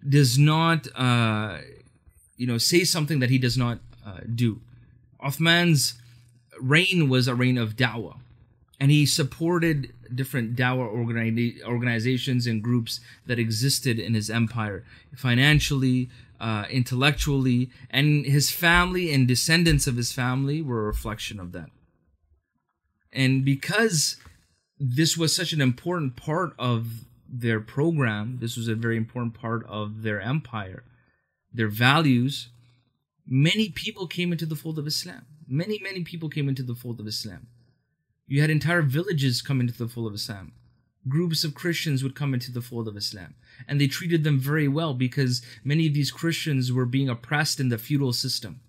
does 0.08 0.38
not, 0.38 0.88
uh, 0.96 1.58
you 2.38 2.48
know, 2.48 2.58
say 2.58 2.84
something 2.84 3.20
that 3.20 3.30
he 3.30 3.38
does 3.38 3.58
not 3.58 3.80
uh, 4.06 4.20
do. 4.34 4.62
Uthman's 5.24 5.96
reign 6.60 7.10
was 7.10 7.28
a 7.28 7.36
reign 7.36 7.58
of 7.58 7.76
da'wah, 7.76 8.18
and 8.80 8.92
he 8.92 9.06
supported 9.06 9.94
different 10.14 10.56
da'wah 10.56 10.94
organi- 10.94 11.62
organizations 11.64 12.48
and 12.48 12.64
groups 12.64 13.00
that 13.26 13.40
existed 13.40 14.00
in 14.00 14.14
his 14.14 14.30
empire, 14.30 14.84
financially, 15.16 16.10
uh, 16.40 16.66
intellectually, 16.70 17.70
and 17.90 18.26
his 18.26 18.52
family 18.52 19.12
and 19.12 19.28
descendants 19.28 19.88
of 19.88 19.98
his 19.98 20.12
family 20.12 20.62
were 20.62 20.82
a 20.82 20.86
reflection 20.86 21.40
of 21.40 21.52
that. 21.52 21.70
And 23.12 23.44
because 23.44 24.18
this 24.80 25.18
was 25.18 25.36
such 25.36 25.54
an 25.54 25.62
important 25.62 26.16
part 26.16 26.54
of 26.60 27.06
their 27.30 27.60
program, 27.60 28.38
this 28.40 28.58
was 28.58 28.68
a 28.68 28.76
very 28.76 28.98
important 28.98 29.34
part 29.34 29.66
of 29.68 30.02
their 30.04 30.22
empire, 30.22 30.84
their 31.54 31.68
values, 31.68 32.50
many 33.26 33.70
people 33.70 34.08
came 34.08 34.32
into 34.32 34.46
the 34.46 34.56
fold 34.56 34.80
of 34.80 34.88
Islam. 34.88 35.26
Many, 35.48 35.80
many 35.82 36.04
people 36.04 36.30
came 36.30 36.50
into 36.50 36.64
the 36.64 36.76
fold 36.76 37.00
of 37.00 37.08
Islam. 37.08 37.48
You 38.28 38.42
had 38.42 38.50
entire 38.50 38.82
villages 38.82 39.42
come 39.42 39.62
into 39.62 39.74
the 39.74 39.88
fold 39.88 40.08
of 40.08 40.14
Islam. 40.14 40.52
Groups 41.08 41.46
of 41.46 41.56
Christians 41.56 42.04
would 42.04 42.16
come 42.16 42.34
into 42.34 42.52
the 42.52 42.62
fold 42.62 42.88
of 42.88 42.98
Islam. 42.98 43.36
And 43.68 43.80
they 43.80 43.88
treated 43.88 44.26
them 44.26 44.40
very 44.40 44.68
well 44.68 44.94
because 44.94 45.42
many 45.64 45.88
of 45.88 45.94
these 45.94 46.12
Christians 46.12 46.72
were 46.74 46.86
being 46.86 47.08
oppressed 47.08 47.62
in 47.62 47.70
the 47.70 47.78
feudal 47.78 48.12
system. 48.12 48.60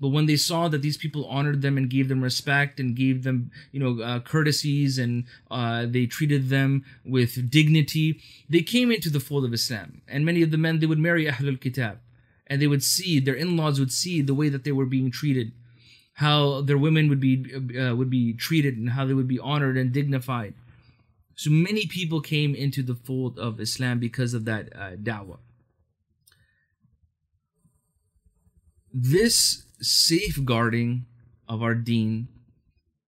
But 0.00 0.08
when 0.08 0.26
they 0.26 0.36
saw 0.36 0.68
that 0.68 0.80
these 0.80 0.96
people 0.96 1.26
honored 1.26 1.60
them 1.60 1.76
and 1.76 1.90
gave 1.90 2.08
them 2.08 2.24
respect 2.24 2.80
and 2.80 2.96
gave 2.96 3.22
them, 3.22 3.50
you 3.70 3.80
know, 3.80 4.02
uh, 4.02 4.20
courtesies 4.20 4.98
and 4.98 5.24
uh, 5.50 5.84
they 5.86 6.06
treated 6.06 6.48
them 6.48 6.84
with 7.04 7.50
dignity, 7.50 8.18
they 8.48 8.62
came 8.62 8.90
into 8.90 9.10
the 9.10 9.20
fold 9.20 9.44
of 9.44 9.52
Islam. 9.52 10.00
And 10.08 10.24
many 10.24 10.42
of 10.42 10.50
the 10.50 10.56
men, 10.56 10.78
they 10.78 10.86
would 10.86 10.98
marry 10.98 11.26
Ahlul 11.26 11.60
Kitab. 11.60 11.98
And 12.46 12.60
they 12.60 12.66
would 12.66 12.82
see, 12.82 13.20
their 13.20 13.34
in-laws 13.34 13.78
would 13.78 13.92
see 13.92 14.22
the 14.22 14.34
way 14.34 14.48
that 14.48 14.64
they 14.64 14.72
were 14.72 14.86
being 14.86 15.10
treated, 15.10 15.52
how 16.14 16.62
their 16.62 16.78
women 16.78 17.08
would 17.08 17.20
be 17.20 17.44
uh, 17.78 17.94
would 17.94 18.10
be 18.10 18.32
treated, 18.32 18.76
and 18.76 18.90
how 18.90 19.04
they 19.04 19.14
would 19.14 19.28
be 19.28 19.38
honored 19.38 19.76
and 19.76 19.92
dignified. 19.92 20.54
So 21.36 21.50
many 21.50 21.86
people 21.86 22.20
came 22.20 22.54
into 22.54 22.82
the 22.82 22.96
fold 22.96 23.38
of 23.38 23.60
Islam 23.60 24.00
because 24.00 24.34
of 24.34 24.46
that 24.46 24.72
uh, 24.74 24.96
da'wah. 24.96 25.38
This 28.92 29.62
safeguarding 29.80 31.06
of 31.48 31.62
our 31.62 31.74
deen, 31.74 32.28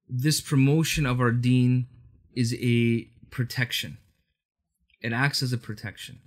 this 0.08 0.40
promotion 0.40 1.06
of 1.06 1.20
our 1.20 1.32
deen 1.32 1.86
is 2.34 2.54
a 2.60 3.08
protection. 3.30 3.98
It 5.00 5.12
acts 5.12 5.42
as 5.42 5.52
a 5.52 5.58
protection. 5.58 6.20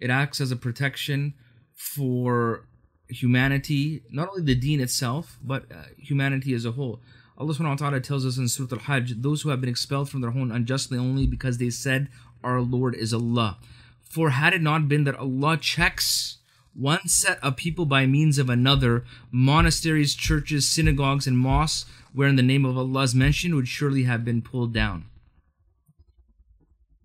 It 0.00 0.10
acts 0.10 0.40
as 0.40 0.50
a 0.50 0.56
protection 0.56 1.34
for 1.74 2.66
humanity, 3.08 4.02
not 4.10 4.28
only 4.30 4.42
the 4.42 4.54
deen 4.54 4.80
itself, 4.80 5.38
but 5.42 5.64
uh, 5.70 5.84
humanity 5.96 6.54
as 6.54 6.64
a 6.64 6.72
whole. 6.72 7.00
Allah 7.38 7.54
subhanahu 7.54 7.70
wa 7.70 7.74
ta'ala 7.76 8.00
tells 8.00 8.26
us 8.26 8.36
in 8.36 8.48
Surah 8.48 8.68
Al-Hajj, 8.72 9.20
those 9.22 9.42
who 9.42 9.48
have 9.50 9.60
been 9.60 9.70
expelled 9.70 10.10
from 10.10 10.20
their 10.20 10.30
home 10.30 10.52
unjustly 10.52 10.98
only 10.98 11.26
because 11.26 11.58
they 11.58 11.70
said, 11.70 12.08
Our 12.44 12.60
Lord 12.60 12.94
is 12.94 13.14
Allah. 13.14 13.58
For 14.02 14.30
had 14.30 14.52
it 14.52 14.62
not 14.62 14.88
been 14.88 15.04
that 15.04 15.16
Allah 15.16 15.56
checks 15.56 16.38
one 16.74 17.06
set 17.06 17.42
of 17.42 17.56
people 17.56 17.84
by 17.84 18.06
means 18.06 18.38
of 18.38 18.48
another, 18.48 19.04
monasteries, 19.30 20.14
churches, 20.14 20.66
synagogues, 20.66 21.26
and 21.26 21.38
mosques 21.38 21.88
wherein 22.14 22.36
the 22.36 22.42
name 22.42 22.64
of 22.64 22.76
Allah 22.76 23.02
is 23.02 23.14
mentioned 23.14 23.54
would 23.54 23.68
surely 23.68 24.04
have 24.04 24.24
been 24.24 24.42
pulled 24.42 24.72
down. 24.72 25.06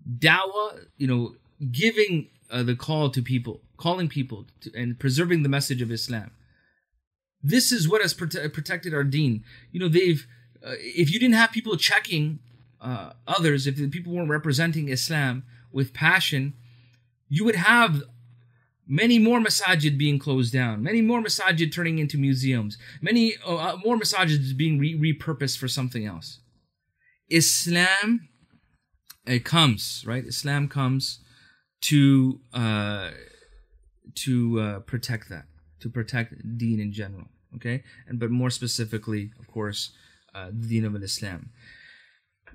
Dawah, 0.07 0.85
you 0.97 1.07
know, 1.07 1.35
giving 1.71 2.29
uh, 2.49 2.63
the 2.63 2.75
call 2.75 3.09
to 3.09 3.21
people, 3.21 3.61
calling 3.77 4.07
people, 4.07 4.45
to, 4.61 4.71
and 4.75 4.97
preserving 4.99 5.43
the 5.43 5.49
message 5.49 5.81
of 5.81 5.91
Islam. 5.91 6.31
This 7.41 7.71
is 7.71 7.87
what 7.87 8.01
has 8.01 8.13
prote- 8.13 8.53
protected 8.53 8.93
our 8.93 9.03
deen. 9.03 9.43
You 9.71 9.79
know, 9.79 9.89
they've, 9.89 10.25
uh, 10.65 10.75
if 10.77 11.11
you 11.11 11.19
didn't 11.19 11.35
have 11.35 11.51
people 11.51 11.77
checking 11.77 12.39
uh, 12.81 13.13
others, 13.27 13.67
if 13.67 13.75
the 13.75 13.89
people 13.89 14.13
weren't 14.13 14.29
representing 14.29 14.89
Islam 14.89 15.43
with 15.71 15.93
passion, 15.93 16.53
you 17.29 17.43
would 17.43 17.55
have 17.55 18.03
many 18.87 19.19
more 19.19 19.39
masajid 19.39 19.97
being 19.97 20.17
closed 20.17 20.53
down, 20.53 20.81
many 20.81 21.01
more 21.01 21.21
masajid 21.21 21.73
turning 21.73 21.99
into 21.99 22.17
museums, 22.17 22.77
many 23.01 23.35
uh, 23.45 23.55
uh 23.55 23.77
more 23.83 23.97
masajids 23.97 24.55
being 24.55 24.79
re- 24.79 24.97
repurposed 24.97 25.57
for 25.57 25.67
something 25.67 26.05
else. 26.05 26.39
Islam, 27.29 28.29
it 29.25 29.43
comes 29.43 30.03
right. 30.07 30.25
Islam 30.25 30.69
comes 30.69 31.19
to 31.81 32.39
uh, 32.53 33.11
to 34.15 34.59
uh, 34.59 34.79
protect 34.79 35.29
that, 35.29 35.45
to 35.81 35.89
protect 35.89 36.57
Deen 36.57 36.79
in 36.79 36.91
general. 36.91 37.27
Okay, 37.55 37.83
and 38.07 38.19
but 38.19 38.31
more 38.31 38.49
specifically, 38.49 39.31
of 39.39 39.47
course, 39.47 39.91
uh, 40.33 40.47
the 40.47 40.67
Deen 40.67 40.85
of 40.85 40.95
Islam. 41.03 41.49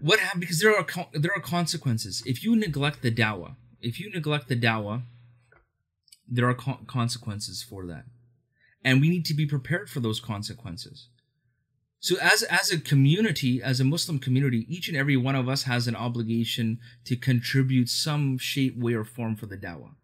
What 0.00 0.18
happened? 0.20 0.40
Because 0.40 0.60
there 0.60 0.76
are 0.76 0.86
there 1.12 1.32
are 1.36 1.42
consequences 1.42 2.22
if 2.26 2.42
you 2.42 2.56
neglect 2.56 3.02
the 3.02 3.12
dawah. 3.12 3.56
If 3.80 3.98
you 3.98 4.10
neglect 4.10 4.48
the 4.48 4.56
dawah, 4.56 5.02
there 6.28 6.48
are 6.48 6.54
co- 6.54 6.80
consequences 6.86 7.62
for 7.62 7.86
that 7.86 8.04
and 8.84 9.00
we 9.00 9.08
need 9.08 9.24
to 9.24 9.34
be 9.34 9.46
prepared 9.46 9.88
for 9.88 10.00
those 10.00 10.20
consequences 10.20 11.08
so 12.00 12.16
as 12.20 12.42
as 12.44 12.70
a 12.70 12.80
community 12.80 13.62
as 13.62 13.80
a 13.80 13.84
muslim 13.84 14.18
community 14.18 14.66
each 14.68 14.88
and 14.88 14.96
every 14.96 15.16
one 15.16 15.34
of 15.34 15.48
us 15.48 15.64
has 15.64 15.86
an 15.86 15.96
obligation 15.96 16.78
to 17.04 17.16
contribute 17.16 17.88
some 17.88 18.38
shape 18.38 18.76
way 18.76 18.94
or 18.94 19.04
form 19.04 19.36
for 19.36 19.46
the 19.46 19.56
dawah 19.56 19.94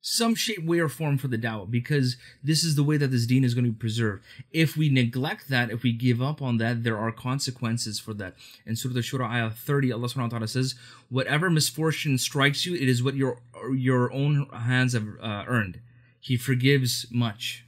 some 0.00 0.34
shape, 0.34 0.64
way, 0.64 0.78
or 0.78 0.88
form 0.88 1.18
for 1.18 1.28
the 1.28 1.36
dawah 1.36 1.70
because 1.70 2.16
this 2.42 2.62
is 2.64 2.76
the 2.76 2.82
way 2.82 2.96
that 2.96 3.08
this 3.08 3.26
deen 3.26 3.44
is 3.44 3.54
going 3.54 3.64
to 3.64 3.72
be 3.72 3.78
preserved. 3.78 4.24
If 4.50 4.76
we 4.76 4.88
neglect 4.88 5.48
that, 5.48 5.70
if 5.70 5.82
we 5.82 5.92
give 5.92 6.22
up 6.22 6.40
on 6.40 6.58
that, 6.58 6.84
there 6.84 6.96
are 6.96 7.10
consequences 7.10 7.98
for 7.98 8.14
that. 8.14 8.34
In 8.64 8.76
Surah 8.76 8.96
Al-Shura, 8.96 9.28
ayah 9.28 9.50
30, 9.50 9.92
Allah 9.92 10.06
subhanahu 10.06 10.22
wa 10.22 10.28
ta'ala 10.28 10.48
says, 10.48 10.76
Whatever 11.10 11.50
misfortune 11.50 12.16
strikes 12.16 12.64
you, 12.64 12.74
it 12.74 12.88
is 12.88 13.02
what 13.02 13.16
your, 13.16 13.40
your 13.74 14.12
own 14.12 14.48
hands 14.52 14.92
have 14.92 15.06
uh, 15.22 15.44
earned. 15.46 15.80
He 16.20 16.36
forgives 16.36 17.06
much. 17.10 17.64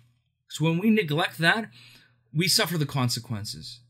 So 0.49 0.65
when 0.65 0.79
we 0.79 0.91
neglect 0.91 1.39
that, 1.39 1.71
we 2.35 2.49
suffer 2.49 2.77
the 2.77 2.87
consequences. 2.87 3.81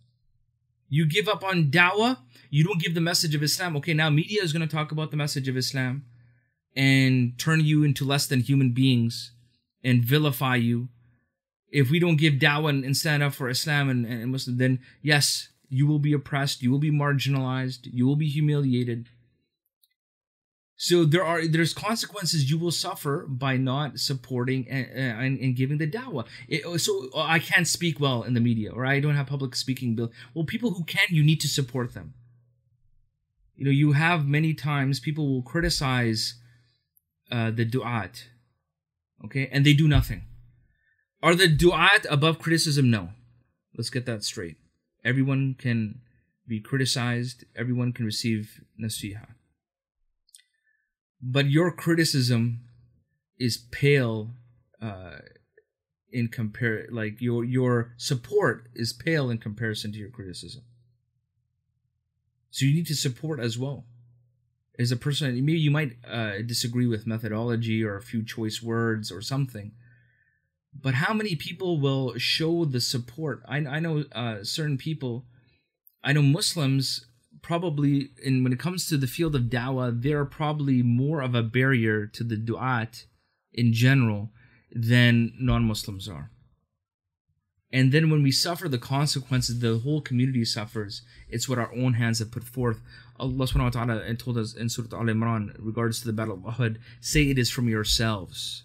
You 0.88 1.06
give 1.06 1.28
up 1.28 1.44
on 1.44 1.70
dawah, 1.70 2.18
you 2.50 2.64
don't 2.64 2.82
give 2.82 2.94
the 2.94 3.00
message 3.00 3.34
of 3.34 3.42
Islam. 3.42 3.76
Okay, 3.76 3.94
now 3.94 4.10
media 4.10 4.42
is 4.42 4.52
going 4.52 4.66
to 4.66 4.76
talk 4.76 4.92
about 4.92 5.10
the 5.10 5.16
message 5.16 5.48
of 5.48 5.56
Islam 5.56 6.04
and 6.74 7.38
turn 7.38 7.60
you 7.60 7.84
into 7.84 8.04
less 8.04 8.26
than 8.26 8.40
human 8.40 8.72
beings 8.72 9.32
and 9.82 10.04
vilify 10.04 10.56
you. 10.56 10.88
If 11.70 11.90
we 11.90 12.00
don't 12.00 12.16
give 12.16 12.34
dawah 12.34 12.84
and 12.84 12.96
stand 12.96 13.22
up 13.22 13.34
for 13.34 13.48
Islam 13.48 13.88
and, 13.88 14.04
and 14.04 14.32
Muslim, 14.32 14.58
then 14.58 14.80
yes, 15.02 15.48
you 15.68 15.86
will 15.86 16.00
be 16.00 16.12
oppressed, 16.12 16.62
you 16.62 16.70
will 16.70 16.80
be 16.80 16.90
marginalized, 16.90 17.88
you 17.92 18.06
will 18.06 18.16
be 18.16 18.28
humiliated. 18.28 19.08
So 20.82 21.04
there 21.04 21.22
are 21.22 21.46
there's 21.46 21.74
consequences 21.74 22.50
you 22.50 22.56
will 22.56 22.70
suffer 22.70 23.26
by 23.28 23.58
not 23.58 23.98
supporting 23.98 24.66
and, 24.66 24.86
and, 24.94 25.38
and 25.38 25.54
giving 25.54 25.76
the 25.76 25.86
dawah. 25.86 26.24
It, 26.48 26.80
so 26.80 27.10
I 27.14 27.38
can't 27.38 27.68
speak 27.68 28.00
well 28.00 28.22
in 28.22 28.32
the 28.32 28.40
media, 28.40 28.72
or 28.72 28.86
I 28.86 28.98
don't 28.98 29.14
have 29.14 29.26
public 29.26 29.54
speaking 29.54 29.94
bill. 29.94 30.10
Well, 30.32 30.46
people 30.46 30.70
who 30.70 30.84
can, 30.84 31.04
you 31.10 31.22
need 31.22 31.38
to 31.42 31.48
support 31.48 31.92
them. 31.92 32.14
You 33.56 33.66
know, 33.66 33.70
you 33.70 33.92
have 33.92 34.26
many 34.26 34.54
times 34.54 35.00
people 35.00 35.28
will 35.28 35.42
criticize 35.42 36.36
uh, 37.30 37.50
the 37.50 37.66
du'at. 37.66 38.24
Okay, 39.26 39.50
and 39.52 39.66
they 39.66 39.74
do 39.74 39.86
nothing. 39.86 40.22
Are 41.22 41.34
the 41.34 41.54
du'at 41.54 42.06
above 42.08 42.38
criticism? 42.38 42.90
No. 42.90 43.10
Let's 43.76 43.90
get 43.90 44.06
that 44.06 44.24
straight. 44.24 44.56
Everyone 45.04 45.56
can 45.58 46.00
be 46.48 46.58
criticized. 46.58 47.44
Everyone 47.54 47.92
can 47.92 48.06
receive 48.06 48.62
nasiha. 48.82 49.26
But 51.22 51.50
your 51.50 51.70
criticism 51.70 52.60
is 53.38 53.56
pale 53.70 54.30
uh, 54.80 55.18
in 56.12 56.28
compare 56.28 56.86
like 56.90 57.20
your 57.20 57.44
your 57.44 57.94
support 57.96 58.68
is 58.74 58.92
pale 58.92 59.30
in 59.30 59.38
comparison 59.38 59.92
to 59.92 59.98
your 59.98 60.10
criticism. 60.10 60.62
So 62.50 62.66
you 62.66 62.74
need 62.74 62.86
to 62.86 62.94
support 62.94 63.38
as 63.38 63.58
well. 63.58 63.84
As 64.78 64.90
a 64.90 64.96
person, 64.96 65.34
maybe 65.34 65.58
you 65.58 65.70
might 65.70 65.96
uh, 66.08 66.42
disagree 66.44 66.86
with 66.86 67.06
methodology 67.06 67.84
or 67.84 67.96
a 67.96 68.02
few 68.02 68.24
choice 68.24 68.62
words 68.62 69.12
or 69.12 69.20
something, 69.20 69.72
but 70.74 70.94
how 70.94 71.12
many 71.12 71.36
people 71.36 71.80
will 71.80 72.16
show 72.18 72.64
the 72.64 72.80
support? 72.80 73.42
I, 73.46 73.58
I 73.58 73.78
know 73.78 74.04
uh, 74.12 74.42
certain 74.42 74.78
people, 74.78 75.26
I 76.02 76.12
know 76.12 76.22
Muslims 76.22 77.06
probably, 77.42 78.10
in 78.22 78.42
when 78.42 78.52
it 78.52 78.58
comes 78.58 78.86
to 78.88 78.96
the 78.96 79.06
field 79.06 79.34
of 79.34 79.44
dawah, 79.44 80.02
they're 80.02 80.24
probably 80.24 80.82
more 80.82 81.20
of 81.20 81.34
a 81.34 81.42
barrier 81.42 82.06
to 82.06 82.24
the 82.24 82.36
du'at 82.36 83.04
in 83.52 83.72
general 83.72 84.30
than 84.72 85.32
non-Muslims 85.38 86.08
are. 86.08 86.30
And 87.72 87.92
then 87.92 88.10
when 88.10 88.22
we 88.22 88.32
suffer 88.32 88.68
the 88.68 88.78
consequences, 88.78 89.60
the 89.60 89.78
whole 89.78 90.00
community 90.00 90.44
suffers. 90.44 91.02
It's 91.28 91.48
what 91.48 91.58
our 91.58 91.72
own 91.74 91.94
hands 91.94 92.18
have 92.18 92.32
put 92.32 92.42
forth. 92.44 92.80
Allah 93.18 93.46
subhanahu 93.46 93.74
wa 93.74 93.84
ta'ala 93.84 93.96
uh, 93.98 94.14
told 94.18 94.38
us 94.38 94.54
in 94.54 94.68
Surah 94.68 94.98
Al 94.98 95.04
Imran, 95.04 95.54
regards 95.58 96.00
to 96.00 96.06
the 96.06 96.12
Battle 96.12 96.34
of 96.34 96.54
Uhud, 96.54 96.78
say 97.00 97.24
it 97.24 97.38
is 97.38 97.50
from 97.50 97.68
yourselves. 97.68 98.64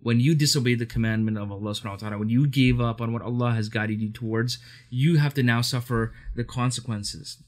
When 0.00 0.20
you 0.20 0.34
disobeyed 0.34 0.80
the 0.80 0.86
commandment 0.86 1.38
of 1.38 1.52
Allah 1.52 1.70
subhanahu 1.70 1.90
wa 1.90 1.96
ta'ala, 1.96 2.18
when 2.18 2.28
you 2.28 2.46
gave 2.46 2.80
up 2.80 3.00
on 3.00 3.12
what 3.12 3.22
Allah 3.22 3.52
has 3.52 3.68
guided 3.68 4.00
you 4.00 4.10
towards, 4.10 4.58
you 4.90 5.16
have 5.18 5.34
to 5.34 5.42
now 5.42 5.60
suffer 5.60 6.12
the 6.34 6.44
consequences. 6.44 7.38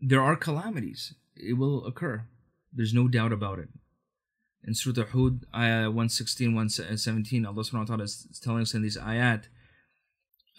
There 0.00 0.22
are 0.22 0.36
calamities. 0.36 1.14
It 1.36 1.54
will 1.54 1.84
occur. 1.86 2.24
There's 2.72 2.94
no 2.94 3.08
doubt 3.08 3.32
about 3.32 3.58
it 3.58 3.68
in 4.64 4.74
Surah 4.74 5.06
Hud, 5.06 5.46
ayah 5.54 5.86
116, 5.86 6.54
117, 6.54 7.46
Allah 7.46 7.62
subhanahu 7.62 7.72
wa 7.72 7.84
ta'ala 7.84 8.04
is 8.04 8.40
telling 8.42 8.62
us 8.62 8.74
in 8.74 8.82
these 8.82 8.98
ayat 8.98 9.44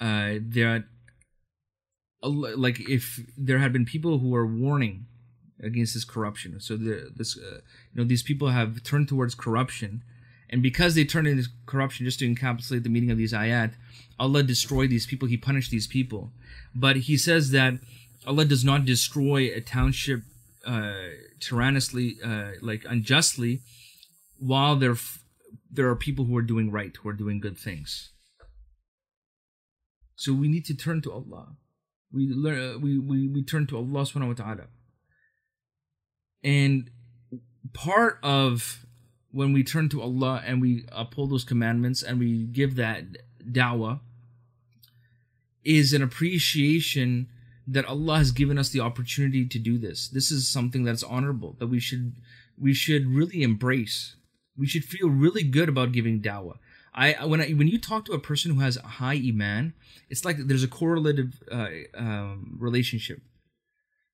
uh, 0.01 0.39
that 0.49 0.85
like 2.21 2.89
if 2.89 3.21
there 3.37 3.59
had 3.59 3.71
been 3.71 3.85
people 3.85 4.19
who 4.19 4.35
are 4.35 4.45
warning 4.45 5.05
against 5.61 5.93
this 5.93 6.05
corruption, 6.05 6.59
so 6.59 6.75
the, 6.75 7.11
this 7.15 7.37
uh, 7.37 7.59
you 7.93 8.01
know 8.01 8.03
these 8.03 8.23
people 8.23 8.49
have 8.49 8.83
turned 8.83 9.07
towards 9.07 9.35
corruption, 9.35 10.03
and 10.49 10.63
because 10.63 10.95
they 10.95 11.05
turned 11.05 11.27
into 11.27 11.47
corruption, 11.65 12.05
just 12.05 12.19
to 12.19 12.33
encapsulate 12.33 12.83
the 12.83 12.89
meaning 12.89 13.11
of 13.11 13.17
these 13.17 13.33
ayat, 13.33 13.73
Allah 14.19 14.43
destroyed 14.43 14.89
these 14.89 15.05
people. 15.05 15.27
He 15.27 15.37
punished 15.37 15.71
these 15.71 15.87
people, 15.87 16.31
but 16.73 16.95
He 16.97 17.17
says 17.17 17.51
that 17.51 17.75
Allah 18.29 18.45
does 18.45 18.63
not 18.63 18.85
destroy 18.85 19.41
a 19.53 19.59
township 19.59 20.21
uh, 20.65 20.93
tyrannously, 21.39 22.17
uh, 22.23 22.51
like 22.61 22.85
unjustly 22.87 23.61
while 24.39 24.75
there 24.75 24.95
there 25.71 25.87
are 25.87 25.95
people 25.95 26.25
who 26.25 26.35
are 26.37 26.41
doing 26.41 26.71
right, 26.71 26.95
who 26.95 27.09
are 27.09 27.13
doing 27.13 27.39
good 27.39 27.57
things. 27.57 28.11
So 30.15 30.33
we 30.33 30.47
need 30.47 30.65
to 30.65 30.75
turn 30.75 31.01
to 31.03 31.11
Allah. 31.11 31.55
We 32.11 32.27
learn. 32.27 32.75
Uh, 32.75 32.79
we 32.79 32.97
we 32.99 33.27
we 33.27 33.43
turn 33.43 33.67
to 33.67 33.77
Allah 33.77 34.01
Subhanahu 34.01 34.39
wa 34.39 34.45
Taala. 34.45 34.67
And 36.43 36.89
part 37.73 38.19
of 38.23 38.85
when 39.31 39.53
we 39.53 39.63
turn 39.63 39.89
to 39.89 40.01
Allah 40.01 40.41
and 40.45 40.61
we 40.61 40.85
uphold 40.91 41.31
those 41.31 41.43
commandments 41.43 42.01
and 42.01 42.19
we 42.19 42.45
give 42.45 42.75
that 42.75 43.03
dawah 43.43 43.99
is 45.63 45.93
an 45.93 46.01
appreciation 46.01 47.27
that 47.71 47.85
Allah 47.85 48.17
has 48.17 48.31
given 48.31 48.57
us 48.57 48.69
the 48.69 48.79
opportunity 48.79 49.45
to 49.45 49.59
do 49.59 49.77
this. 49.77 50.07
This 50.07 50.31
is 50.31 50.47
something 50.47 50.83
that's 50.83 51.03
honorable 51.03 51.55
that 51.59 51.67
we 51.67 51.79
should 51.79 52.15
we 52.57 52.73
should 52.73 53.07
really 53.07 53.41
embrace 53.43 54.15
we 54.59 54.67
should 54.67 54.83
feel 54.83 55.09
really 55.09 55.43
good 55.43 55.69
about 55.69 55.93
giving 55.93 56.21
dawah. 56.21 56.57
I 56.93 57.25
when 57.25 57.41
I, 57.41 57.51
when 57.51 57.67
you 57.67 57.79
talk 57.79 58.05
to 58.05 58.11
a 58.11 58.19
person 58.19 58.53
who 58.53 58.59
has 58.59 58.75
a 58.77 58.81
high 58.99 59.15
iman, 59.15 59.73
it's 60.09 60.25
like 60.25 60.37
there's 60.37 60.63
a 60.63 60.67
correlative 60.67 61.41
uh, 61.51 61.69
um, 61.95 62.57
relationship. 62.59 63.21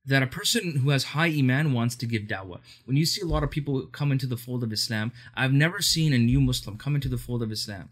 That 0.06 0.22
a 0.22 0.28
person 0.28 0.78
who 0.78 0.91
has 0.91 1.16
high 1.16 1.34
iman 1.39 1.74
wants 1.74 1.95
to 1.95 2.06
give 2.06 2.24
dawah. 2.24 2.60
When 2.86 2.95
you 2.95 3.08
see 3.08 3.22
a 3.22 3.26
lot 3.26 3.43
of 3.43 3.49
people 3.49 3.88
come 3.88 4.12
into 4.12 4.28
the 4.28 4.38
fold 4.38 4.64
of 4.64 4.72
Islam, 4.72 5.12
I've 5.36 5.53
never 5.53 5.82
seen 5.82 6.14
a 6.14 6.20
new 6.20 6.39
Muslim 6.39 6.78
come 6.78 6.93
into 6.93 7.10
the 7.10 7.18
fold 7.18 7.41
of 7.41 7.51
Islam. 7.51 7.89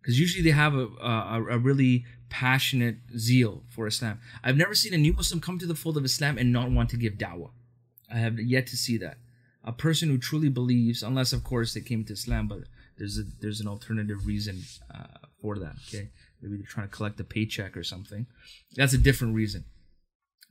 Because 0.00 0.18
usually 0.18 0.42
they 0.42 0.56
have 0.56 0.74
a, 0.74 0.86
a, 1.02 1.44
a 1.50 1.58
really 1.58 2.06
passionate 2.28 2.96
zeal 3.16 3.62
for 3.68 3.86
Islam. 3.86 4.20
I've 4.42 4.56
never 4.56 4.74
seen 4.74 4.94
a 4.94 4.98
new 4.98 5.12
Muslim 5.12 5.40
come 5.40 5.58
to 5.58 5.66
the 5.66 5.74
fold 5.74 5.96
of 5.96 6.04
Islam 6.04 6.38
and 6.38 6.52
not 6.52 6.70
want 6.70 6.90
to 6.90 6.96
give 6.96 7.14
dawah. 7.14 7.50
I 8.12 8.18
have 8.18 8.38
yet 8.38 8.66
to 8.68 8.76
see 8.76 8.96
that 8.98 9.18
a 9.66 9.72
person 9.72 10.08
who 10.08 10.16
truly 10.16 10.48
believes, 10.48 11.02
unless 11.02 11.32
of 11.32 11.42
course 11.42 11.74
they 11.74 11.80
came 11.80 12.04
to 12.04 12.12
Islam, 12.12 12.46
but 12.46 12.60
there's 12.96 13.18
a, 13.18 13.24
there's 13.40 13.60
an 13.60 13.66
alternative 13.66 14.26
reason 14.26 14.62
uh, 14.94 15.26
for 15.40 15.58
that. 15.58 15.74
Okay, 15.88 16.10
maybe 16.40 16.56
they're 16.56 16.66
trying 16.66 16.88
to 16.88 16.94
collect 16.94 17.20
a 17.20 17.24
paycheck 17.24 17.76
or 17.76 17.82
something. 17.82 18.26
That's 18.76 18.92
a 18.92 18.98
different 18.98 19.34
reason. 19.34 19.64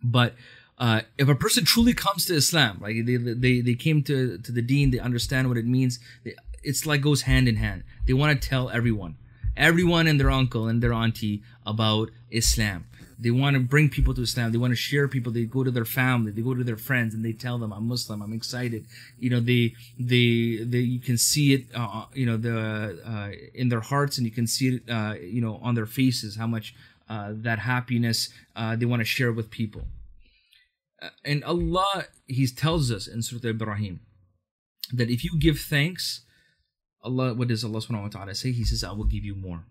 But 0.04 0.36
uh, 0.78 1.02
if 1.18 1.30
a 1.30 1.36
person 1.36 1.64
truly 1.64 1.94
comes 1.94 2.26
to 2.26 2.36
Islam, 2.36 2.80
like 2.82 3.06
they 3.06 3.16
they 3.16 3.62
they 3.62 3.76
came 3.76 4.04
to 4.04 4.38
to 4.38 4.52
the 4.52 4.62
Deen, 4.62 4.92
they 4.92 5.00
understand 5.00 5.48
what 5.48 5.58
it 5.58 5.66
means. 5.66 6.00
They, 6.26 6.36
it's 6.62 6.86
like 6.86 7.02
goes 7.02 7.22
hand 7.22 7.48
in 7.48 7.56
hand. 7.56 7.84
They 8.06 8.14
want 8.14 8.40
to 8.40 8.50
tell 8.50 8.70
everyone, 8.70 9.16
everyone 9.58 10.08
and 10.08 10.20
their 10.20 10.32
uncle 10.32 10.68
and 10.68 10.82
their 10.82 10.94
auntie 10.94 11.42
about 11.66 12.12
Islam. 12.32 12.86
They 13.18 13.32
want 13.32 13.54
to 13.56 13.62
bring 13.62 13.90
people 13.90 14.14
to 14.14 14.22
Islam. 14.22 14.52
They 14.52 14.58
want 14.58 14.72
to 14.72 14.76
share 14.76 15.08
people. 15.08 15.32
They 15.32 15.46
go 15.46 15.64
to 15.64 15.72
their 15.72 15.86
family. 15.86 16.32
They 16.32 16.42
go 16.42 16.54
to 16.54 16.64
their 16.64 16.78
friends 16.78 17.14
and 17.14 17.24
they 17.24 17.32
tell 17.32 17.58
them, 17.58 17.72
"I'm 17.72 17.88
Muslim. 17.88 18.22
I'm 18.22 18.34
excited." 18.34 18.86
You 19.18 19.30
know, 19.30 19.40
they 19.40 19.74
they 19.98 20.60
they 20.64 20.80
you 20.80 21.00
can 21.00 21.18
see 21.18 21.54
it. 21.54 21.64
Uh, 21.74 21.88
uh, 22.00 22.06
you 22.14 22.26
know, 22.26 22.38
the 22.38 23.00
uh, 23.06 23.30
in 23.54 23.70
their 23.70 23.80
hearts 23.80 24.18
and 24.18 24.26
you 24.28 24.32
can 24.32 24.48
see 24.48 24.76
it. 24.76 24.90
Uh, 24.90 25.16
you 25.22 25.42
know, 25.42 25.60
on 25.64 25.76
their 25.76 25.86
faces 25.86 26.36
how 26.36 26.48
much 26.48 26.76
uh, 27.10 27.32
that 27.34 27.60
happiness 27.60 28.30
uh, 28.56 28.76
they 28.76 28.86
want 28.86 29.00
to 29.00 29.06
share 29.06 29.32
with 29.32 29.50
people. 29.50 29.84
And 31.24 31.44
Allah, 31.44 32.06
He 32.28 32.48
tells 32.48 32.92
us 32.92 33.08
in 33.08 33.22
Surah 33.22 33.50
Ibrahim 33.50 34.00
that 34.92 35.10
if 35.10 35.24
you 35.24 35.38
give 35.40 35.60
thanks, 35.60 36.22
Allah, 37.06 37.34
what 37.34 37.48
does 37.48 37.64
Allah 37.64 37.80
Subhanahu 37.80 38.10
wa 38.10 38.14
Taala 38.16 38.36
say? 38.36 38.52
He 38.52 38.66
says, 38.66 38.84
"I 38.84 38.92
will 38.92 39.06
give 39.06 39.24
you 39.24 39.36
more." 39.36 39.64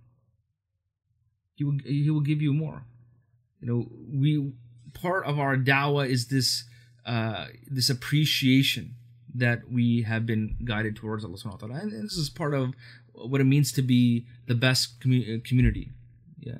He 1.54 1.64
will, 1.64 1.78
he 1.84 2.10
will 2.10 2.26
give 2.32 2.40
you 2.42 2.52
more 2.52 2.84
you 3.64 3.72
know 3.72 3.88
we 4.12 4.52
part 4.92 5.24
of 5.24 5.38
our 5.38 5.56
dawah 5.56 6.06
is 6.06 6.26
this 6.28 6.64
uh, 7.06 7.46
this 7.66 7.88
appreciation 7.88 8.94
that 9.34 9.70
we 9.70 10.02
have 10.02 10.26
been 10.26 10.56
guided 10.64 10.96
towards 10.96 11.24
Allah 11.24 11.36
subhanahu 11.36 11.62
wa 11.62 11.68
ta'ala. 11.68 11.80
And 11.80 12.04
this 12.04 12.16
is 12.16 12.30
part 12.30 12.54
of 12.54 12.74
what 13.12 13.40
it 13.40 13.44
means 13.44 13.72
to 13.72 13.82
be 13.82 14.26
the 14.46 14.54
best 14.54 15.00
commu- 15.00 15.42
community. 15.44 15.90
Yeah. 16.38 16.58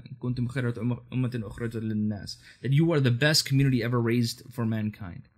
That 2.62 2.72
you 2.72 2.92
are 2.92 3.00
the 3.00 3.10
best 3.10 3.44
community 3.44 3.82
ever 3.82 4.00
raised 4.00 4.42
for 4.50 4.66
mankind. 4.66 5.28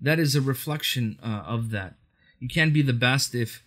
That 0.00 0.18
is 0.18 0.36
a 0.36 0.40
reflection 0.40 1.18
uh, 1.22 1.42
of 1.46 1.70
that. 1.70 1.96
You 2.38 2.48
can't 2.48 2.72
be 2.72 2.82
the 2.82 2.92
best 2.92 3.34
if 3.34 3.64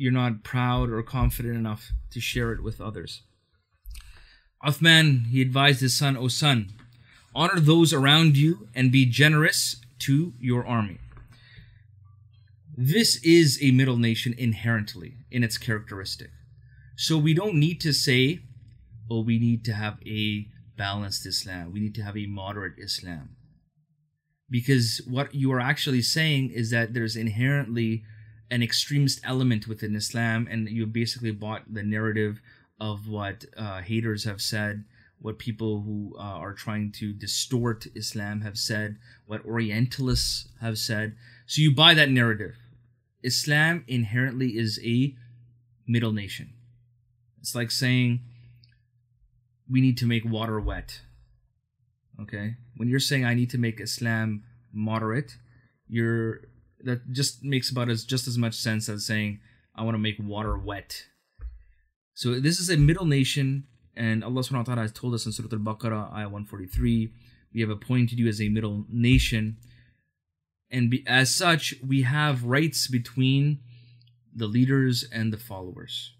you're 0.00 0.10
not 0.10 0.42
proud 0.42 0.88
or 0.88 1.02
confident 1.02 1.54
enough 1.54 1.92
to 2.10 2.20
share 2.20 2.52
it 2.52 2.62
with 2.62 2.80
others. 2.80 3.20
Uthman, 4.64 5.26
he 5.26 5.42
advised 5.42 5.82
his 5.82 5.94
son, 5.94 6.16
O 6.16 6.26
son, 6.26 6.70
honor 7.34 7.60
those 7.60 7.92
around 7.92 8.34
you 8.38 8.66
and 8.74 8.90
be 8.90 9.04
generous 9.04 9.76
to 9.98 10.32
your 10.40 10.66
army. 10.66 10.96
This 12.74 13.22
is 13.22 13.58
a 13.60 13.72
middle 13.72 13.98
nation 13.98 14.34
inherently 14.38 15.16
in 15.30 15.44
its 15.44 15.58
characteristic. 15.58 16.30
So 16.96 17.18
we 17.18 17.34
don't 17.34 17.56
need 17.56 17.78
to 17.82 17.92
say, 17.92 18.38
oh, 19.10 19.22
we 19.22 19.38
need 19.38 19.66
to 19.66 19.74
have 19.74 19.98
a 20.06 20.46
balanced 20.78 21.26
Islam. 21.26 21.74
We 21.74 21.80
need 21.80 21.94
to 21.96 22.02
have 22.02 22.16
a 22.16 22.24
moderate 22.24 22.78
Islam. 22.78 23.36
Because 24.48 25.02
what 25.06 25.34
you 25.34 25.52
are 25.52 25.60
actually 25.60 26.00
saying 26.00 26.52
is 26.54 26.70
that 26.70 26.94
there's 26.94 27.16
inherently 27.16 28.02
an 28.50 28.62
extremist 28.62 29.20
element 29.24 29.68
within 29.68 29.94
Islam, 29.94 30.48
and 30.50 30.68
you 30.68 30.86
basically 30.86 31.30
bought 31.30 31.72
the 31.72 31.82
narrative 31.82 32.40
of 32.80 33.08
what 33.08 33.44
uh, 33.56 33.80
haters 33.80 34.24
have 34.24 34.40
said, 34.40 34.84
what 35.20 35.38
people 35.38 35.82
who 35.82 36.16
uh, 36.18 36.22
are 36.22 36.54
trying 36.54 36.90
to 36.92 37.12
distort 37.12 37.86
Islam 37.94 38.40
have 38.40 38.56
said, 38.58 38.96
what 39.26 39.44
Orientalists 39.44 40.48
have 40.60 40.78
said. 40.78 41.14
So 41.46 41.60
you 41.60 41.74
buy 41.74 41.94
that 41.94 42.10
narrative. 42.10 42.56
Islam 43.22 43.84
inherently 43.86 44.56
is 44.56 44.80
a 44.82 45.14
middle 45.86 46.12
nation. 46.12 46.54
It's 47.40 47.54
like 47.54 47.70
saying 47.70 48.20
we 49.70 49.80
need 49.80 49.98
to 49.98 50.06
make 50.06 50.24
water 50.24 50.58
wet. 50.58 51.02
Okay? 52.20 52.56
When 52.76 52.88
you're 52.88 52.98
saying 52.98 53.24
I 53.24 53.34
need 53.34 53.50
to 53.50 53.58
make 53.58 53.80
Islam 53.80 54.42
moderate, 54.72 55.36
you're 55.86 56.40
that 56.84 57.12
just 57.12 57.44
makes 57.44 57.70
about 57.70 57.88
as 57.88 58.04
just 58.04 58.26
as 58.26 58.38
much 58.38 58.54
sense 58.54 58.88
as 58.88 59.04
saying 59.06 59.40
I 59.74 59.82
want 59.82 59.94
to 59.94 59.98
make 59.98 60.16
water 60.18 60.56
wet. 60.56 61.06
So 62.14 62.40
this 62.40 62.58
is 62.60 62.68
a 62.68 62.76
middle 62.76 63.06
nation 63.06 63.66
And 63.96 64.24
Allah 64.24 64.40
subhanahu 64.40 64.58
wa 64.58 64.62
ta'ala 64.62 64.82
has 64.82 64.92
told 64.92 65.14
us 65.14 65.26
in 65.26 65.32
Surah 65.32 65.48
Al 65.52 65.58
Baqarah, 65.58 66.12
ayah 66.14 66.28
143, 66.28 67.12
we 67.52 67.60
have 67.60 67.70
appointed 67.70 68.18
you 68.18 68.28
as 68.28 68.40
a 68.40 68.48
middle 68.48 68.86
nation. 68.88 69.58
And 70.70 70.90
be, 70.90 71.04
as 71.06 71.34
such, 71.34 71.74
we 71.86 72.02
have 72.02 72.44
rights 72.44 72.86
between 72.86 73.60
the 74.34 74.46
leaders 74.46 75.04
and 75.12 75.32
the 75.32 75.36
followers. 75.36 76.14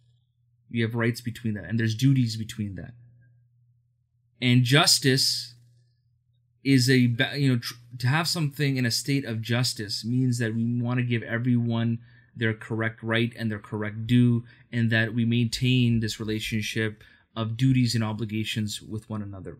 We 0.70 0.80
have 0.80 0.94
rights 0.94 1.20
between 1.20 1.54
that, 1.54 1.64
and 1.64 1.78
there's 1.78 1.94
duties 1.94 2.36
between 2.36 2.74
that. 2.74 2.92
And 4.42 4.64
justice 4.64 5.54
is 6.62 6.90
a 6.90 6.98
you 6.98 7.52
know 7.52 7.58
tr- 7.58 7.74
to 7.98 8.06
have 8.06 8.28
something 8.28 8.76
in 8.76 8.86
a 8.86 8.90
state 8.90 9.24
of 9.24 9.40
justice 9.40 10.04
means 10.04 10.38
that 10.38 10.54
we 10.54 10.80
want 10.80 10.98
to 10.98 11.04
give 11.04 11.22
everyone 11.22 11.98
their 12.36 12.54
correct 12.54 13.02
right 13.02 13.32
and 13.38 13.50
their 13.50 13.58
correct 13.58 14.06
due 14.06 14.44
and 14.72 14.90
that 14.90 15.14
we 15.14 15.24
maintain 15.24 16.00
this 16.00 16.20
relationship 16.20 17.02
of 17.36 17.56
duties 17.56 17.94
and 17.94 18.04
obligations 18.04 18.82
with 18.82 19.08
one 19.08 19.22
another. 19.22 19.58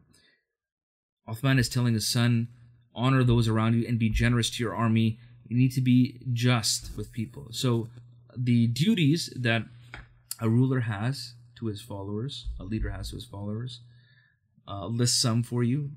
Uthman 1.28 1.58
is 1.58 1.68
telling 1.68 1.94
his 1.94 2.06
son 2.06 2.48
honor 2.94 3.22
those 3.22 3.48
around 3.48 3.74
you 3.74 3.86
and 3.86 3.98
be 3.98 4.08
generous 4.08 4.50
to 4.50 4.62
your 4.62 4.74
army. 4.74 5.18
You 5.46 5.56
need 5.56 5.72
to 5.72 5.80
be 5.80 6.20
just 6.32 6.96
with 6.96 7.12
people. 7.12 7.48
So 7.50 7.88
the 8.36 8.66
duties 8.66 9.32
that 9.36 9.64
a 10.40 10.48
ruler 10.48 10.80
has 10.80 11.34
to 11.56 11.66
his 11.66 11.80
followers 11.80 12.46
a 12.58 12.64
leader 12.64 12.90
has 12.90 13.10
to 13.10 13.16
his 13.16 13.24
followers 13.24 13.80
uh, 14.66 14.86
list 14.86 15.20
some 15.20 15.42
for 15.42 15.62
you 15.62 15.90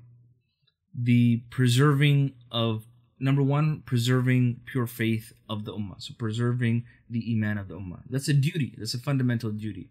the 0.94 1.42
preserving 1.50 2.34
of 2.50 2.86
number 3.18 3.42
one, 3.42 3.82
preserving 3.84 4.60
pure 4.66 4.86
faith 4.86 5.32
of 5.48 5.64
the 5.64 5.72
ummah. 5.72 6.00
So 6.00 6.14
preserving 6.16 6.84
the 7.08 7.32
iman 7.32 7.58
of 7.58 7.68
the 7.68 7.74
ummah. 7.74 8.00
That's 8.08 8.28
a 8.28 8.34
duty. 8.34 8.74
That's 8.76 8.94
a 8.94 8.98
fundamental 8.98 9.50
duty. 9.50 9.90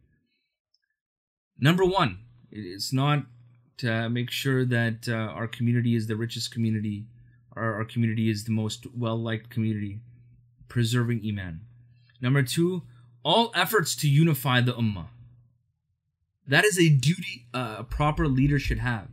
Number 1.60 1.86
one, 1.86 2.20
it's 2.51 2.93
not 2.93 3.26
to 3.78 4.10
make 4.10 4.30
sure 4.30 4.66
that 4.66 5.08
uh, 5.10 5.14
our 5.14 5.47
community 5.47 5.95
is 5.95 6.08
the 6.08 6.16
richest 6.16 6.51
community, 6.51 7.06
our, 7.56 7.76
our 7.76 7.86
community 7.86 8.30
is 8.30 8.45
the 8.45 8.51
most 8.51 8.86
well 8.95 9.18
liked 9.18 9.49
community. 9.49 9.99
Preserving 10.68 11.22
iman. 11.28 11.62
Number 12.20 12.41
two, 12.41 12.82
all 13.24 13.51
efforts 13.54 13.95
to 13.97 14.10
unify 14.10 14.60
the 14.62 14.74
ummah. 14.74 15.08
That 16.47 16.66
is 16.66 16.80
a 16.80 16.89
duty 16.89 17.45
uh, 17.54 17.76
a 17.80 17.84
proper 17.84 18.28
leader 18.28 18.58
should 18.58 18.80
have 18.80 19.10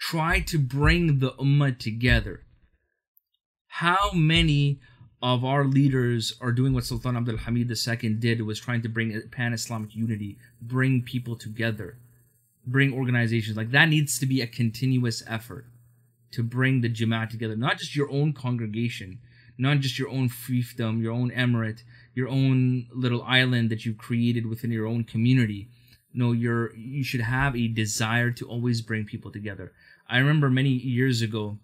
try 0.00 0.40
to 0.40 0.58
bring 0.58 1.18
the 1.18 1.32
ummah 1.32 1.78
together. 1.78 2.42
How 3.68 4.10
many 4.12 4.80
of 5.22 5.44
our 5.44 5.64
leaders 5.64 6.34
are 6.40 6.52
doing 6.52 6.72
what 6.72 6.84
Sultan 6.84 7.16
Abdul 7.16 7.36
Hamid 7.38 7.70
II 7.70 8.14
did 8.14 8.40
was 8.42 8.58
trying 8.58 8.82
to 8.82 8.88
bring 8.88 9.20
pan 9.30 9.52
Islamic 9.52 9.94
unity, 9.94 10.38
bring 10.62 11.02
people 11.02 11.36
together, 11.36 11.98
bring 12.66 12.92
organizations. 12.92 13.56
Like 13.56 13.70
that 13.72 13.88
needs 13.88 14.18
to 14.18 14.26
be 14.26 14.40
a 14.40 14.46
continuous 14.46 15.22
effort 15.26 15.66
to 16.32 16.42
bring 16.42 16.80
the 16.80 16.88
Jamaat 16.88 17.30
together, 17.30 17.56
not 17.56 17.78
just 17.78 17.94
your 17.94 18.10
own 18.10 18.32
congregation, 18.32 19.18
not 19.58 19.80
just 19.80 19.98
your 19.98 20.08
own 20.08 20.30
fiefdom, 20.30 21.02
your 21.02 21.12
own 21.12 21.30
emirate, 21.32 21.82
your 22.14 22.28
own 22.28 22.86
little 22.94 23.22
island 23.24 23.68
that 23.70 23.84
you've 23.84 23.98
created 23.98 24.46
within 24.46 24.70
your 24.70 24.86
own 24.86 25.04
community. 25.04 25.68
No, 26.12 26.32
you're 26.32 26.74
you 26.74 27.04
should 27.04 27.20
have 27.20 27.54
a 27.54 27.68
desire 27.68 28.30
to 28.32 28.46
always 28.46 28.82
bring 28.82 29.04
people 29.04 29.30
together. 29.30 29.72
I 30.08 30.18
remember 30.18 30.50
many 30.50 30.70
years 30.70 31.22
ago, 31.22 31.58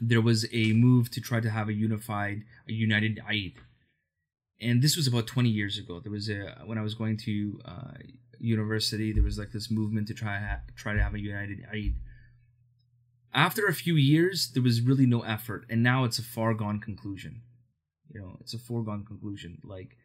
there 0.00 0.20
was 0.20 0.46
a 0.52 0.72
move 0.72 1.10
to 1.12 1.20
try 1.20 1.40
to 1.40 1.50
have 1.50 1.68
a 1.68 1.72
unified, 1.72 2.42
a 2.68 2.72
united 2.72 3.20
Eid. 3.28 3.54
And 4.60 4.82
this 4.82 4.96
was 4.96 5.06
about 5.06 5.26
20 5.26 5.48
years 5.48 5.78
ago. 5.78 6.00
There 6.00 6.12
was 6.12 6.28
a, 6.28 6.56
when 6.66 6.78
I 6.78 6.82
was 6.82 6.94
going 6.94 7.16
to 7.18 7.60
uh, 7.64 7.92
university, 8.38 9.12
there 9.12 9.22
was 9.22 9.38
like 9.38 9.52
this 9.52 9.70
movement 9.70 10.08
to 10.08 10.14
try, 10.14 10.38
ha- 10.38 10.60
try 10.76 10.94
to 10.94 11.02
have 11.02 11.14
a 11.14 11.20
united 11.20 11.64
Eid. 11.72 11.94
After 13.32 13.66
a 13.66 13.72
few 13.74 13.94
years, 13.94 14.50
there 14.52 14.62
was 14.62 14.80
really 14.80 15.06
no 15.06 15.22
effort. 15.22 15.64
And 15.70 15.82
now 15.82 16.04
it's 16.04 16.18
a 16.18 16.22
far 16.22 16.52
gone 16.54 16.80
conclusion. 16.80 17.42
You 18.12 18.20
know, 18.20 18.36
it's 18.40 18.54
a 18.54 18.58
foregone 18.58 19.04
conclusion. 19.04 19.58
Like, 19.62 19.96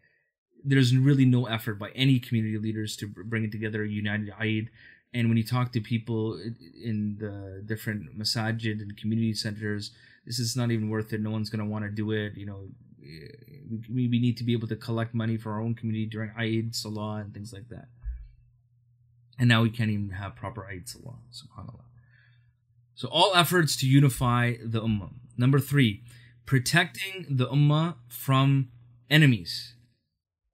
there's 0.65 0.95
really 0.95 1.25
no 1.25 1.45
effort 1.45 1.79
by 1.79 1.89
any 1.95 2.19
community 2.19 2.57
leaders 2.57 2.95
to 2.97 3.07
bring 3.07 3.43
it 3.43 3.51
together 3.51 3.83
united 3.85 4.31
Eid 4.39 4.69
and 5.13 5.29
when 5.29 5.37
you 5.37 5.45
talk 5.45 5.71
to 5.71 5.79
people 5.79 6.39
in 6.83 7.15
the 7.19 7.61
different 7.65 8.17
masajid 8.19 8.81
and 8.81 8.97
community 8.97 9.33
centers 9.33 9.91
this 10.25 10.39
is 10.39 10.55
not 10.55 10.71
even 10.71 10.89
worth 10.89 11.13
it. 11.13 11.21
No 11.21 11.29
one's 11.29 11.49
going 11.49 11.63
to 11.63 11.69
want 11.69 11.85
to 11.85 11.91
do 11.91 12.11
it 12.11 12.35
you 12.35 12.45
know. 12.45 12.67
We, 13.91 14.07
we 14.07 14.19
need 14.19 14.37
to 14.37 14.43
be 14.43 14.53
able 14.53 14.67
to 14.67 14.75
collect 14.75 15.13
money 15.13 15.37
for 15.37 15.51
our 15.51 15.61
own 15.61 15.75
community 15.75 16.07
during 16.07 16.31
Eid 16.37 16.75
Salah 16.75 17.17
and 17.17 17.33
things 17.33 17.53
like 17.53 17.69
that. 17.69 17.87
And 19.37 19.47
now 19.47 19.61
we 19.61 19.69
can't 19.69 19.91
even 19.91 20.09
have 20.09 20.35
proper 20.35 20.67
Eid 20.67 20.89
Salah 20.89 21.17
subhanallah. 21.31 21.85
So 22.95 23.07
all 23.11 23.35
efforts 23.35 23.75
to 23.77 23.87
unify 23.87 24.55
the 24.63 24.81
ummah. 24.81 25.11
Number 25.37 25.59
three 25.59 26.01
protecting 26.45 27.25
the 27.29 27.47
ummah 27.47 27.95
from 28.07 28.69
enemies 29.09 29.74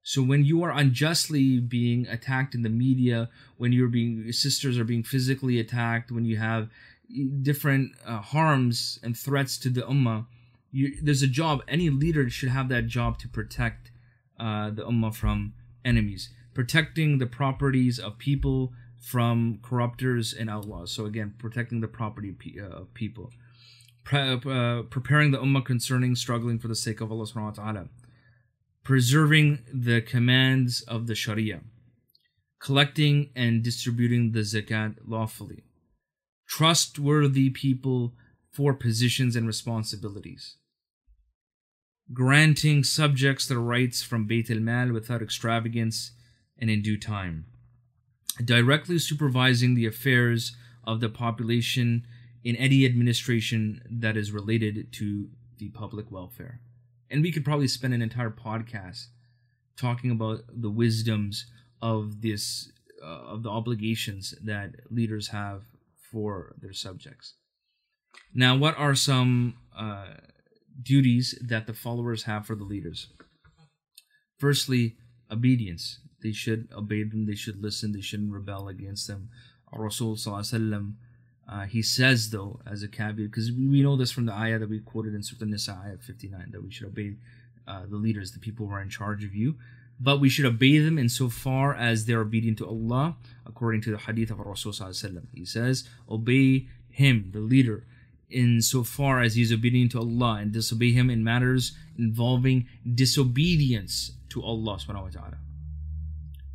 so 0.03 0.23
when 0.23 0.43
you 0.43 0.63
are 0.63 0.71
unjustly 0.71 1.59
being 1.59 2.07
attacked 2.07 2.55
in 2.55 2.63
the 2.63 2.69
media, 2.69 3.29
when 3.57 3.71
you're 3.71 3.87
being 3.87 4.31
sisters 4.31 4.77
are 4.77 4.83
being 4.83 5.03
physically 5.03 5.59
attacked, 5.59 6.11
when 6.11 6.25
you 6.25 6.37
have 6.37 6.69
different 7.41 7.91
uh, 8.05 8.19
harms 8.19 8.99
and 9.03 9.17
threats 9.17 9.57
to 9.59 9.69
the 9.69 9.81
ummah, 9.81 10.25
you, 10.71 10.97
there's 11.01 11.21
a 11.21 11.27
job. 11.27 11.61
Any 11.67 11.89
leader 11.89 12.29
should 12.29 12.49
have 12.49 12.69
that 12.69 12.87
job 12.87 13.19
to 13.19 13.27
protect 13.27 13.91
uh, 14.39 14.71
the 14.71 14.83
ummah 14.83 15.13
from 15.13 15.53
enemies, 15.85 16.29
protecting 16.53 17.19
the 17.19 17.27
properties 17.27 17.99
of 17.99 18.17
people 18.17 18.73
from 18.99 19.59
corruptors 19.61 20.37
and 20.37 20.49
outlaws. 20.49 20.91
So 20.91 21.05
again, 21.05 21.35
protecting 21.37 21.81
the 21.81 21.87
property 21.87 22.35
uh, 22.59 22.65
of 22.65 22.93
people, 22.93 23.31
Pre- 24.03 24.19
uh, 24.19 24.81
preparing 24.89 25.29
the 25.29 25.37
ummah 25.37 25.63
concerning 25.63 26.15
struggling 26.15 26.57
for 26.57 26.67
the 26.67 26.75
sake 26.75 27.01
of 27.01 27.11
Allah 27.11 27.25
Subhanahu 27.25 27.57
wa 27.57 27.63
Taala 27.63 27.87
preserving 28.83 29.59
the 29.71 30.01
commands 30.01 30.81
of 30.81 31.07
the 31.07 31.15
Sharia, 31.15 31.61
collecting 32.59 33.29
and 33.35 33.63
distributing 33.63 34.31
the 34.31 34.39
zakat 34.39 34.95
lawfully, 35.05 35.63
trustworthy 36.47 37.49
people 37.49 38.13
for 38.51 38.73
positions 38.73 39.35
and 39.35 39.45
responsibilities, 39.45 40.57
granting 42.11 42.83
subjects 42.83 43.47
their 43.47 43.59
rights 43.59 44.01
from 44.01 44.27
Bayt 44.27 44.49
al 44.49 44.59
Mal 44.59 44.91
without 44.91 45.21
extravagance 45.21 46.11
and 46.57 46.69
in 46.69 46.81
due 46.81 46.97
time, 46.97 47.45
directly 48.43 48.97
supervising 48.97 49.75
the 49.75 49.85
affairs 49.85 50.55
of 50.83 50.99
the 50.99 51.09
population 51.09 52.05
in 52.43 52.55
any 52.55 52.85
administration 52.85 53.81
that 53.89 54.17
is 54.17 54.31
related 54.31 54.91
to 54.93 55.29
the 55.59 55.69
public 55.69 56.11
welfare 56.11 56.59
and 57.11 57.21
we 57.21 57.31
could 57.31 57.45
probably 57.45 57.67
spend 57.67 57.93
an 57.93 58.01
entire 58.01 58.31
podcast 58.31 59.07
talking 59.77 60.11
about 60.11 60.39
the 60.49 60.69
wisdoms 60.69 61.45
of 61.81 62.21
this 62.21 62.71
uh, 63.03 63.33
of 63.33 63.43
the 63.43 63.49
obligations 63.49 64.33
that 64.43 64.71
leaders 64.89 65.29
have 65.29 65.63
for 66.11 66.55
their 66.61 66.73
subjects. 66.73 67.35
Now 68.33 68.55
what 68.55 68.77
are 68.77 68.95
some 68.95 69.55
uh, 69.77 70.13
duties 70.81 71.37
that 71.47 71.67
the 71.67 71.73
followers 71.73 72.23
have 72.23 72.45
for 72.45 72.55
the 72.55 72.63
leaders? 72.63 73.07
Firstly 74.37 74.95
obedience. 75.29 75.99
They 76.23 76.31
should 76.31 76.69
obey 76.75 77.03
them. 77.03 77.25
They 77.25 77.35
should 77.35 77.61
listen. 77.61 77.91
They 77.91 78.01
shouldn't 78.01 78.31
rebel 78.31 78.67
against 78.67 79.07
them. 79.07 79.29
Rasul 79.73 80.17
uh, 81.51 81.65
he 81.65 81.81
says, 81.81 82.29
though, 82.29 82.61
as 82.65 82.81
a 82.81 82.87
caveat, 82.87 83.29
because 83.29 83.51
we 83.51 83.81
know 83.81 83.97
this 83.97 84.09
from 84.09 84.25
the 84.25 84.33
ayah 84.33 84.57
that 84.57 84.69
we 84.69 84.79
quoted 84.79 85.13
in 85.13 85.21
Surah 85.21 85.45
Nisa, 85.45 85.77
ayah 85.85 85.97
59, 85.97 86.51
that 86.51 86.63
we 86.63 86.71
should 86.71 86.87
obey 86.87 87.15
uh, 87.67 87.81
the 87.89 87.97
leaders, 87.97 88.31
the 88.31 88.39
people 88.39 88.67
who 88.67 88.73
are 88.73 88.81
in 88.81 88.89
charge 88.89 89.25
of 89.25 89.35
you. 89.35 89.55
But 89.99 90.21
we 90.21 90.29
should 90.29 90.45
obey 90.45 90.77
them 90.77 90.97
insofar 90.97 91.75
as 91.75 92.05
they're 92.05 92.21
obedient 92.21 92.57
to 92.59 92.67
Allah, 92.67 93.17
according 93.45 93.81
to 93.81 93.91
the 93.91 93.97
hadith 93.97 94.31
of 94.31 94.39
Rasul. 94.39 94.71
He 95.33 95.43
says, 95.45 95.83
Obey 96.09 96.67
him, 96.89 97.31
the 97.33 97.41
leader, 97.41 97.83
insofar 98.29 99.21
as 99.21 99.35
he 99.35 99.41
is 99.41 99.51
obedient 99.51 99.91
to 99.91 99.99
Allah, 99.99 100.37
and 100.39 100.53
disobey 100.53 100.93
him 100.93 101.09
in 101.09 101.21
matters 101.21 101.73
involving 101.97 102.67
disobedience 102.95 104.13
to 104.29 104.41
Allah. 104.41 104.77
Subhanahu 104.77 105.03
wa 105.03 105.09
ta'ala. 105.09 105.37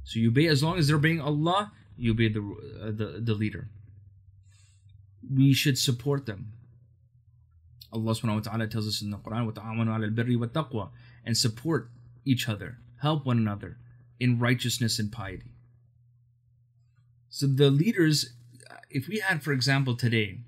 So 0.05 0.20
you 0.20 0.28
obey 0.28 0.47
as 0.47 0.62
long 0.62 0.78
as 0.78 0.88
they're 0.88 0.97
obeying 0.97 1.20
Allah, 1.20 1.72
you 1.99 2.12
obey 2.12 2.28
the, 2.30 2.40
uh, 2.40 2.86
the, 2.86 3.20
the 3.22 3.34
leader 3.34 3.68
we 5.33 5.53
should 5.53 5.79
support 5.79 6.27
them. 6.27 6.53
Allah 7.93 8.12
subhanahu 8.12 8.35
wa 8.35 8.41
ta'ala 8.41 8.66
tells 8.66 8.87
us 8.87 9.01
in 9.01 9.11
the 9.11 9.18
Quran, 9.18 9.51
"وَتَعَاوَنُوا 9.51 9.95
عَلَى 9.97 10.14
الْبِرِّ 10.14 10.37
وَالتَّقْوَى 10.37 10.91
And 11.24 11.37
support 11.37 11.91
each 12.24 12.49
other, 12.49 12.79
help 13.01 13.24
one 13.24 13.39
another 13.39 13.79
in 14.18 14.39
righteousness 14.39 14.99
and 14.99 15.12
piety. 15.12 15.53
So 17.29 17.47
the 17.47 17.70
leaders, 17.70 18.35
if 18.91 19.09
we 19.09 19.18
had, 19.20 19.43
for 19.43 19.53
example, 19.53 19.97
today, 19.97 20.41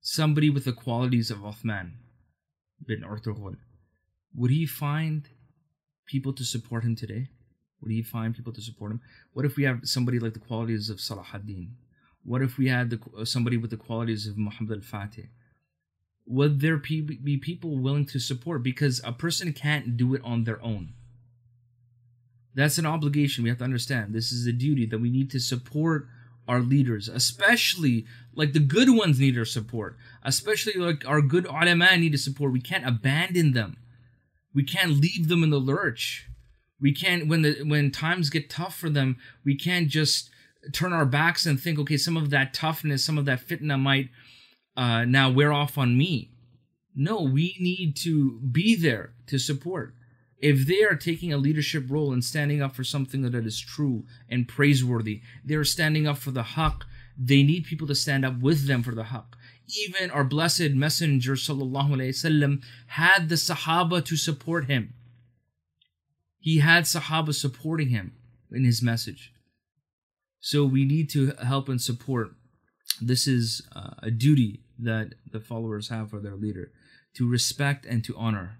somebody 0.00 0.50
with 0.50 0.64
the 0.64 0.72
qualities 0.72 1.30
of 1.30 1.38
Uthman 1.38 1.92
bin 2.84 3.02
Ertugrul, 3.02 3.56
would 4.34 4.50
he 4.50 4.66
find 4.66 5.28
people 6.06 6.32
to 6.32 6.44
support 6.44 6.84
him 6.84 6.96
today? 6.96 7.28
Would 7.80 7.92
he 7.92 8.02
find 8.02 8.34
people 8.34 8.52
to 8.52 8.60
support 8.60 8.92
him? 8.92 9.00
What 9.32 9.44
if 9.44 9.56
we 9.56 9.64
have 9.64 9.80
somebody 9.88 10.18
like 10.18 10.34
the 10.34 10.40
qualities 10.40 10.90
of 10.90 11.00
Salah 11.00 11.26
ad-Din, 11.32 11.76
what 12.24 12.42
if 12.42 12.58
we 12.58 12.68
had 12.68 12.90
the, 12.90 13.26
somebody 13.26 13.56
with 13.56 13.70
the 13.70 13.76
qualities 13.76 14.26
of 14.26 14.38
Muhammad 14.38 14.82
al-Fatih? 14.82 15.28
Would 16.26 16.60
there 16.60 16.76
be 16.76 17.40
people 17.42 17.78
willing 17.78 18.06
to 18.06 18.20
support? 18.20 18.62
Because 18.62 19.00
a 19.04 19.12
person 19.12 19.52
can't 19.52 19.96
do 19.96 20.14
it 20.14 20.22
on 20.24 20.44
their 20.44 20.62
own. 20.62 20.94
That's 22.54 22.78
an 22.78 22.86
obligation 22.86 23.42
we 23.42 23.50
have 23.50 23.58
to 23.58 23.64
understand. 23.64 24.14
This 24.14 24.30
is 24.30 24.46
a 24.46 24.52
duty 24.52 24.86
that 24.86 25.00
we 25.00 25.10
need 25.10 25.30
to 25.32 25.40
support 25.40 26.06
our 26.46 26.60
leaders, 26.60 27.08
especially 27.08 28.04
like 28.34 28.52
the 28.52 28.60
good 28.60 28.90
ones 28.90 29.18
need 29.18 29.38
our 29.38 29.44
support, 29.44 29.96
especially 30.22 30.74
like 30.74 31.06
our 31.06 31.22
good 31.22 31.46
ulama 31.46 31.96
need 31.96 32.12
to 32.12 32.18
support. 32.18 32.52
We 32.52 32.60
can't 32.60 32.86
abandon 32.86 33.52
them. 33.52 33.76
We 34.54 34.64
can't 34.64 35.00
leave 35.00 35.28
them 35.28 35.42
in 35.42 35.50
the 35.50 35.58
lurch. 35.58 36.28
We 36.80 36.92
can't 36.92 37.28
when 37.28 37.42
the 37.42 37.62
when 37.64 37.90
times 37.90 38.28
get 38.28 38.50
tough 38.50 38.76
for 38.76 38.90
them, 38.90 39.16
we 39.44 39.56
can't 39.56 39.88
just 39.88 40.30
turn 40.73 40.93
our 40.93 41.05
backs 41.05 41.45
and 41.45 41.59
think, 41.59 41.79
okay, 41.79 41.97
some 41.97 42.17
of 42.17 42.29
that 42.29 42.53
toughness, 42.53 43.03
some 43.03 43.17
of 43.17 43.25
that 43.25 43.45
fitna 43.47 43.79
might 43.79 44.09
uh, 44.75 45.05
now 45.05 45.29
wear 45.29 45.51
off 45.51 45.77
on 45.77 45.97
me. 45.97 46.31
No, 46.95 47.21
we 47.21 47.55
need 47.59 47.95
to 47.97 48.39
be 48.39 48.75
there 48.75 49.13
to 49.27 49.37
support. 49.37 49.93
If 50.39 50.67
they 50.67 50.83
are 50.83 50.95
taking 50.95 51.33
a 51.33 51.37
leadership 51.37 51.85
role 51.89 52.13
and 52.13 52.23
standing 52.23 52.61
up 52.61 52.75
for 52.75 52.83
something 52.83 53.23
that 53.23 53.35
is 53.35 53.59
true 53.59 54.05
and 54.29 54.47
praiseworthy, 54.47 55.21
they're 55.43 55.63
standing 55.63 56.07
up 56.07 56.17
for 56.17 56.31
the 56.31 56.43
haqq, 56.43 56.81
they 57.17 57.41
need 57.41 57.65
people 57.65 57.87
to 57.87 57.95
stand 57.95 58.23
up 58.23 58.39
with 58.39 58.67
them 58.67 58.83
for 58.83 58.93
the 58.93 59.05
haqq. 59.05 59.33
Even 59.67 60.11
our 60.11 60.23
blessed 60.23 60.71
Messenger 60.71 61.33
وسلم, 61.33 62.63
had 62.87 63.29
the 63.29 63.35
Sahaba 63.35 64.05
to 64.05 64.15
support 64.15 64.65
him. 64.65 64.93
He 66.39 66.59
had 66.59 66.83
Sahaba 66.83 67.33
supporting 67.33 67.89
him 67.89 68.13
in 68.51 68.63
his 68.63 68.81
message. 68.81 69.33
So 70.42 70.64
we 70.64 70.84
need 70.84 71.08
to 71.10 71.32
help 71.40 71.68
and 71.68 71.80
support. 71.80 72.32
This 73.00 73.28
is 73.28 73.62
uh, 73.76 73.94
a 74.02 74.10
duty 74.10 74.64
that 74.80 75.14
the 75.30 75.38
followers 75.38 75.88
have 75.88 76.10
for 76.10 76.18
their 76.18 76.34
leader 76.34 76.72
to 77.14 77.30
respect 77.30 77.86
and 77.86 78.02
to 78.04 78.16
honor. 78.16 78.58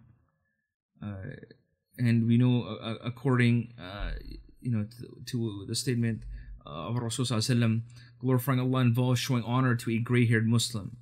Uh, 1.04 1.42
and 1.98 2.28
we 2.28 2.38
know, 2.38 2.62
uh, 2.62 2.90
uh 2.90 2.94
according, 3.04 3.74
uh, 3.80 4.12
you 4.60 4.70
know, 4.70 4.86
to, 4.96 5.22
to, 5.26 5.64
the 5.66 5.74
statement 5.74 6.22
of 6.64 6.94
Rasulullah 6.94 7.82
glorifying 8.20 8.60
Allah 8.60 8.80
involves 8.82 9.18
showing 9.18 9.42
honor 9.42 9.74
to 9.74 9.90
a 9.90 9.98
gray-haired 9.98 10.46
Muslim, 10.46 10.96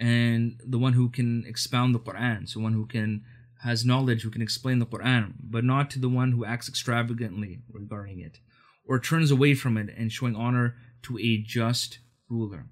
and 0.00 0.60
the 0.66 0.78
one 0.78 0.94
who 0.94 1.08
can 1.08 1.44
expound 1.46 1.94
the 1.94 2.00
Quran, 2.00 2.48
so 2.48 2.58
one 2.58 2.72
who 2.72 2.86
can 2.86 3.22
has 3.62 3.84
knowledge, 3.84 4.22
who 4.22 4.30
can 4.30 4.42
explain 4.42 4.80
the 4.80 4.86
Quran, 4.86 5.34
but 5.40 5.62
not 5.62 5.88
to 5.90 6.00
the 6.00 6.08
one 6.08 6.32
who 6.32 6.44
acts 6.44 6.68
extravagantly 6.68 7.60
regarding 7.72 8.18
it, 8.18 8.40
or 8.86 8.98
turns 8.98 9.30
away 9.30 9.54
from 9.54 9.76
it, 9.76 9.94
and 9.96 10.12
showing 10.12 10.36
honor 10.36 10.76
to 11.02 11.18
a 11.18 11.38
just 11.38 11.98
ruler. 12.28 12.66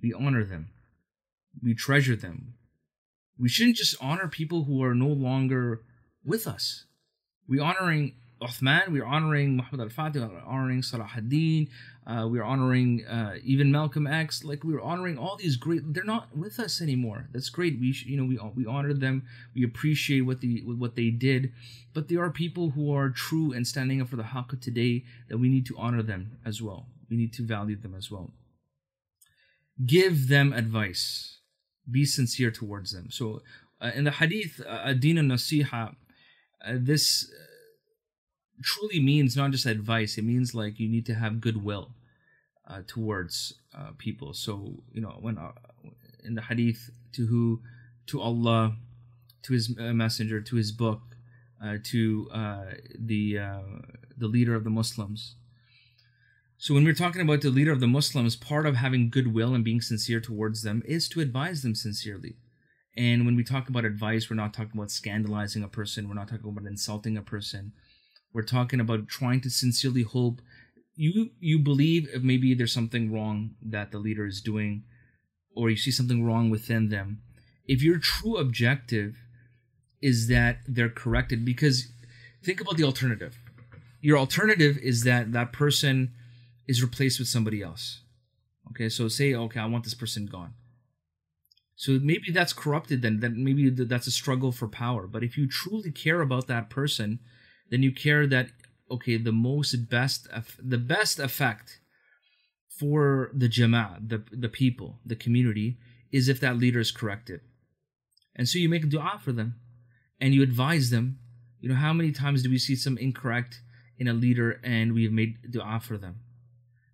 We 0.00 0.12
honor 0.12 0.44
them, 0.44 0.70
we 1.62 1.74
treasure 1.74 2.16
them. 2.16 2.54
We 3.38 3.48
shouldn't 3.48 3.76
just 3.76 3.96
honor 4.00 4.28
people 4.28 4.64
who 4.64 4.82
are 4.84 4.94
no 4.94 5.08
longer 5.08 5.82
with 6.24 6.46
us. 6.46 6.84
We're 7.48 7.62
honoring 7.62 8.14
Uthman, 8.40 8.88
we're 8.88 9.04
honoring 9.04 9.56
Muhammad 9.56 9.80
al-Fatih, 9.80 10.30
we're 10.30 10.40
honoring 10.40 10.82
Salah 10.82 11.10
ad-Din, 11.16 11.68
uh, 12.04 12.26
we're 12.28 12.42
honoring 12.42 13.04
uh, 13.06 13.36
even 13.44 13.70
Malcolm 13.70 14.06
X. 14.06 14.42
Like 14.42 14.64
we're 14.64 14.80
honoring 14.80 15.18
all 15.18 15.36
these 15.36 15.56
great. 15.56 15.94
They're 15.94 16.02
not 16.04 16.36
with 16.36 16.58
us 16.58 16.80
anymore. 16.80 17.28
That's 17.32 17.48
great. 17.48 17.78
We 17.78 17.94
you 18.04 18.16
know 18.16 18.24
we 18.24 18.38
we 18.56 18.66
honor 18.66 18.92
them. 18.92 19.24
We 19.54 19.62
appreciate 19.64 20.22
what 20.22 20.40
the 20.40 20.62
what 20.64 20.96
they 20.96 21.10
did, 21.10 21.52
but 21.94 22.08
there 22.08 22.22
are 22.22 22.30
people 22.30 22.70
who 22.70 22.92
are 22.92 23.10
true 23.10 23.52
and 23.52 23.66
standing 23.66 24.00
up 24.00 24.08
for 24.08 24.16
the 24.16 24.24
haqq 24.24 24.60
today 24.60 25.04
that 25.28 25.38
we 25.38 25.48
need 25.48 25.64
to 25.66 25.78
honor 25.78 26.02
them 26.02 26.38
as 26.44 26.60
well. 26.60 26.86
We 27.08 27.16
need 27.16 27.32
to 27.34 27.42
value 27.42 27.76
them 27.76 27.94
as 27.94 28.10
well. 28.10 28.32
Give 29.84 30.28
them 30.28 30.52
advice. 30.52 31.38
Be 31.88 32.04
sincere 32.04 32.50
towards 32.50 32.92
them. 32.92 33.10
So 33.10 33.42
uh, 33.80 33.90
in 33.94 34.04
the 34.04 34.12
hadith, 34.12 34.60
uh, 34.66 34.88
ad-din 34.90 35.16
nasiha 35.16 35.94
uh, 36.64 36.72
this 36.74 37.30
truly 38.62 39.00
means 39.00 39.36
not 39.36 39.50
just 39.50 39.66
advice 39.66 40.18
it 40.18 40.24
means 40.24 40.54
like 40.54 40.80
you 40.80 40.88
need 40.88 41.06
to 41.06 41.14
have 41.14 41.40
goodwill 41.40 41.90
uh, 42.68 42.80
towards 42.86 43.54
uh, 43.76 43.90
people. 43.98 44.32
So 44.32 44.82
you 44.92 45.00
know 45.00 45.18
when 45.20 45.36
uh, 45.36 45.52
in 46.24 46.34
the 46.34 46.42
hadith 46.42 46.90
to 47.12 47.26
who 47.26 47.60
to 48.06 48.20
allah 48.20 48.76
to 49.42 49.52
his 49.52 49.74
uh, 49.78 49.92
messenger 49.92 50.40
to 50.40 50.56
his 50.56 50.72
book 50.72 51.00
to 51.84 52.28
the 52.98 53.38
the 54.16 54.28
leader 54.28 54.54
of 54.54 54.64
the 54.64 54.70
muslims. 54.70 55.34
So 56.56 56.74
when 56.74 56.84
we're 56.84 56.94
talking 56.94 57.22
about 57.22 57.40
the 57.40 57.50
leader 57.50 57.72
of 57.72 57.80
the 57.80 57.88
muslims 57.88 58.36
part 58.36 58.66
of 58.66 58.76
having 58.76 59.10
goodwill 59.10 59.54
and 59.54 59.64
being 59.64 59.80
sincere 59.80 60.20
towards 60.20 60.62
them 60.62 60.82
is 60.86 61.08
to 61.10 61.20
advise 61.20 61.62
them 61.62 61.74
sincerely. 61.74 62.36
And 62.96 63.26
when 63.26 63.36
we 63.36 63.42
talk 63.42 63.68
about 63.68 63.84
advice, 63.84 64.28
we're 64.28 64.36
not 64.36 64.54
talking 64.54 64.78
about 64.78 64.90
scandalizing 64.90 65.62
a 65.62 65.68
person, 65.68 66.08
we're 66.08 66.14
not 66.14 66.28
talking 66.28 66.48
about 66.48 66.66
insulting 66.66 67.16
a 67.16 67.22
person. 67.22 67.72
We're 68.32 68.42
talking 68.42 68.80
about 68.80 69.08
trying 69.08 69.40
to 69.42 69.50
sincerely 69.50 70.02
hope 70.02 70.40
you 70.94 71.30
you 71.40 71.58
believe 71.58 72.22
maybe 72.22 72.54
there's 72.54 72.72
something 72.72 73.12
wrong 73.12 73.54
that 73.62 73.92
the 73.92 73.98
leader 73.98 74.26
is 74.26 74.40
doing 74.40 74.84
or 75.54 75.70
you 75.70 75.76
see 75.76 75.90
something 75.90 76.24
wrong 76.24 76.50
within 76.50 76.88
them. 76.88 77.22
If 77.66 77.82
your 77.82 77.98
true 77.98 78.36
objective 78.36 79.16
is 80.00 80.28
that 80.28 80.58
they're 80.66 80.88
corrected 80.88 81.44
because 81.44 81.88
think 82.42 82.60
about 82.60 82.76
the 82.76 82.84
alternative. 82.84 83.38
Your 84.00 84.18
alternative 84.18 84.78
is 84.78 85.04
that 85.04 85.32
that 85.32 85.52
person 85.52 86.12
is 86.66 86.82
replaced 86.82 87.18
with 87.18 87.28
somebody 87.28 87.62
else. 87.62 88.00
Okay, 88.70 88.88
so 88.88 89.08
say 89.08 89.34
okay, 89.34 89.60
I 89.60 89.66
want 89.66 89.84
this 89.84 89.94
person 89.94 90.26
gone 90.26 90.54
so 91.82 91.98
maybe 92.00 92.30
that's 92.30 92.52
corrupted 92.52 93.02
then, 93.02 93.18
that 93.20 93.32
maybe 93.32 93.68
that's 93.68 94.06
a 94.06 94.12
struggle 94.12 94.52
for 94.52 94.68
power. 94.68 95.08
But 95.08 95.24
if 95.24 95.36
you 95.36 95.48
truly 95.48 95.90
care 95.90 96.20
about 96.20 96.46
that 96.46 96.70
person, 96.70 97.18
then 97.72 97.82
you 97.82 97.90
care 97.90 98.26
that, 98.26 98.48
okay, 98.90 99.16
the 99.16 99.32
most 99.32 99.88
best, 99.88 100.28
the 100.62 100.76
best 100.76 101.18
effect 101.18 101.80
for 102.68 103.30
the 103.34 103.48
jama'ah, 103.48 104.08
the, 104.08 104.22
the 104.30 104.48
people, 104.48 105.00
the 105.06 105.16
community, 105.16 105.78
is 106.10 106.28
if 106.28 106.38
that 106.40 106.58
leader 106.58 106.80
is 106.80 106.90
corrected. 106.90 107.40
And 108.36 108.46
so 108.46 108.58
you 108.58 108.68
make 108.68 108.84
a 108.84 108.86
dua 108.86 109.18
for 109.24 109.32
them 109.32 109.56
and 110.20 110.34
you 110.34 110.42
advise 110.42 110.90
them. 110.90 111.18
You 111.60 111.70
know, 111.70 111.76
how 111.76 111.94
many 111.94 112.12
times 112.12 112.42
do 112.42 112.50
we 112.50 112.58
see 112.58 112.76
some 112.76 112.98
incorrect 112.98 113.62
in 113.98 114.06
a 114.06 114.12
leader 114.12 114.60
and 114.62 114.92
we 114.92 115.04
have 115.04 115.12
made 115.12 115.50
dua 115.50 115.80
for 115.82 115.96
them? 115.96 116.20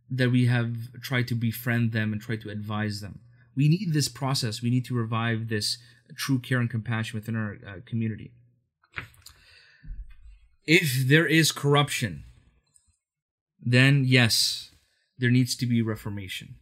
That 0.09 0.31
we 0.31 0.47
have 0.47 1.01
tried 1.03 1.27
to 1.29 1.35
befriend 1.35 1.91
them 1.91 2.13
and 2.13 2.23
try 2.23 2.37
to 2.37 2.51
advise 2.51 3.01
them 3.01 3.21
we 3.59 3.69
need 3.69 3.93
this 3.93 4.07
process. 4.09 4.63
We 4.63 4.71
need 4.71 4.85
to 4.85 4.95
revive 4.95 5.49
this 5.49 5.79
true 6.15 6.39
care 6.39 6.61
and 6.61 6.71
compassion 6.71 7.19
within 7.19 7.35
our 7.35 7.57
uh, 7.67 7.73
community. 7.85 8.31
If 10.69 11.09
there 11.09 11.27
is 11.27 11.51
corruption, 11.51 12.25
then 13.59 14.05
yes, 14.07 14.71
there 15.17 15.31
needs 15.31 15.57
to 15.57 15.65
be 15.65 15.81
reformation. 15.81 16.57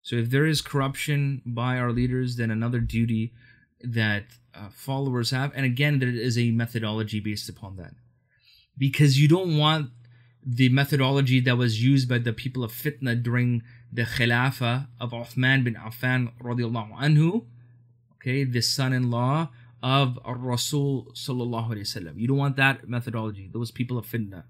So 0.00 0.16
if 0.16 0.30
there 0.30 0.46
is 0.46 0.62
corruption 0.62 1.42
by 1.44 1.76
our 1.76 1.92
leaders, 1.92 2.36
then 2.36 2.50
another 2.50 2.80
duty 2.80 3.34
that 3.82 4.24
uh, 4.54 4.70
followers 4.72 5.30
have, 5.30 5.52
and 5.54 5.66
again, 5.66 5.98
there 5.98 6.08
is 6.08 6.38
a 6.38 6.52
methodology 6.52 7.20
based 7.20 7.50
upon 7.50 7.76
that. 7.76 7.92
Because 8.78 9.20
you 9.20 9.28
don't 9.28 9.58
want 9.58 9.90
the 10.42 10.70
methodology 10.70 11.40
that 11.40 11.58
was 11.58 11.84
used 11.84 12.08
by 12.08 12.16
the 12.16 12.32
people 12.32 12.64
of 12.64 12.72
fitna 12.72 13.22
during 13.22 13.62
the 13.92 14.04
Khilafah 14.04 14.86
of 14.98 15.10
Uthman 15.10 15.64
bin 15.64 15.74
Affan 15.74 16.32
radiallahu 16.40 16.96
anhu, 16.96 17.44
okay, 18.14 18.44
the 18.44 18.62
son-in-law 18.62 19.50
of 19.86 20.18
Rasul 20.26 21.12
sallallahu 21.14 21.68
alaihi 21.70 21.86
wasallam. 21.88 22.18
You 22.18 22.26
don't 22.26 22.36
want 22.36 22.56
that 22.56 22.88
methodology. 22.88 23.48
Those 23.52 23.70
people 23.70 23.96
of 23.98 24.06
fitna, 24.06 24.42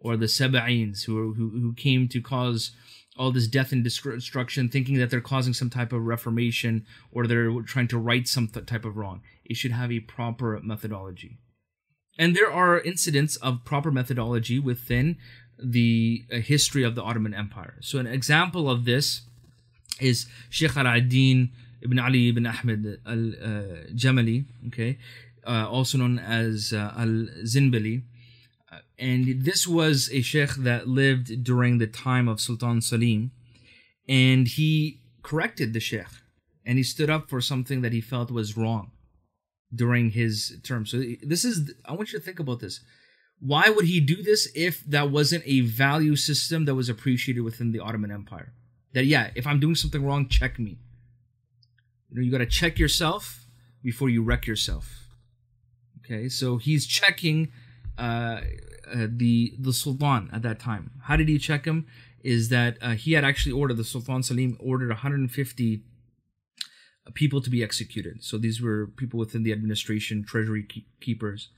or 0.00 0.16
the 0.16 0.26
Saba'ins 0.26 1.04
who, 1.04 1.34
who 1.34 1.50
who 1.50 1.72
came 1.74 2.08
to 2.08 2.20
cause 2.20 2.72
all 3.16 3.30
this 3.30 3.46
death 3.46 3.70
and 3.72 3.84
destruction, 3.84 4.68
thinking 4.68 4.96
that 4.98 5.10
they're 5.10 5.20
causing 5.20 5.52
some 5.52 5.70
type 5.70 5.92
of 5.92 6.04
reformation 6.04 6.84
or 7.12 7.26
they're 7.26 7.52
trying 7.62 7.86
to 7.86 7.98
right 7.98 8.26
some 8.26 8.48
type 8.48 8.84
of 8.84 8.96
wrong. 8.96 9.20
It 9.44 9.56
should 9.56 9.72
have 9.72 9.92
a 9.92 10.00
proper 10.00 10.58
methodology. 10.64 11.38
And 12.18 12.34
there 12.34 12.50
are 12.50 12.80
incidents 12.80 13.36
of 13.36 13.64
proper 13.64 13.90
methodology 13.90 14.58
within 14.58 15.18
the 15.62 16.24
uh, 16.32 16.36
history 16.38 16.82
of 16.82 16.94
the 16.94 17.02
Ottoman 17.02 17.34
Empire. 17.34 17.76
So 17.82 17.98
an 17.98 18.06
example 18.06 18.68
of 18.68 18.84
this 18.84 19.22
is 20.00 20.26
Sheikh 20.50 20.76
al-Din 20.76 21.50
ibn 21.82 21.98
Ali 21.98 22.28
ibn 22.28 22.46
Ahmed 22.46 23.00
al-Jamali, 23.06 24.44
okay, 24.68 24.98
uh, 25.46 25.68
also 25.68 25.98
known 25.98 26.18
as 26.18 26.72
uh, 26.72 26.92
al-Zinbali. 26.96 28.02
Uh, 28.70 28.78
and 28.98 29.44
this 29.44 29.66
was 29.66 30.08
a 30.12 30.22
sheikh 30.22 30.54
that 30.56 30.88
lived 30.88 31.44
during 31.44 31.78
the 31.78 31.86
time 31.86 32.28
of 32.28 32.40
Sultan 32.40 32.80
Salim. 32.80 33.32
And 34.08 34.48
he 34.48 35.00
corrected 35.22 35.72
the 35.72 35.80
sheikh. 35.80 36.06
And 36.64 36.78
he 36.78 36.84
stood 36.84 37.10
up 37.10 37.28
for 37.28 37.40
something 37.40 37.82
that 37.82 37.92
he 37.92 38.00
felt 38.00 38.30
was 38.30 38.56
wrong 38.56 38.92
during 39.74 40.10
his 40.10 40.58
term. 40.62 40.86
So 40.86 41.02
this 41.22 41.44
is, 41.44 41.72
I 41.84 41.92
want 41.92 42.12
you 42.12 42.18
to 42.18 42.24
think 42.24 42.38
about 42.38 42.60
this 42.60 42.80
Why 43.40 43.68
would 43.68 43.86
he 43.86 43.98
do 44.00 44.22
this 44.22 44.48
if 44.54 44.84
that 44.84 45.10
wasn't 45.10 45.42
a 45.46 45.60
value 45.60 46.14
system 46.14 46.64
that 46.66 46.76
was 46.76 46.88
appreciated 46.88 47.40
within 47.40 47.72
the 47.72 47.80
Ottoman 47.80 48.12
Empire? 48.12 48.52
That 48.92 49.06
yeah, 49.06 49.30
if 49.34 49.46
I'm 49.46 49.58
doing 49.58 49.74
something 49.74 50.04
wrong, 50.04 50.28
check 50.28 50.58
me. 50.58 50.78
You 52.12 52.18
know, 52.20 52.22
you 52.22 52.30
got 52.30 52.38
to 52.38 52.46
check 52.46 52.78
yourself 52.78 53.46
before 53.82 54.08
you 54.08 54.22
wreck 54.22 54.46
yourself. 54.46 55.08
Okay, 55.98 56.28
so 56.28 56.58
he's 56.58 56.86
checking 56.86 57.50
uh, 57.98 58.40
uh, 58.92 59.06
the 59.08 59.54
the 59.58 59.72
Sultan 59.72 60.30
at 60.32 60.42
that 60.42 60.60
time. 60.60 60.92
How 61.04 61.16
did 61.16 61.28
he 61.28 61.38
check 61.38 61.64
him? 61.64 61.86
Is 62.22 62.50
that 62.50 62.76
uh, 62.80 62.90
he 62.90 63.12
had 63.12 63.24
actually 63.24 63.52
ordered 63.52 63.78
the 63.78 63.84
Sultan 63.84 64.22
Salim 64.22 64.56
ordered 64.60 64.88
150 64.88 65.82
people 67.14 67.40
to 67.40 67.50
be 67.50 67.64
executed. 67.64 68.22
So 68.22 68.38
these 68.38 68.62
were 68.62 68.86
people 68.86 69.18
within 69.18 69.42
the 69.42 69.52
administration, 69.52 70.24
treasury 70.24 70.68
keepers 71.00 71.48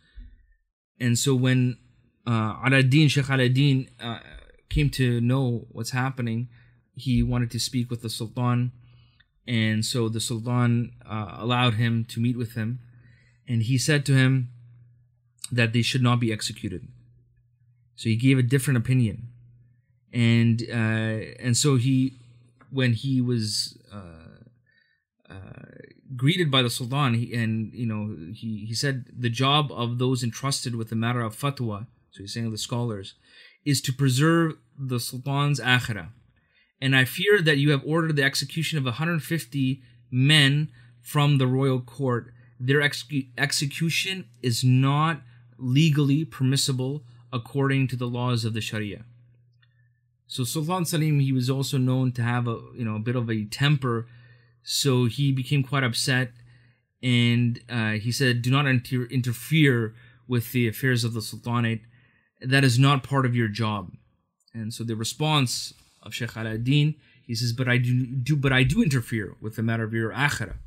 and 1.01 1.19
so 1.19 1.35
when 1.35 1.79
uh, 2.27 2.57
Aladdin, 2.65 3.09
Sheikh 3.09 3.29
Aladdin, 3.29 3.89
uh, 4.01 4.21
came 4.69 4.91
to 4.91 5.21
know 5.21 5.67
what's 5.71 5.91
happening, 5.91 6.49
he 6.95 7.23
wanted 7.23 7.51
to 7.53 7.61
speak 7.61 7.91
with 7.91 8.03
the 8.03 8.11
Sultan. 8.11 8.73
And 9.47 9.85
so 9.85 10.09
the 10.09 10.21
Sultan 10.21 10.93
uh, 11.09 11.37
allowed 11.39 11.75
him 11.75 12.05
to 12.07 12.21
meet 12.21 12.37
with 12.37 12.55
him. 12.55 12.81
And 13.47 13.63
he 13.63 13.77
said 13.77 14.07
to 14.07 14.15
him 14.15 14.51
that 15.53 15.73
they 15.73 15.83
should 15.83 16.03
not 16.03 16.21
be 16.21 16.33
executed. 16.33 16.89
So 17.95 18.09
he 18.09 18.17
gave 18.17 18.39
a 18.39 18.43
different 18.43 18.79
opinion. 18.79 19.29
And 20.13 20.63
uh, 20.71 21.35
and 21.41 21.57
so 21.57 21.77
he, 21.77 22.19
when 22.71 22.93
he 22.93 23.21
was 23.21 23.77
uh, 23.93 24.25
uh, 25.29 25.65
greeted 26.17 26.51
by 26.51 26.63
the 26.63 26.71
sultan 26.71 27.15
he, 27.15 27.35
and 27.35 27.73
you 27.73 27.87
know 27.87 28.15
he, 28.33 28.67
he 28.67 28.75
said 28.75 29.07
the 29.17 29.31
job 29.31 29.73
of 29.73 29.99
those 29.99 30.23
entrusted 30.23 30.75
with 30.75 30.91
the 30.91 30.97
matter 30.97 31.23
of 31.23 31.35
fatwa 31.35 31.87
so 32.11 32.23
he's 32.23 32.35
saying 32.35 32.51
the 32.51 32.59
scholars 32.59 33.15
is 33.65 33.81
to 33.81 33.93
preserve 33.93 34.53
the 34.79 35.01
sultan's 35.01 35.59
akhirah 35.61 36.09
and 36.85 36.95
i 36.95 37.05
fear 37.05 37.41
that 37.41 37.59
you 37.59 37.71
have 37.71 37.83
ordered 37.87 38.17
the 38.17 38.23
execution 38.23 38.79
of 38.79 38.85
150 38.85 39.83
men 40.11 40.69
from 41.01 41.39
the 41.39 41.47
royal 41.47 41.81
court 41.81 42.33
their 42.61 42.81
ex- 42.81 43.05
execution 43.37 44.27
is 44.43 44.63
not 44.63 45.21
legally 45.59 46.25
permissible 46.25 47.03
according 47.33 47.89
to 47.89 47.97
the 47.97 48.07
laws 48.19 48.45
of 48.45 48.55
the 48.55 48.61
sharia 48.61 49.05
so 50.27 50.45
sultan 50.45 50.85
salim 50.85 51.21
he 51.21 51.33
was 51.33 51.49
also 51.51 51.79
known 51.79 52.13
to 52.13 52.23
have 52.23 52.47
a 52.47 52.59
you 52.77 52.85
know 52.85 52.97
a 52.97 53.07
bit 53.09 53.17
of 53.17 53.31
a 53.31 53.45
temper 53.47 54.07
so 54.63 55.05
he 55.05 55.31
became 55.31 55.63
quite 55.63 55.85
upset 55.85 56.31
and 57.05 57.61
uh, 57.69 57.93
he 57.93 58.11
said, 58.11 58.41
Do 58.41 58.51
not 58.51 58.67
inter- 58.67 59.09
interfere 59.11 59.95
with 60.27 60.53
the 60.53 60.67
affairs 60.67 61.05
of 61.05 61.13
the 61.13 61.21
Sultanate. 61.21 61.83
That 62.41 62.65
is 62.65 62.79
not 62.79 63.03
part 63.03 63.27
of 63.27 63.37
your 63.37 63.49
job. 63.49 63.93
And 64.55 64.73
so 64.73 64.85
the 64.85 64.97
response 64.97 65.75
of 66.05 66.15
Sheikh 66.15 66.37
Aladdin, 66.37 66.95
he 67.27 67.35
says, 67.35 67.53
But 67.53 67.69
I 67.69 67.79
do, 67.79 68.07
do 68.07 68.37
but 68.37 68.53
I 68.53 68.63
do 68.63 68.83
interfere 68.83 69.37
with 69.41 69.57
the 69.57 69.63
matter 69.63 69.85
of 69.85 69.93
your 69.93 70.13
akhirah, 70.13 70.59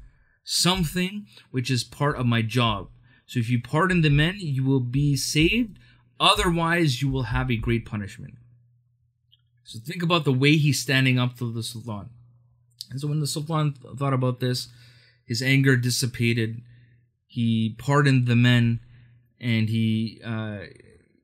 something 0.43 1.27
which 1.51 1.69
is 1.69 1.83
part 1.83 2.17
of 2.17 2.25
my 2.25 2.41
job. 2.41 2.89
So 3.25 3.39
if 3.39 3.49
you 3.49 3.61
pardon 3.61 4.01
the 4.01 4.09
men, 4.09 4.35
you 4.37 4.63
will 4.63 4.79
be 4.79 5.15
saved. 5.15 5.77
Otherwise, 6.19 7.01
you 7.01 7.09
will 7.09 7.23
have 7.23 7.51
a 7.51 7.57
great 7.57 7.85
punishment. 7.85 8.35
So 9.63 9.79
think 9.79 10.01
about 10.01 10.23
the 10.23 10.33
way 10.33 10.55
he's 10.55 10.79
standing 10.79 11.19
up 11.19 11.37
to 11.37 11.51
the 11.51 11.61
Sultan. 11.61 12.09
And 12.89 13.01
so 13.01 13.07
when 13.07 13.19
the 13.19 13.27
Sultan 13.27 13.73
thought 13.97 14.13
about 14.13 14.39
this, 14.39 14.69
his 15.27 15.41
anger 15.41 15.75
dissipated. 15.75 16.61
He 17.27 17.75
pardoned 17.77 18.27
the 18.27 18.35
men, 18.35 18.79
and 19.39 19.67
he, 19.67 20.21
uh, 20.23 20.59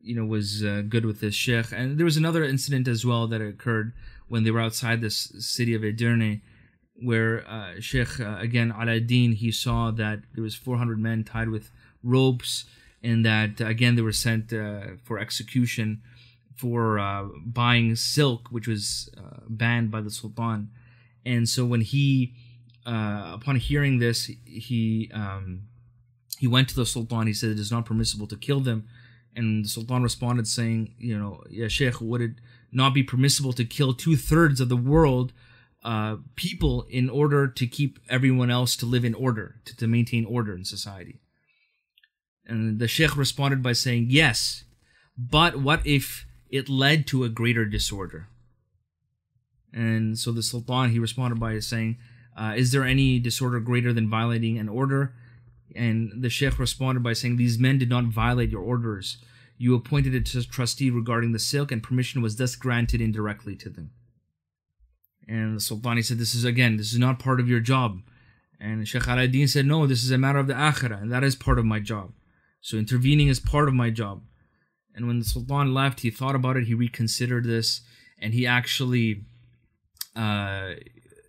you 0.03 0.15
know, 0.15 0.25
was 0.25 0.63
uh, 0.63 0.83
good 0.87 1.05
with 1.05 1.21
this 1.21 1.33
sheikh. 1.33 1.71
And 1.71 1.97
there 1.97 2.05
was 2.05 2.17
another 2.17 2.43
incident 2.43 2.87
as 2.87 3.05
well 3.05 3.25
that 3.27 3.41
occurred 3.41 3.93
when 4.27 4.43
they 4.43 4.51
were 4.51 4.61
outside 4.61 5.01
this 5.01 5.31
city 5.39 5.73
of 5.73 5.81
Edirne, 5.83 6.41
where 6.95 7.47
uh, 7.47 7.79
Sheikh 7.79 8.19
uh, 8.19 8.37
again 8.39 8.71
Aladdin 8.71 9.33
he 9.33 9.51
saw 9.51 9.91
that 9.91 10.19
there 10.33 10.43
was 10.43 10.55
400 10.55 10.99
men 10.99 11.23
tied 11.23 11.49
with 11.49 11.71
ropes, 12.03 12.65
and 13.01 13.25
that 13.25 13.61
again 13.61 13.95
they 13.95 14.01
were 14.01 14.11
sent 14.11 14.51
uh, 14.53 14.97
for 15.03 15.17
execution 15.17 16.01
for 16.55 16.99
uh, 16.99 17.25
buying 17.45 17.95
silk, 17.95 18.49
which 18.49 18.67
was 18.67 19.09
uh, 19.17 19.39
banned 19.47 19.89
by 19.89 20.01
the 20.01 20.11
Sultan 20.11 20.69
and 21.25 21.47
so 21.47 21.65
when 21.65 21.81
he 21.81 22.33
upon 22.85 23.55
hearing 23.55 23.99
this 23.99 24.29
he 24.45 25.09
um, 25.13 25.63
he 26.37 26.47
went 26.47 26.67
to 26.67 26.75
the 26.75 26.85
sultan 26.85 27.27
he 27.27 27.33
said 27.33 27.49
it 27.49 27.59
is 27.59 27.71
not 27.71 27.85
permissible 27.85 28.27
to 28.27 28.35
kill 28.35 28.59
them 28.59 28.85
and 29.35 29.65
the 29.65 29.69
sultan 29.69 30.03
responded 30.03 30.47
saying 30.47 30.93
you 30.97 31.17
know 31.17 31.43
yeah 31.49 31.67
sheikh 31.67 31.99
would 32.01 32.21
it 32.21 32.31
not 32.71 32.93
be 32.93 33.03
permissible 33.03 33.53
to 33.53 33.65
kill 33.65 33.93
two-thirds 33.93 34.59
of 34.59 34.69
the 34.69 34.77
world 34.77 35.31
uh, 35.83 36.15
people 36.35 36.85
in 36.89 37.09
order 37.09 37.45
to 37.45 37.67
keep 37.67 37.99
everyone 38.09 38.49
else 38.49 38.77
to 38.77 38.85
live 38.85 39.03
in 39.03 39.13
order 39.13 39.55
to, 39.65 39.75
to 39.75 39.85
maintain 39.85 40.25
order 40.25 40.55
in 40.55 40.63
society 40.63 41.19
and 42.45 42.79
the 42.79 42.87
sheikh 42.87 43.17
responded 43.17 43.61
by 43.61 43.73
saying 43.73 44.07
yes 44.09 44.63
but 45.17 45.57
what 45.57 45.85
if 45.85 46.25
it 46.49 46.69
led 46.69 47.05
to 47.05 47.23
a 47.23 47.29
greater 47.29 47.65
disorder 47.65 48.27
and 49.73 50.17
so 50.17 50.31
the 50.31 50.43
Sultan, 50.43 50.91
he 50.91 50.99
responded 50.99 51.39
by 51.39 51.59
saying, 51.59 51.97
uh, 52.37 52.53
Is 52.55 52.71
there 52.71 52.83
any 52.83 53.19
disorder 53.19 53.59
greater 53.59 53.91
than 53.91 54.09
violating 54.09 54.57
an 54.57 54.69
order? 54.69 55.15
And 55.75 56.11
the 56.21 56.29
Sheikh 56.29 56.59
responded 56.59 57.03
by 57.03 57.13
saying, 57.13 57.37
These 57.37 57.59
men 57.59 57.77
did 57.77 57.89
not 57.89 58.05
violate 58.05 58.49
your 58.49 58.61
orders. 58.61 59.17
You 59.57 59.75
appointed 59.75 60.15
a 60.15 60.21
trustee 60.21 60.89
regarding 60.89 61.31
the 61.31 61.39
silk, 61.39 61.71
and 61.71 61.81
permission 61.81 62.21
was 62.21 62.35
thus 62.35 62.55
granted 62.55 63.01
indirectly 63.01 63.55
to 63.57 63.69
them. 63.69 63.91
And 65.27 65.55
the 65.55 65.61
Sultan, 65.61 66.01
said, 66.03 66.17
This 66.17 66.35
is 66.35 66.43
again, 66.43 66.77
this 66.77 66.91
is 66.91 66.99
not 66.99 67.19
part 67.19 67.39
of 67.39 67.49
your 67.49 67.59
job. 67.59 68.01
And 68.59 68.87
Sheikh 68.87 69.07
Aladdin 69.07 69.47
said, 69.47 69.65
No, 69.65 69.87
this 69.87 70.03
is 70.03 70.11
a 70.11 70.17
matter 70.17 70.39
of 70.39 70.47
the 70.47 70.53
akhirah, 70.53 71.01
and 71.01 71.11
that 71.11 71.23
is 71.23 71.35
part 71.35 71.59
of 71.59 71.65
my 71.65 71.79
job. 71.79 72.13
So 72.61 72.77
intervening 72.77 73.27
is 73.27 73.39
part 73.39 73.67
of 73.67 73.73
my 73.73 73.89
job. 73.89 74.23
And 74.95 75.07
when 75.07 75.19
the 75.19 75.25
Sultan 75.25 75.73
left, 75.73 76.01
he 76.01 76.09
thought 76.09 76.35
about 76.35 76.55
it, 76.55 76.65
he 76.65 76.73
reconsidered 76.73 77.45
this, 77.45 77.81
and 78.19 78.33
he 78.33 78.45
actually 78.45 79.25
uh, 80.15 80.73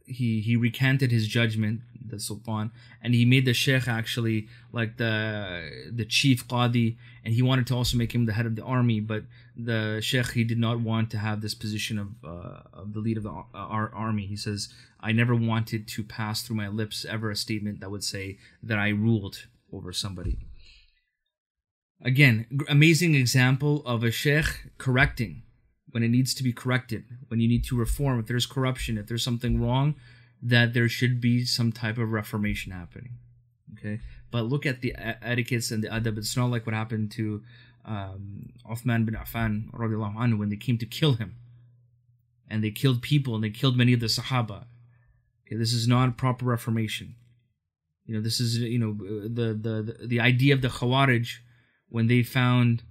he 0.06 0.40
he 0.40 0.56
recanted 0.56 1.10
his 1.10 1.26
judgment, 1.26 1.80
the 2.04 2.20
sultan, 2.20 2.70
and 3.02 3.14
he 3.14 3.24
made 3.24 3.44
the 3.44 3.54
sheikh 3.54 3.88
actually 3.88 4.48
like 4.72 4.96
the 4.96 5.90
the 5.92 6.04
chief 6.04 6.46
qadi, 6.46 6.96
and 7.24 7.34
he 7.34 7.42
wanted 7.42 7.66
to 7.68 7.74
also 7.74 7.96
make 7.96 8.14
him 8.14 8.26
the 8.26 8.32
head 8.32 8.46
of 8.46 8.56
the 8.56 8.62
army. 8.62 9.00
But 9.00 9.24
the 9.56 10.00
sheikh 10.02 10.32
he 10.32 10.44
did 10.44 10.58
not 10.58 10.80
want 10.80 11.10
to 11.10 11.18
have 11.18 11.40
this 11.40 11.54
position 11.54 11.98
of 11.98 12.08
uh, 12.24 12.60
of 12.72 12.92
the 12.92 13.00
lead 13.00 13.16
of 13.16 13.22
the 13.22 13.30
uh, 13.30 13.44
our 13.52 13.92
army. 13.94 14.26
He 14.26 14.36
says, 14.36 14.68
"I 15.00 15.12
never 15.12 15.34
wanted 15.34 15.88
to 15.88 16.04
pass 16.04 16.42
through 16.42 16.56
my 16.56 16.68
lips 16.68 17.04
ever 17.04 17.30
a 17.30 17.36
statement 17.36 17.80
that 17.80 17.90
would 17.90 18.04
say 18.04 18.38
that 18.62 18.78
I 18.78 18.88
ruled 18.88 19.46
over 19.72 19.92
somebody." 19.92 20.38
Again, 22.02 22.46
amazing 22.68 23.14
example 23.14 23.82
of 23.86 24.04
a 24.04 24.10
sheikh 24.10 24.72
correcting 24.76 25.42
when 25.94 26.02
it 26.02 26.08
needs 26.08 26.34
to 26.34 26.42
be 26.42 26.52
corrected, 26.52 27.04
when 27.28 27.38
you 27.38 27.46
need 27.46 27.62
to 27.62 27.78
reform, 27.78 28.18
if 28.18 28.26
there's 28.26 28.46
corruption, 28.46 28.98
if 28.98 29.06
there's 29.06 29.22
something 29.22 29.62
wrong, 29.62 29.94
that 30.42 30.74
there 30.74 30.88
should 30.88 31.20
be 31.20 31.44
some 31.44 31.72
type 31.72 31.98
of 31.98 32.12
reformation 32.12 32.72
happening. 32.72 33.14
Okay, 33.78 34.00
but 34.30 34.42
look 34.42 34.66
at 34.66 34.80
the 34.80 34.94
etiquettes 35.22 35.70
and 35.70 35.82
the 35.82 35.88
adab. 35.88 36.18
It's 36.18 36.36
not 36.36 36.50
like 36.50 36.66
what 36.66 36.74
happened 36.74 37.10
to 37.12 37.42
um, 37.84 38.52
Uthman 38.68 39.04
bin 39.04 39.14
Affan 39.14 39.70
anhu, 39.72 40.38
when 40.38 40.48
they 40.48 40.56
came 40.56 40.78
to 40.78 40.86
kill 40.86 41.14
him, 41.14 41.36
and 42.48 42.62
they 42.62 42.70
killed 42.70 43.02
people 43.02 43.34
and 43.34 43.44
they 43.44 43.50
killed 43.50 43.76
many 43.76 43.92
of 43.92 44.00
the 44.00 44.06
Sahaba. 44.06 44.66
Okay, 45.46 45.56
this 45.56 45.72
is 45.72 45.86
not 45.86 46.08
a 46.08 46.12
proper 46.12 46.44
reformation. 46.46 47.16
You 48.06 48.14
know, 48.14 48.22
this 48.22 48.40
is 48.40 48.58
you 48.58 48.78
know 48.78 48.92
the 48.92 49.54
the 49.54 50.06
the 50.06 50.20
idea 50.20 50.54
of 50.54 50.62
the 50.62 50.68
Khawarij 50.68 51.38
when 51.88 52.06
they 52.06 52.22
found 52.22 52.82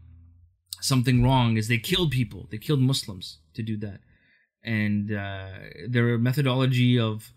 something 0.81 1.23
wrong 1.23 1.57
is 1.57 1.67
they 1.67 1.77
killed 1.77 2.11
people. 2.11 2.47
They 2.51 2.57
killed 2.57 2.81
Muslims 2.81 3.39
to 3.53 3.63
do 3.63 3.77
that. 3.77 4.01
And 4.63 5.11
uh, 5.11 5.49
their 5.87 6.17
methodology 6.17 6.99
of 6.99 7.33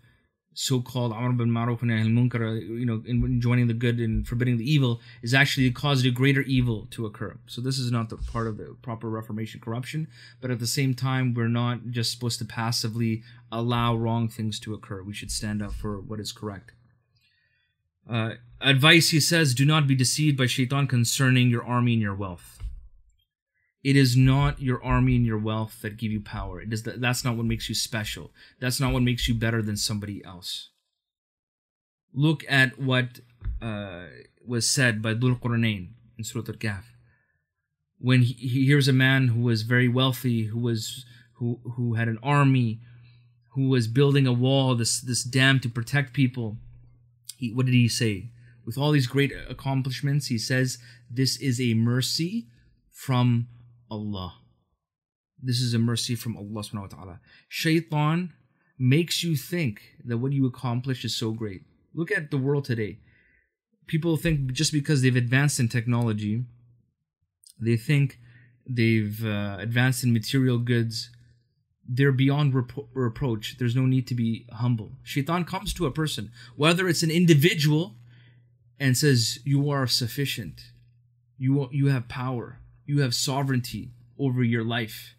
so-called 0.53 1.13
Amr 1.13 1.33
bin 1.33 1.51
Maruf 1.51 1.83
and 1.83 1.91
al 1.91 2.07
Munkar, 2.07 2.41
uh, 2.41 2.53
you 2.53 2.85
know, 2.85 3.03
in 3.05 3.39
joining 3.39 3.67
the 3.67 3.75
good 3.75 3.99
and 3.99 4.27
forbidding 4.27 4.57
the 4.57 4.69
evil, 4.69 4.99
is 5.21 5.35
actually 5.35 5.69
caused 5.69 6.03
a 6.03 6.09
greater 6.09 6.41
evil 6.41 6.87
to 6.91 7.05
occur. 7.05 7.37
So 7.45 7.61
this 7.61 7.77
is 7.77 7.91
not 7.91 8.09
the 8.09 8.17
part 8.17 8.47
of 8.47 8.57
the 8.57 8.75
proper 8.81 9.07
Reformation 9.07 9.59
corruption, 9.59 10.07
but 10.41 10.49
at 10.49 10.57
the 10.57 10.65
same 10.65 10.95
time, 10.95 11.35
we're 11.35 11.47
not 11.47 11.89
just 11.91 12.11
supposed 12.11 12.39
to 12.39 12.45
passively 12.45 13.21
allow 13.51 13.95
wrong 13.95 14.29
things 14.29 14.59
to 14.61 14.73
occur. 14.73 15.03
We 15.03 15.13
should 15.13 15.31
stand 15.31 15.61
up 15.61 15.73
for 15.73 16.01
what 16.01 16.19
is 16.19 16.31
correct. 16.31 16.71
Uh, 18.09 18.31
advice, 18.59 19.09
he 19.09 19.19
says, 19.19 19.53
do 19.53 19.63
not 19.63 19.85
be 19.85 19.93
deceived 19.93 20.37
by 20.37 20.47
shaitan 20.47 20.87
concerning 20.87 21.49
your 21.49 21.63
army 21.63 21.93
and 21.93 22.01
your 22.01 22.15
wealth 22.15 22.56
it 23.83 23.95
is 23.95 24.17
not 24.17 24.61
your 24.61 24.83
army 24.83 25.15
and 25.15 25.25
your 25.25 25.37
wealth 25.37 25.81
that 25.81 25.97
give 25.97 26.11
you 26.11 26.19
power. 26.21 26.61
It 26.61 26.73
is 26.73 26.83
that, 26.83 26.99
that's 26.99 27.23
not 27.23 27.37
what 27.37 27.45
makes 27.45 27.69
you 27.69 27.75
special. 27.75 28.31
That's 28.59 28.79
not 28.79 28.91
what 28.93 29.03
makes 29.03 29.27
you 29.27 29.35
better 29.35 29.61
than 29.61 29.77
somebody 29.77 30.23
else. 30.25 30.69
Look 32.13 32.43
at 32.49 32.79
what 32.79 33.19
uh, 33.61 34.05
was 34.45 34.67
said 34.69 35.01
by 35.01 35.13
Dhul 35.13 35.39
Qarnayn 35.39 35.89
in 36.17 36.23
Surah 36.23 36.45
Al-Kahf. 36.47 36.83
when 37.99 38.21
he, 38.21 38.33
he 38.33 38.65
hears 38.65 38.87
a 38.87 38.93
man 38.93 39.29
who 39.29 39.41
was 39.41 39.63
very 39.63 39.87
wealthy, 39.87 40.45
who 40.45 40.59
was 40.59 41.05
who 41.33 41.59
who 41.75 41.95
had 41.95 42.07
an 42.07 42.19
army, 42.23 42.79
who 43.53 43.69
was 43.69 43.87
building 43.87 44.27
a 44.27 44.33
wall, 44.33 44.75
this 44.75 44.99
this 45.01 45.23
dam 45.23 45.59
to 45.61 45.69
protect 45.69 46.13
people. 46.13 46.57
He, 47.37 47.53
what 47.53 47.65
did 47.65 47.75
he 47.75 47.87
say? 47.87 48.31
With 48.65 48.77
all 48.77 48.91
these 48.91 49.07
great 49.07 49.31
accomplishments, 49.49 50.27
he 50.27 50.37
says, 50.37 50.77
"This 51.09 51.37
is 51.37 51.59
a 51.59 51.73
mercy 51.73 52.47
from 52.91 53.47
Allah." 53.89 54.41
This 55.41 55.61
is 55.61 55.73
a 55.73 55.79
mercy 55.79 56.15
from 56.15 56.35
Allah 56.35 56.63
subhanahu 56.63 56.81
wa 56.81 56.87
ta'ala. 56.87 57.19
Shaitan 57.47 58.33
makes 58.79 59.23
you 59.23 59.35
think 59.35 59.81
that 60.03 60.17
what 60.17 60.31
you 60.31 60.45
accomplish 60.45 61.05
is 61.05 61.15
so 61.15 61.31
great. 61.31 61.61
Look 61.93 62.11
at 62.11 62.31
the 62.31 62.37
world 62.37 62.65
today. 62.65 62.99
People 63.87 64.17
think 64.17 64.51
just 64.51 64.71
because 64.71 65.01
they've 65.01 65.15
advanced 65.15 65.59
in 65.59 65.69
technology, 65.69 66.43
they 67.59 67.77
think 67.77 68.19
they've 68.67 69.25
uh, 69.25 69.57
advanced 69.59 70.03
in 70.03 70.11
material 70.11 70.57
goods, 70.57 71.09
they're 71.87 72.11
beyond 72.11 72.53
repro- 72.53 72.87
reproach. 72.93 73.57
There's 73.57 73.75
no 73.75 73.85
need 73.85 74.07
to 74.07 74.15
be 74.15 74.45
humble. 74.51 74.91
Shaitan 75.03 75.45
comes 75.45 75.73
to 75.75 75.85
a 75.85 75.91
person, 75.91 76.31
whether 76.55 76.87
it's 76.87 77.03
an 77.03 77.11
individual, 77.11 77.95
and 78.79 78.97
says, 78.97 79.39
You 79.45 79.69
are 79.69 79.87
sufficient. 79.87 80.61
You, 81.37 81.69
you 81.71 81.87
have 81.87 82.07
power. 82.07 82.59
You 82.87 83.01
have 83.01 83.13
sovereignty 83.13 83.91
over 84.17 84.43
your 84.43 84.63
life 84.63 85.13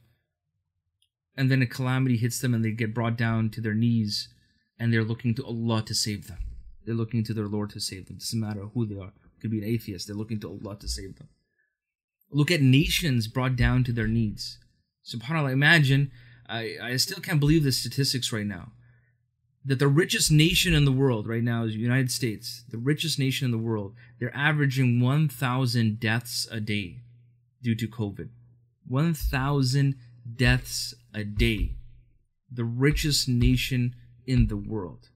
and 1.39 1.49
then 1.49 1.63
a 1.63 1.67
calamity 1.67 2.17
hits 2.17 2.41
them 2.41 2.53
and 2.53 2.65
they 2.65 2.73
get 2.73 2.93
brought 2.93 3.17
down 3.17 3.49
to 3.51 3.61
their 3.61 3.73
knees 3.73 4.29
and 4.77 4.93
they're 4.93 5.05
looking 5.05 5.35
to 5.37 5.45
Allah 5.45 5.85
to 5.85 5.95
save 5.95 6.27
them. 6.27 6.39
They're 6.85 6.97
looking 6.97 7.23
to 7.25 7.33
their 7.33 7.47
Lord 7.47 7.71
to 7.71 7.81
save 7.81 8.07
them. 8.07 8.17
It 8.17 8.21
doesn't 8.21 8.41
matter 8.41 8.63
who 8.75 8.87
they 8.87 8.97
are. 8.97 9.13
It 9.37 9.41
could 9.41 9.53
be 9.53 9.59
an 9.59 9.65
atheist. 9.65 10.09
They're 10.09 10.17
looking 10.17 10.41
to 10.41 10.49
Allah 10.49 10.77
to 10.81 10.89
save 10.89 11.17
them. 11.17 11.29
Look 12.31 12.51
at 12.51 12.61
nations 12.61 13.29
brought 13.29 13.55
down 13.55 13.85
to 13.85 13.93
their 13.93 14.09
needs. 14.09 14.59
SubhanAllah, 15.07 15.53
imagine, 15.53 16.11
I, 16.49 16.77
I 16.83 16.97
still 16.97 17.21
can't 17.21 17.41
believe 17.41 17.63
the 17.63 17.71
statistics 17.71 18.33
right 18.33 18.47
now. 18.47 18.73
That 19.65 19.79
the 19.79 19.89
richest 19.89 20.33
nation 20.33 20.75
in 20.75 20.87
the 20.87 20.93
world 20.93 21.29
right 21.29 21.43
now 21.43 21.65
is 21.65 21.75
the 21.75 21.79
United 21.79 22.11
States. 22.11 22.65
The 22.69 22.79
richest 22.79 23.19
nation 23.19 23.45
in 23.45 23.53
the 23.53 23.59
world. 23.59 23.95
They're 24.19 24.37
averaging 24.37 25.01
1,000 25.01 26.01
deaths 26.01 26.49
a 26.51 26.59
day 26.61 27.03
due 27.63 27.75
to 27.75 27.89
COVID. 27.89 28.29
1,000 28.87 29.95
deaths 30.37 30.95
a 31.15 31.25
day, 31.25 31.77
the 32.51 32.65
richest 32.65 33.29
nation 33.29 33.95
in 34.27 34.47
the 34.47 34.57
world. 34.57 35.09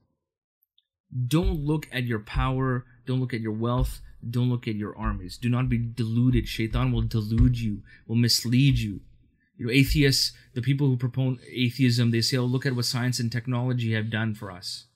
Don't 1.27 1.65
look 1.65 1.89
at 1.93 2.05
your 2.05 2.21
power, 2.21 2.85
don't 3.07 3.21
look 3.21 3.35
at 3.35 3.41
your 3.41 3.53
wealth, 3.53 4.01
don't 4.29 4.51
look 4.51 4.69
at 4.69 4.77
your 4.77 4.97
armies. 4.97 5.37
Do 5.37 5.49
not 5.49 5.69
be 5.69 5.79
deluded. 5.79 6.49
Shaitan 6.49 6.93
will 6.93 7.03
delude 7.03 7.59
you, 7.59 7.83
will 8.07 8.17
mislead 8.17 8.79
you. 8.79 9.01
You 9.57 9.67
know, 9.67 9.73
atheists, 9.73 10.33
the 10.55 10.63
people 10.63 10.87
who 10.87 10.97
propose 10.97 11.39
atheism, 11.51 12.11
they 12.11 12.21
say, 12.21 12.37
oh, 12.37 12.45
look 12.45 12.65
at 12.65 12.75
what 12.75 12.85
science 12.85 13.21
and 13.21 13.31
technology 13.31 13.93
have 13.93 14.11
done 14.11 14.35
for 14.35 14.51
us. 14.51 14.87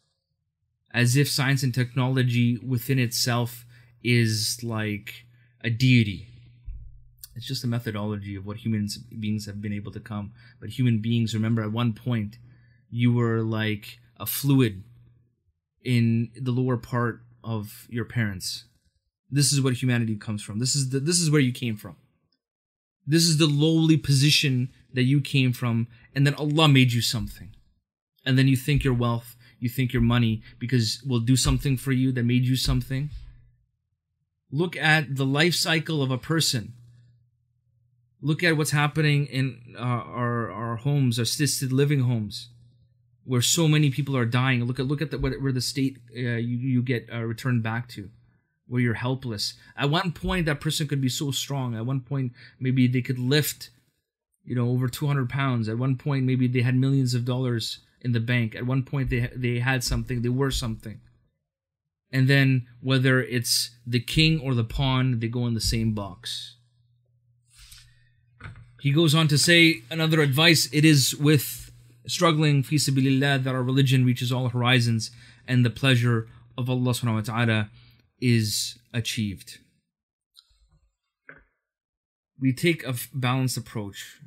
As 0.94 1.16
if 1.16 1.28
science 1.28 1.62
and 1.62 1.74
technology 1.74 2.59
within 2.59 2.99
itself 2.99 3.66
is 4.03 4.61
like 4.62 5.26
a 5.62 5.68
deity 5.68 6.36
it's 7.37 7.47
just 7.47 7.64
a 7.64 7.68
methodology 7.68 8.34
of 8.34 8.47
what 8.47 8.57
human 8.57 8.89
beings 9.20 9.45
have 9.45 9.61
been 9.61 9.74
able 9.74 9.93
to 9.93 10.01
come. 10.01 10.32
But 10.59 10.70
human 10.70 11.01
beings, 11.01 11.34
remember, 11.34 11.62
at 11.62 11.70
one 11.70 11.93
point, 11.93 12.39
you 12.91 13.12
were 13.12 13.43
like 13.43 13.99
a 14.18 14.24
fluid 14.24 14.82
in 15.84 16.30
the 16.34 16.51
lower 16.51 16.78
part 16.78 17.20
of 17.45 17.87
your 17.91 18.07
parents. 18.07 18.64
This 19.30 19.53
is 19.53 19.61
what 19.61 19.74
humanity 19.74 20.16
comes 20.16 20.43
from. 20.43 20.61
This 20.61 20.74
is 20.74 20.89
the, 20.89 20.99
this 20.99 21.20
is 21.20 21.30
where 21.30 21.41
you 21.41 21.53
came 21.53 21.76
from. 21.76 21.97
This 23.07 23.24
is 23.24 23.37
the 23.37 23.47
lowly 23.47 23.99
position 23.99 24.70
that 24.95 25.05
you 25.05 25.20
came 25.20 25.53
from, 25.53 25.89
and 26.14 26.26
then 26.26 26.34
Allah 26.34 26.68
made 26.68 26.93
you 26.93 27.03
something. 27.03 27.55
And 28.24 28.39
then 28.39 28.49
you 28.49 28.57
think 28.57 28.82
your 28.82 28.95
wealth, 28.95 29.37
you 29.61 29.68
think 29.68 29.93
your 29.93 30.03
money, 30.03 30.43
because 30.59 31.03
will 31.07 31.20
do 31.20 31.37
something 31.37 31.76
for 31.76 31.93
you 31.93 32.12
that 32.12 32.24
made 32.24 32.47
you 32.47 32.57
something. 32.57 33.11
Look 34.51 34.74
at 34.76 35.16
the 35.16 35.26
life 35.26 35.55
cycle 35.55 36.03
of 36.03 36.11
a 36.11 36.18
person 36.18 36.72
Look 38.23 38.43
at 38.43 38.57
what's 38.57 38.71
happening 38.71 39.27
in 39.27 39.75
uh, 39.77 39.81
our 39.81 40.51
our 40.51 40.77
homes, 40.77 41.19
assisted 41.19 41.73
living 41.73 42.01
homes, 42.01 42.49
where 43.25 43.43
so 43.43 43.69
many 43.69 43.91
people 43.91 44.17
are 44.17 44.25
dying. 44.25 44.64
Look 44.64 44.81
at 44.81 44.87
look 44.87 45.03
at 45.03 45.11
the, 45.11 45.19
where 45.19 45.53
the 45.53 45.61
state 45.61 45.99
uh, 46.17 46.21
you 46.21 46.57
you 46.57 46.83
get 46.83 47.09
uh, 47.12 47.25
returned 47.25 47.62
back 47.62 47.89
to, 47.91 48.11
where 48.67 48.81
you're 48.81 48.95
helpless. 48.95 49.55
At 49.77 49.91
one 49.91 50.12
point, 50.12 50.47
that 50.47 50.61
person 50.61 50.89
could 50.89 51.01
be 51.01 51.11
so 51.11 51.31
strong. 51.31 51.77
At 51.77 51.85
one 51.85 52.01
point, 52.01 52.33
maybe 52.59 52.87
they 52.87 53.03
could 53.03 53.19
lift, 53.19 53.71
you 54.45 54.55
know, 54.55 54.71
over 54.71 54.89
200 54.89 55.29
pounds. 55.29 55.69
At 55.69 55.79
one 55.79 55.97
point, 55.97 56.25
maybe 56.25 56.49
they 56.49 56.62
had 56.62 56.75
millions 56.75 57.12
of 57.12 57.27
dollars 57.27 57.81
in 58.01 58.12
the 58.12 58.21
bank. 58.21 58.55
At 58.55 58.67
one 58.67 58.83
point, 58.83 59.11
they 59.11 59.31
they 59.37 59.59
had 59.59 59.85
something. 59.85 60.23
They 60.23 60.31
were 60.31 60.51
something. 60.51 61.01
And 62.11 62.29
then 62.29 62.67
whether 62.81 63.21
it's 63.21 63.77
the 63.87 64.01
king 64.01 64.41
or 64.41 64.55
the 64.55 64.64
pawn, 64.64 65.21
they 65.21 65.29
go 65.29 65.47
in 65.47 65.55
the 65.55 65.61
same 65.61 65.93
box 65.93 66.56
he 68.87 68.93
goes 68.93 69.16
on 69.16 69.26
to 69.26 69.37
say 69.37 69.82
another 69.91 70.20
advice 70.20 70.68
it 70.72 70.84
is 70.84 71.16
with 71.16 71.72
struggling 72.07 72.62
fi 72.62 72.76
sabilillah 72.76 73.43
that 73.43 73.53
our 73.53 73.64
religion 73.64 74.05
reaches 74.05 74.30
all 74.30 74.49
horizons 74.49 75.11
and 75.49 75.64
the 75.64 75.70
pleasure 75.70 76.28
of 76.57 76.70
Allah 76.70 76.93
subhanahu 76.93 77.14
wa 77.14 77.20
ta'ala 77.22 77.70
is 78.20 78.78
achieved. 78.95 79.59
We 82.41 82.53
take 82.53 82.87
a 82.87 82.95
balanced 83.12 83.57
approach 83.57 84.20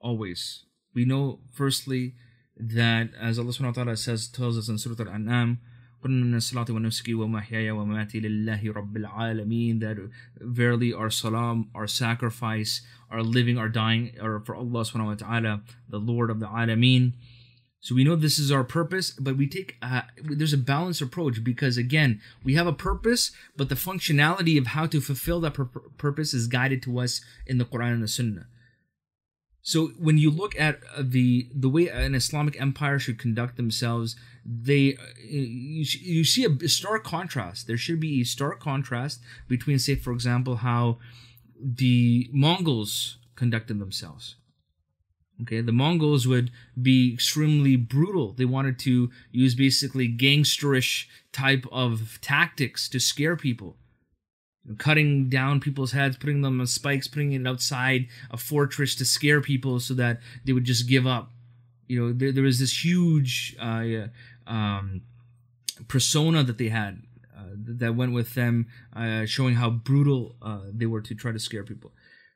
always. 0.00 0.64
We 0.94 1.04
know 1.04 1.40
firstly 1.52 2.14
that 2.56 3.10
as 3.20 3.38
Allah 3.38 3.52
subhanahu 3.52 3.76
wa 3.76 3.84
ta'ala 3.84 3.96
says 3.98 4.28
tells 4.28 4.56
us 4.56 4.70
in 4.70 4.78
Surah 4.78 5.04
Al-An'am 5.04 5.60
that 9.80 10.10
verily 10.38 10.92
our 10.92 11.10
salam, 11.10 11.70
our 11.74 11.86
sacrifice, 11.86 12.82
our 13.10 13.22
living, 13.22 13.58
our 13.58 13.68
dying 13.68 14.16
are 14.20 14.40
for 14.40 14.54
Allah 14.54 14.84
subhanahu 14.84 15.06
wa 15.06 15.14
ta'ala, 15.14 15.62
the 15.88 15.98
Lord 15.98 16.30
of 16.30 16.40
the 16.40 16.46
alameen. 16.46 17.12
So 17.82 17.94
we 17.94 18.04
know 18.04 18.14
this 18.14 18.38
is 18.38 18.52
our 18.52 18.62
purpose, 18.62 19.12
but 19.12 19.38
we 19.38 19.46
take 19.48 19.82
there's 20.22 20.52
a 20.52 20.58
balanced 20.58 21.00
approach 21.00 21.42
because 21.42 21.78
again 21.78 22.20
we 22.44 22.54
have 22.54 22.66
a 22.66 22.74
purpose, 22.74 23.32
but 23.56 23.70
the 23.70 23.74
functionality 23.74 24.58
of 24.58 24.68
how 24.68 24.86
to 24.86 25.00
fulfill 25.00 25.40
that 25.40 25.54
pur- 25.54 25.64
purpose 25.96 26.34
is 26.34 26.46
guided 26.46 26.82
to 26.82 26.98
us 26.98 27.22
in 27.46 27.56
the 27.56 27.64
Quran 27.64 27.94
and 27.94 28.02
the 28.02 28.08
Sunnah. 28.08 28.46
So 29.62 29.88
when 29.98 30.18
you 30.18 30.30
look 30.30 30.58
at 30.58 30.80
uh, 30.96 31.02
the 31.04 31.48
the 31.54 31.68
way 31.68 31.88
an 31.88 32.14
Islamic 32.14 32.60
empire 32.60 32.98
should 32.98 33.18
conduct 33.18 33.56
themselves, 33.56 34.16
they 34.44 34.94
uh, 34.94 35.02
you, 35.22 35.84
you 36.00 36.24
see 36.24 36.44
a 36.44 36.68
stark 36.68 37.04
contrast. 37.04 37.66
There 37.66 37.76
should 37.76 38.00
be 38.00 38.20
a 38.20 38.24
stark 38.24 38.60
contrast 38.60 39.20
between, 39.48 39.78
say, 39.78 39.96
for 39.96 40.12
example, 40.12 40.56
how 40.56 40.98
the 41.62 42.30
Mongols 42.32 43.18
conducted 43.36 43.78
themselves. 43.78 44.36
Okay, 45.42 45.60
the 45.62 45.72
Mongols 45.72 46.26
would 46.26 46.50
be 46.80 47.12
extremely 47.12 47.76
brutal. 47.76 48.32
They 48.32 48.44
wanted 48.44 48.78
to 48.80 49.10
use 49.30 49.54
basically 49.54 50.08
gangsterish 50.08 51.06
type 51.32 51.66
of 51.72 52.18
tactics 52.20 52.88
to 52.90 53.00
scare 53.00 53.36
people 53.36 53.76
cutting 54.78 55.28
down 55.28 55.60
people's 55.60 55.92
heads, 55.92 56.16
putting 56.16 56.42
them 56.42 56.60
on 56.60 56.66
spikes, 56.66 57.08
putting 57.08 57.32
it 57.32 57.46
outside 57.46 58.06
a 58.30 58.36
fortress 58.36 58.94
to 58.96 59.04
scare 59.04 59.40
people 59.40 59.80
so 59.80 59.94
that 59.94 60.20
they 60.44 60.52
would 60.52 60.64
just 60.64 60.88
give 60.88 61.06
up. 61.06 61.30
You 61.86 62.00
know, 62.00 62.12
there, 62.12 62.32
there 62.32 62.44
was 62.44 62.58
this 62.58 62.84
huge 62.84 63.56
uh, 63.58 64.08
um, 64.46 65.02
persona 65.88 66.44
that 66.44 66.58
they 66.58 66.68
had 66.68 67.02
uh, 67.36 67.54
that 67.56 67.96
went 67.96 68.12
with 68.12 68.34
them, 68.34 68.66
uh, 68.94 69.24
showing 69.24 69.54
how 69.54 69.70
brutal 69.70 70.36
uh, 70.42 70.60
they 70.72 70.86
were 70.86 71.00
to 71.00 71.14
try 71.14 71.32
to 71.32 71.38
scare 71.38 71.64
people. 71.64 71.92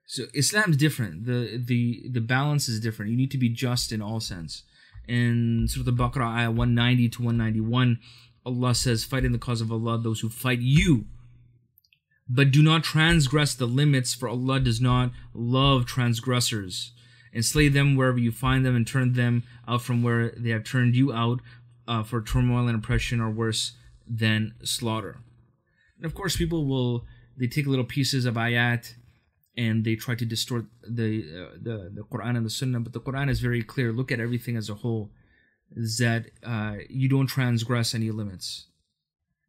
So 0.07 0.25
Islam's 0.35 0.77
different. 0.77 1.25
the 1.25 1.63
the 1.63 2.09
The 2.09 2.21
balance 2.21 2.69
is 2.69 2.81
different. 2.81 3.11
You 3.11 3.17
need 3.17 3.31
to 3.31 3.39
be 3.39 3.49
just 3.49 3.93
in 3.93 4.03
all 4.03 4.21
sense. 4.21 4.63
In 5.07 5.67
Surah 5.69 5.87
Al-Baqarah, 5.89 6.27
ayah 6.27 6.51
190 6.51 7.11
to 7.11 7.23
191, 7.23 7.99
Allah 8.47 8.75
says, 8.75 9.05
"Fight 9.05 9.25
in 9.25 9.33
the 9.33 9.39
cause 9.39 9.61
of 9.61 9.71
Allah 9.71 9.99
those 9.99 10.21
who 10.21 10.29
fight 10.29 10.61
you." 10.61 11.07
But 12.29 12.51
do 12.51 12.63
not 12.63 12.83
transgress 12.85 13.55
the 13.55 13.67
limits, 13.67 14.15
for 14.15 14.29
Allah 14.29 14.61
does 14.61 14.81
not 14.81 15.13
love 15.35 15.87
transgressors. 15.87 16.93
And 17.33 17.45
slay 17.45 17.69
them 17.69 17.97
wherever 17.97 18.19
you 18.19 18.31
find 18.31 18.65
them, 18.65 18.77
and 18.77 18.87
turn 18.87 19.15
them 19.15 19.43
out 19.67 19.83
from 19.83 20.03
where 20.03 20.31
they 20.31 20.51
have 20.51 20.65
turned 20.65 20.95
you 20.95 21.13
out, 21.13 21.41
uh, 21.87 22.03
for 22.03 22.23
turmoil 22.23 22.69
and 22.69 22.77
oppression 22.77 23.21
are 23.21 23.31
worse 23.31 23.73
than 24.07 24.55
slaughter. 24.63 25.19
And 25.97 26.07
of 26.07 26.15
course, 26.15 26.37
people 26.37 26.67
will 26.67 27.05
they 27.37 27.47
take 27.47 27.67
little 27.67 27.85
pieces 27.85 28.25
of 28.25 28.35
ayat 28.35 28.95
and 29.57 29.85
they 29.85 29.97
try 29.97 30.15
to 30.15 30.25
distort 30.25 30.67
the 30.83 31.25
uh, 31.25 31.57
the 31.61 31.91
the 31.93 32.03
Quran 32.03 32.37
and 32.37 32.47
the 32.47 32.51
Sunnah, 32.51 32.81
but 32.81 32.93
the 32.93 33.01
Quran 33.01 33.29
is 33.29 33.41
very 33.41 33.63
clear. 33.63 33.93
Look 33.93 34.13
at 34.13 34.21
everything 34.21 34.57
as 34.57 34.71
a 34.71 34.75
whole. 34.75 35.11
Is 35.75 35.99
that 35.99 36.27
uh, 36.45 36.77
you 36.89 37.09
don't 37.09 37.27
transgress 37.27 37.95
any 37.95 38.11
limits 38.11 38.67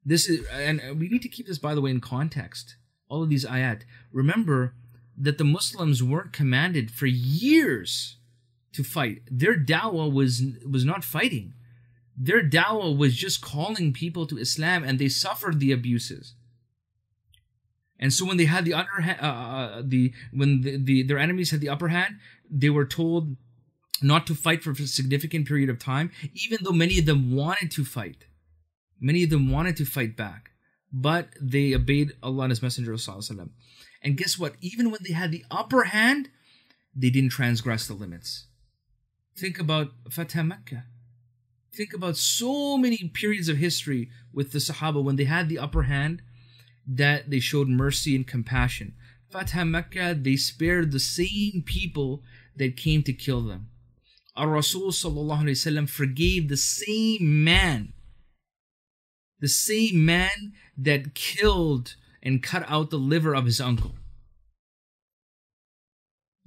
this 0.05 0.29
is 0.29 0.45
and 0.47 0.81
we 0.99 1.07
need 1.09 1.21
to 1.21 1.29
keep 1.29 1.47
this 1.47 1.57
by 1.57 1.73
the 1.73 1.81
way 1.81 1.91
in 1.91 1.99
context 1.99 2.75
all 3.09 3.23
of 3.23 3.29
these 3.29 3.45
ayat 3.45 3.81
remember 4.11 4.75
that 5.17 5.37
the 5.37 5.45
Muslims 5.45 6.03
weren't 6.03 6.33
commanded 6.33 6.91
for 6.91 7.05
years 7.05 8.17
to 8.73 8.83
fight. 8.83 9.21
Their 9.31 9.57
dawah 9.57 10.11
was 10.11 10.43
was 10.69 10.85
not 10.85 11.03
fighting. 11.03 11.53
Their 12.17 12.43
dawah 12.43 12.97
was 12.97 13.15
just 13.15 13.41
calling 13.41 13.93
people 13.93 14.25
to 14.27 14.37
Islam, 14.37 14.83
and 14.83 14.99
they 14.99 15.09
suffered 15.09 15.59
the 15.59 15.71
abuses. 15.71 16.35
And 17.97 18.13
so 18.13 18.25
when 18.25 18.37
they 18.37 18.45
had 18.45 18.65
the 18.65 18.73
underhand, 18.73 19.19
uh, 19.21 19.25
uh, 19.25 19.81
the 19.85 20.13
when 20.31 20.61
the, 20.61 20.77
the 20.77 21.03
their 21.03 21.17
enemies 21.17 21.51
had 21.51 21.61
the 21.61 21.69
upper 21.69 21.87
hand, 21.87 22.15
they 22.49 22.69
were 22.69 22.85
told 22.85 23.37
not 24.01 24.27
to 24.27 24.35
fight 24.35 24.61
for 24.61 24.71
a 24.71 24.87
significant 24.87 25.47
period 25.47 25.69
of 25.69 25.79
time, 25.79 26.11
even 26.33 26.59
though 26.61 26.73
many 26.73 26.99
of 26.99 27.05
them 27.05 27.33
wanted 27.33 27.71
to 27.71 27.85
fight. 27.85 28.25
Many 28.99 29.23
of 29.23 29.29
them 29.29 29.51
wanted 29.51 29.77
to 29.77 29.85
fight 29.85 30.15
back, 30.15 30.51
but 30.91 31.29
they 31.41 31.73
obeyed 31.73 32.13
Allah 32.23 32.43
and 32.43 32.51
His 32.51 32.61
Messenger. 32.61 32.95
And 34.01 34.17
guess 34.17 34.39
what? 34.39 34.55
Even 34.61 34.91
when 34.91 35.01
they 35.05 35.13
had 35.13 35.31
the 35.31 35.45
upper 35.51 35.85
hand, 35.85 36.29
they 36.95 37.09
didn't 37.09 37.31
transgress 37.31 37.87
the 37.87 37.93
limits. 37.93 38.47
Think 39.37 39.59
about 39.59 39.91
Fatah 40.09 40.43
Mecca. 40.43 40.85
Think 41.73 41.93
about 41.93 42.15
so 42.15 42.77
many 42.77 43.11
periods 43.13 43.49
of 43.49 43.57
history 43.57 44.09
with 44.31 44.53
the 44.53 44.59
Sahaba 44.59 45.03
when 45.03 45.17
they 45.17 45.25
had 45.25 45.49
the 45.49 45.59
upper 45.59 45.83
hand 45.83 46.21
that 46.87 47.29
they 47.29 47.41
showed 47.41 47.67
mercy 47.67 48.15
and 48.15 48.25
compassion. 48.25 48.93
Fatah 49.29 49.65
Mecca, 49.65 50.13
they 50.17 50.37
spared 50.37 50.91
the 50.91 50.99
same 50.99 51.63
people 51.65 52.23
that 52.55 52.77
came 52.77 53.03
to 53.03 53.11
kill 53.11 53.41
them. 53.41 53.67
Our 54.37 54.49
Rasul 54.49 54.91
forgave 54.91 56.47
the 56.47 56.57
same 56.57 57.43
man, 57.43 57.93
the 59.45 59.49
same 59.49 60.03
man 60.03 60.53
that 60.75 61.13
killed 61.13 61.95
and 62.23 62.41
cut 62.41 62.65
out 62.67 62.89
the 62.89 62.97
liver 62.97 63.35
of 63.35 63.45
his 63.45 63.61
uncle. 63.61 63.93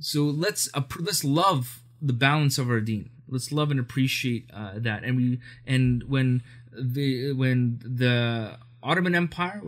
So 0.01 0.25
let's 0.25 0.69
let's 0.99 1.23
love 1.23 1.81
the 2.03 2.13
balance 2.13 2.59
of 2.59 2.69
our 2.69 2.81
deen. 2.81 3.11
Let's 3.29 3.53
love 3.53 3.71
and 3.71 3.79
appreciate 3.79 4.51
uh, 4.53 4.75
that. 4.79 5.05
And 5.05 5.17
we 5.17 5.39
and 5.65 6.03
when 6.09 6.43
the 6.73 7.33
when 7.35 7.79
the 7.85 8.59
Ottoman 8.83 9.15
Empire, 9.15 9.63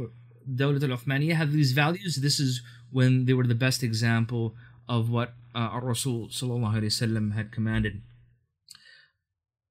Dawlat 0.58 0.82
al-Uthmaniyya, 0.82 1.34
had 1.34 1.52
these 1.52 1.70
values, 1.70 2.16
this 2.16 2.40
is 2.40 2.62
when 2.90 3.26
they 3.26 3.32
were 3.32 3.46
the 3.46 3.54
best 3.54 3.84
example 3.84 4.56
of 4.88 5.08
what 5.08 5.34
uh, 5.54 5.78
Rasul 5.80 6.26
sallallahu 6.30 7.32
had 7.34 7.52
commanded. 7.52 8.02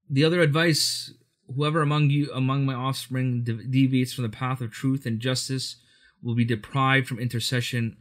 The 0.09 0.23
other 0.23 0.39
advice: 0.39 1.11
whoever 1.53 1.81
among 1.81 2.09
you, 2.09 2.31
among 2.33 2.65
my 2.65 2.73
offspring, 2.73 3.43
deviates 3.43 4.13
from 4.13 4.23
the 4.23 4.29
path 4.29 4.61
of 4.61 4.71
truth 4.71 5.05
and 5.05 5.19
justice, 5.19 5.77
will 6.21 6.35
be 6.35 6.45
deprived 6.45 7.07
from 7.07 7.19
intercession 7.19 7.97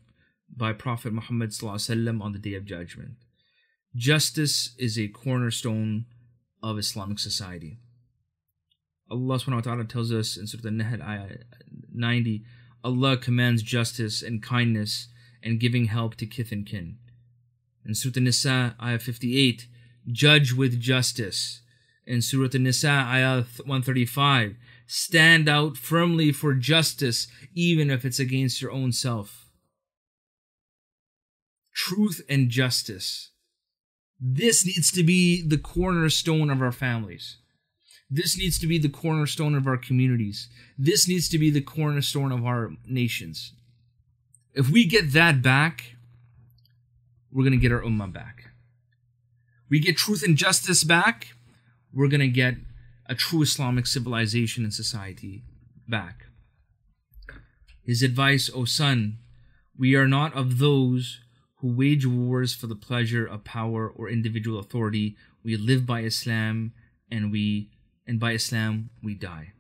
by 0.55 0.73
Prophet 0.73 1.13
Muhammad 1.13 1.53
on 1.63 2.33
the 2.33 2.39
Day 2.39 2.55
of 2.55 2.65
Judgment. 2.65 3.13
Justice 3.95 4.75
is 4.79 4.99
a 4.99 5.09
cornerstone 5.09 6.07
of 6.63 6.79
Islamic 6.79 7.19
society. 7.19 7.79
Allah 9.11 9.37
subhanahu 9.37 9.55
wa 9.55 9.61
ta'ala 9.61 9.85
tells 9.85 10.13
us 10.13 10.37
in 10.37 10.47
Surah 10.47 10.69
An-Nahl 10.69 11.03
ayah 11.03 11.39
90, 11.93 12.45
Allah 12.85 13.17
commands 13.17 13.63
justice 13.63 14.23
and 14.23 14.43
kindness 14.43 15.09
and 15.43 15.61
giving 15.61 15.87
help 15.87 16.17
to 16.17 16.27
kith 16.27 16.53
and 16.53 16.67
kin. 16.67 16.99
In 17.87 17.95
Surah 17.95 18.15
An-Nisa 18.17 18.77
ayah 18.83 18.99
58, 18.99 19.67
judge 20.11 20.53
with 20.53 20.79
justice. 20.81 21.63
In 22.09 22.23
Surah 22.23 22.49
An-Nisa 22.55 22.89
ayah 22.89 23.45
135, 23.65 24.57
stand 24.87 25.49
out 25.49 25.77
firmly 25.77 26.33
for 26.33 26.55
justice 26.55 27.29
even 27.55 27.91
if 27.91 28.05
it's 28.05 28.19
against 28.19 28.63
your 28.63 28.73
own 28.73 28.93
self. 28.93 29.51
Truth 31.75 32.23
and 32.29 32.49
justice 32.49 33.31
this 34.21 34.67
needs 34.67 34.91
to 34.93 35.05
be 35.05 35.43
the 35.47 35.59
cornerstone 35.59 36.51
of 36.51 36.61
our 36.61 36.73
families. 36.73 37.37
This 38.11 38.37
needs 38.37 38.59
to 38.59 38.67
be 38.67 38.79
the 38.79 38.89
cornerstone 38.89 39.55
of 39.55 39.67
our 39.67 39.77
communities. 39.77 40.49
This 40.77 41.07
needs 41.07 41.29
to 41.29 41.39
be 41.39 41.51
the 41.51 41.61
cornerstone 41.61 42.33
of 42.33 42.45
our 42.45 42.73
nations. 42.87 43.53
If 44.55 44.71
we 44.71 44.87
get 44.87 45.13
that 45.13 45.41
back, 45.43 45.97
we're 47.31 47.45
going 47.45 47.53
to 47.53 47.59
get 47.59 47.71
our 47.71 47.83
ummah 47.83 48.13
back. 48.13 48.47
We 49.69 49.79
get 49.79 49.99
truth 49.99 50.25
and 50.25 50.37
justice 50.37 50.83
back, 50.83 51.35
we're 51.99 52.07
going 52.07 52.21
to 52.21 52.29
get 52.29 52.55
a 53.07 53.15
true 53.17 53.43
Islamic 53.43 53.85
civilization 53.85 54.63
and 54.63 54.73
society 54.73 55.43
back. 55.89 56.27
His 57.83 58.05
advice, 58.05 58.49
O 58.55 58.65
son, 58.67 59.19
we 59.77 59.97
are 59.97 60.07
not 60.07 60.33
of 60.33 60.59
those 60.59 61.19
who 61.57 61.75
wage 61.75 62.07
wars 62.07 62.55
for 62.55 62.69
the 62.69 62.77
pleasure 62.77 63.27
of 63.27 63.43
power 63.43 63.89
or 63.89 64.09
individual 64.09 64.61
authority. 64.61 65.17
We 65.43 65.57
live 65.57 65.87
by 65.87 66.03
Islam 66.03 66.73
and 67.11 67.33
we 67.33 67.71
and 68.07 68.21
by 68.21 68.33
Islam 68.33 68.91
we 69.03 69.15
die. 69.15 69.55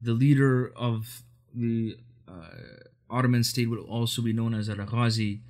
The 0.00 0.12
leader 0.12 0.72
of 0.76 1.22
the 1.52 1.96
uh, 2.28 2.84
Ottoman 3.10 3.42
state 3.42 3.68
would 3.68 3.80
also 3.80 4.22
be 4.22 4.32
known 4.32 4.54
as 4.54 4.70
al 4.70 4.76
Ghazi 4.76 5.40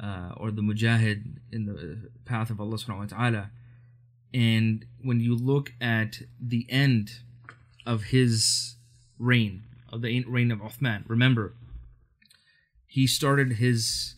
uh, 0.00 0.32
or 0.38 0.50
the 0.50 0.62
Mujahid 0.62 1.36
in 1.52 1.66
the 1.66 2.10
path 2.24 2.48
of 2.48 2.62
Allah 2.62 2.78
subhanahu 2.78 3.10
wa 3.10 3.16
ta'ala. 3.18 3.50
And 4.34 4.84
when 5.00 5.20
you 5.20 5.34
look 5.36 5.72
at 5.80 6.22
the 6.40 6.66
end 6.68 7.20
of 7.86 8.02
his 8.04 8.74
reign, 9.16 9.62
of 9.92 10.02
the 10.02 10.24
reign 10.24 10.50
of 10.50 10.58
Uthman, 10.58 11.04
remember, 11.06 11.54
he 12.84 13.06
started 13.06 13.52
his 13.52 14.16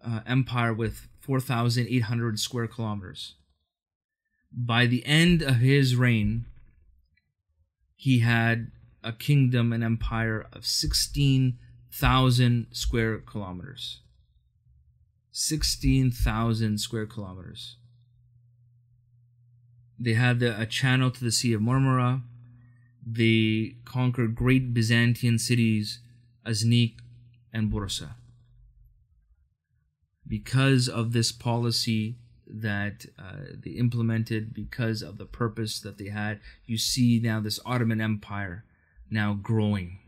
uh, 0.00 0.20
empire 0.24 0.72
with 0.72 1.08
4,800 1.20 2.38
square 2.38 2.68
kilometers. 2.68 3.34
By 4.52 4.86
the 4.86 5.04
end 5.04 5.42
of 5.42 5.56
his 5.56 5.96
reign, 5.96 6.46
he 7.96 8.20
had 8.20 8.70
a 9.02 9.12
kingdom, 9.12 9.72
an 9.72 9.82
empire 9.82 10.46
of 10.52 10.66
16,000 10.66 12.66
square 12.70 13.18
kilometers. 13.18 14.02
16,000 15.32 16.78
square 16.78 17.06
kilometers. 17.06 17.77
They 19.98 20.14
had 20.14 20.42
a 20.42 20.66
channel 20.66 21.10
to 21.10 21.24
the 21.24 21.32
Sea 21.32 21.54
of 21.54 21.60
Marmara. 21.60 22.22
They 23.04 23.76
conquered 23.84 24.34
great 24.34 24.72
Byzantine 24.72 25.38
cities, 25.38 26.00
Iznik, 26.46 26.98
and 27.52 27.72
Bursa. 27.72 28.10
Because 30.26 30.88
of 30.88 31.12
this 31.12 31.32
policy 31.32 32.16
that 32.46 33.06
uh, 33.18 33.56
they 33.62 33.72
implemented, 33.72 34.54
because 34.54 35.02
of 35.02 35.18
the 35.18 35.26
purpose 35.26 35.80
that 35.80 35.98
they 35.98 36.08
had, 36.08 36.40
you 36.66 36.78
see 36.78 37.20
now 37.22 37.40
this 37.40 37.58
Ottoman 37.66 38.00
Empire 38.00 38.64
now 39.10 39.34
growing. 39.34 39.98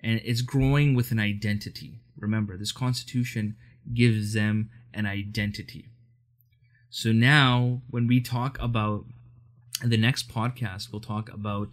And 0.00 0.20
it's 0.24 0.42
growing 0.42 0.94
with 0.94 1.10
an 1.10 1.18
identity. 1.18 2.00
Remember, 2.16 2.56
this 2.56 2.72
constitution 2.72 3.56
gives 3.92 4.34
them 4.34 4.70
an 4.92 5.06
identity. 5.06 5.88
So 6.94 7.10
now, 7.10 7.80
when 7.90 8.06
we 8.06 8.20
talk 8.20 8.56
about 8.60 9.04
the 9.82 9.96
next 9.96 10.28
podcast, 10.28 10.92
we'll 10.92 11.00
talk 11.00 11.28
about 11.28 11.70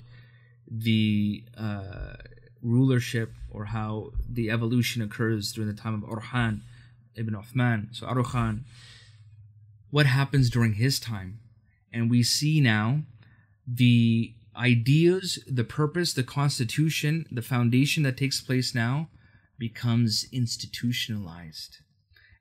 the 0.67 1.43
uh, 1.55 2.13
rulership 2.63 3.31
or 3.51 3.65
how 3.65 4.13
the 4.27 4.49
evolution 4.49 4.99
occurs 5.03 5.53
during 5.53 5.69
the 5.69 5.79
time 5.79 5.93
of 5.93 6.09
Orhan 6.09 6.61
ibn 7.13 7.35
Uthman. 7.35 7.95
So 7.95 8.07
Orhan, 8.07 8.61
what 9.91 10.07
happens 10.07 10.49
during 10.49 10.73
his 10.73 10.99
time? 10.99 11.39
And 11.93 12.09
we 12.09 12.23
see 12.23 12.59
now 12.59 13.03
the 13.67 14.33
ideas, 14.55 15.37
the 15.45 15.63
purpose, 15.63 16.13
the 16.13 16.23
constitution, 16.23 17.27
the 17.29 17.43
foundation 17.43 18.01
that 18.01 18.17
takes 18.17 18.41
place 18.41 18.73
now 18.73 19.09
becomes 19.59 20.25
institutionalized. 20.31 21.77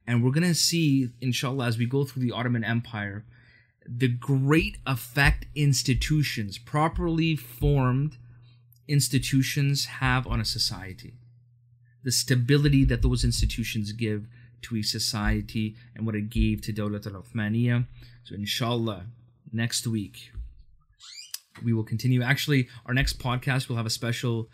And 0.07 0.25
we're 0.25 0.33
going 0.33 0.47
to 0.47 0.55
see, 0.55 1.11
inshallah, 1.21 1.67
as 1.67 1.79
we 1.79 1.87
go 1.87 2.05
through 2.05 2.23
the 2.23 2.33
Ottoman 2.33 2.65
Empire, 2.65 3.25
the 3.87 4.09
great 4.09 4.79
effect 4.87 5.47
institutions, 5.55 6.59
properly 6.59 7.37
formed 7.37 8.17
institutions 8.89 9.87
have 9.87 10.27
on 10.27 10.41
a 10.41 10.45
society, 10.45 11.15
the 12.03 12.13
stability 12.13 12.85
that 12.85 13.03
those 13.03 13.25
institutions 13.25 13.93
give 13.93 14.27
to 14.63 14.77
a 14.77 14.83
society, 14.83 15.77
and 15.95 16.05
what 16.05 16.15
it 16.15 16.29
gave 16.29 16.61
to 16.63 16.73
Dawlat 16.73 17.07
al 17.07 17.23
Uthmaniyya. 17.23 17.87
So, 18.25 18.35
inshallah, 18.35 19.07
next 19.53 19.87
week 19.87 20.33
we 21.65 21.73
will 21.73 21.85
continue. 21.85 22.23
Actually, 22.23 22.69
our 22.87 22.95
next 22.95 23.19
podcast 23.19 23.69
will 23.69 23.77
have 23.77 23.87
a 23.87 23.91
special 23.91 24.49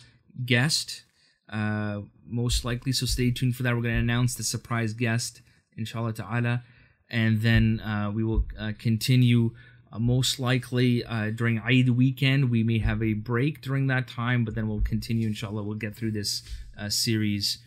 guest, 0.44 1.02
uh, 1.48 2.00
most 2.26 2.64
likely. 2.64 2.92
So, 2.92 3.06
stay 3.06 3.30
tuned 3.30 3.56
for 3.56 3.62
that. 3.62 3.74
We're 3.74 3.82
going 3.82 3.94
to 3.94 4.00
announce 4.00 4.34
the 4.34 4.42
surprise 4.42 4.92
guest, 4.92 5.42
inshallah 5.76 6.14
ta'ala, 6.14 6.62
and 7.10 7.40
then 7.40 7.80
uh, 7.80 8.10
we 8.14 8.24
will 8.24 8.44
uh, 8.58 8.72
continue 8.78 9.52
uh, 9.92 9.98
most 9.98 10.38
likely 10.38 11.04
uh, 11.04 11.30
during 11.30 11.58
Eid 11.60 11.90
weekend, 11.90 12.50
we 12.50 12.62
may 12.62 12.78
have 12.78 13.02
a 13.02 13.14
break 13.14 13.60
during 13.62 13.86
that 13.86 14.08
time, 14.08 14.44
but 14.44 14.54
then 14.54 14.68
we'll 14.68 14.80
continue, 14.80 15.26
inshallah. 15.28 15.62
We'll 15.62 15.76
get 15.76 15.94
through 15.94 16.12
this 16.12 16.42
uh, 16.78 16.88
series 16.88 17.58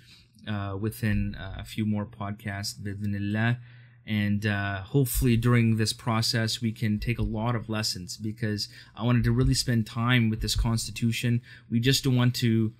uh, 0.47 0.77
within 0.79 1.35
a 1.39 1.63
few 1.63 1.85
more 1.85 2.05
podcasts, 2.05 2.75
bidnillah. 2.75 3.57
And 4.05 4.45
uh, 4.45 4.81
hopefully, 4.81 5.37
during 5.37 5.77
this 5.77 5.93
process, 5.93 6.61
we 6.61 6.71
can 6.71 6.99
take 6.99 7.19
a 7.19 7.23
lot 7.23 7.55
of 7.55 7.69
lessons 7.69 8.17
because 8.17 8.67
I 8.95 9.03
wanted 9.03 9.23
to 9.25 9.31
really 9.31 9.53
spend 9.53 9.85
time 9.85 10.29
with 10.29 10.41
this 10.41 10.55
constitution. 10.55 11.41
We 11.69 11.79
just 11.79 12.03
don't 12.03 12.15
want 12.15 12.35
to 12.37 12.73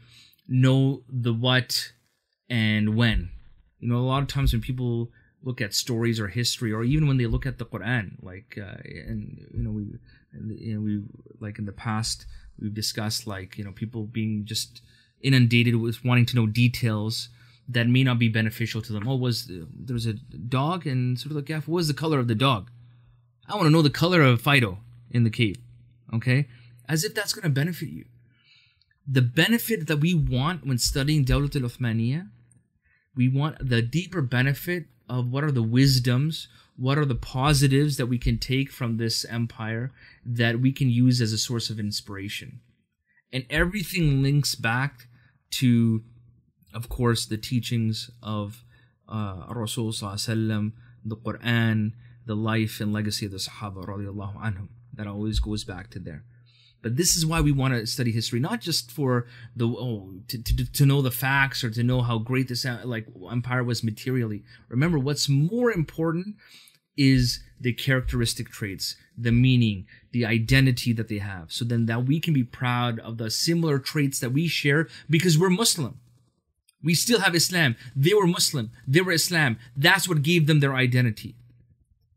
know 0.50 1.04
the 1.08 1.34
what 1.34 1.94
and 2.50 2.96
when. 2.96 3.30
You 3.80 3.88
know, 3.88 4.00
a 4.00 4.02
lot 4.02 4.22
of 4.22 4.28
times 4.28 4.52
when 4.52 4.62
people 4.62 5.12
look 5.42 5.62
at 5.62 5.74
stories 5.74 6.20
or 6.20 6.28
history, 6.28 6.74
or 6.74 6.84
even 6.84 7.08
when 7.08 7.18
they 7.18 7.28
look 7.28 7.46
at 7.46 7.60
the 7.60 7.66
Quran, 7.66 8.22
like, 8.22 8.58
uh, 8.62 8.76
and 8.84 9.48
you 9.54 9.64
know, 9.64 9.72
we, 9.72 9.86
you 10.34 10.76
know, 10.76 10.82
we 10.82 11.04
like 11.40 11.60
in 11.60 11.66
the 11.66 11.72
past 11.72 12.26
we've 12.62 12.74
discussed 12.74 13.28
like 13.28 13.58
you 13.58 13.64
know 13.64 13.72
people 13.72 14.04
being 14.04 14.46
just 14.46 14.82
inundated 15.22 15.76
with 15.76 16.04
wanting 16.04 16.26
to 16.26 16.36
know 16.36 16.48
details 16.48 17.30
that 17.68 17.88
may 17.88 18.04
not 18.04 18.18
be 18.18 18.30
beneficial 18.30 18.82
to 18.82 18.94
them. 18.94 19.08
Oh, 19.08 19.16
was 19.16 19.48
there 19.48 19.94
was 19.94 20.06
a 20.06 20.14
dog 20.14 20.88
and 20.88 21.20
sort 21.20 21.32
of 21.32 21.38
like, 21.38 21.50
yeah, 21.50 21.58
what 21.58 21.76
was 21.76 21.88
the 21.88 21.94
color 21.94 22.20
of 22.20 22.28
the 22.28 22.36
dog? 22.36 22.72
I 23.48 23.56
want 23.56 23.68
to 23.68 23.72
know 23.72 23.82
the 23.82 23.90
color 23.90 24.22
of 24.22 24.42
Fido 24.42 24.80
in 25.12 25.24
the 25.24 25.30
cave. 25.30 25.58
Okay, 26.14 26.48
as 26.88 27.04
if 27.04 27.14
that's 27.14 27.34
going 27.34 27.44
to 27.44 27.50
benefit 27.50 27.90
you. 27.90 28.06
The 29.08 29.22
benefit 29.22 29.88
that 29.88 29.98
we 29.98 30.14
want 30.14 30.66
when 30.66 30.78
studying 30.78 31.26
Dawlat 31.26 31.56
al-Uthmaniyah, 31.56 32.30
we 33.16 33.28
want 33.28 33.58
the 33.68 33.82
deeper 33.82 34.22
benefit 34.22 34.86
of 35.10 35.32
what 35.32 35.44
are 35.44 35.52
the 35.52 35.64
wisdoms, 35.64 36.48
what 36.78 36.98
are 36.98 37.06
the 37.06 37.16
positives 37.16 37.98
that 37.98 38.06
we 38.06 38.18
can 38.18 38.38
take 38.38 38.72
from 38.72 38.98
this 38.98 39.26
empire 39.26 39.92
that 40.24 40.60
we 40.60 40.72
can 40.72 40.90
use 40.90 41.20
as 41.22 41.34
a 41.34 41.38
source 41.38 41.70
of 41.70 41.80
inspiration. 41.80 42.62
And 43.34 43.46
everything 43.50 44.22
links 44.22 44.56
back 44.56 45.08
to 45.52 46.04
of 46.74 46.90
course, 46.90 47.26
the 47.26 47.38
teachings 47.38 48.12
of 48.22 48.64
uh, 49.08 49.46
Rasul 49.50 49.92
the 49.92 51.16
Quran, 51.16 51.94
the 52.26 52.36
life 52.36 52.80
and 52.80 52.94
legacy 52.94 53.26
of 53.26 53.32
the 53.32 53.38
Sahaba 53.38 53.86
anhum. 53.86 54.68
That 54.94 55.08
always 55.08 55.40
goes 55.40 55.64
back 55.64 55.90
to 55.92 56.00
there. 56.00 56.26
But 56.82 56.96
this 56.96 57.16
is 57.16 57.26
why 57.26 57.42
we 57.42 57.52
want 57.52 57.74
to 57.74 57.86
study 57.86 58.12
history, 58.12 58.40
not 58.40 58.62
just 58.62 58.92
for 58.92 59.28
the 59.56 59.68
oh 59.68 60.14
to, 60.30 60.42
to, 60.42 60.72
to 60.72 60.86
know 60.86 61.02
the 61.02 61.12
facts 61.12 61.64
or 61.64 61.70
to 61.72 61.84
know 61.84 62.02
how 62.02 62.20
great 62.20 62.48
this 62.48 62.66
uh, 62.66 62.82
like 62.86 63.08
empire 63.30 63.64
was 63.64 63.84
materially. 63.84 64.44
Remember, 64.70 64.98
what's 64.98 65.28
more 65.28 65.72
important 65.72 66.36
is 66.96 67.42
the 67.60 67.74
characteristic 67.74 68.50
traits, 68.50 68.96
the 69.18 69.32
meaning, 69.32 69.86
the 70.12 70.26
identity 70.26 70.94
that 70.94 71.08
they 71.08 71.18
have. 71.18 71.52
So 71.52 71.66
then 71.66 71.86
that 71.88 72.06
we 72.06 72.20
can 72.20 72.34
be 72.34 72.44
proud 72.44 73.00
of 73.00 73.18
the 73.18 73.30
similar 73.30 73.80
traits 73.80 74.20
that 74.20 74.32
we 74.32 74.48
share 74.48 74.88
because 75.10 75.38
we're 75.38 75.50
Muslim. 75.50 76.00
We 76.82 76.94
still 76.94 77.20
have 77.20 77.36
Islam. 77.36 77.76
They 77.96 78.14
were 78.14 78.28
Muslim. 78.28 78.72
They 78.88 79.02
were 79.02 79.12
Islam. 79.12 79.58
That's 79.76 80.08
what 80.08 80.24
gave 80.24 80.48
them 80.48 80.62
their 80.62 80.76
identity. 80.76 81.36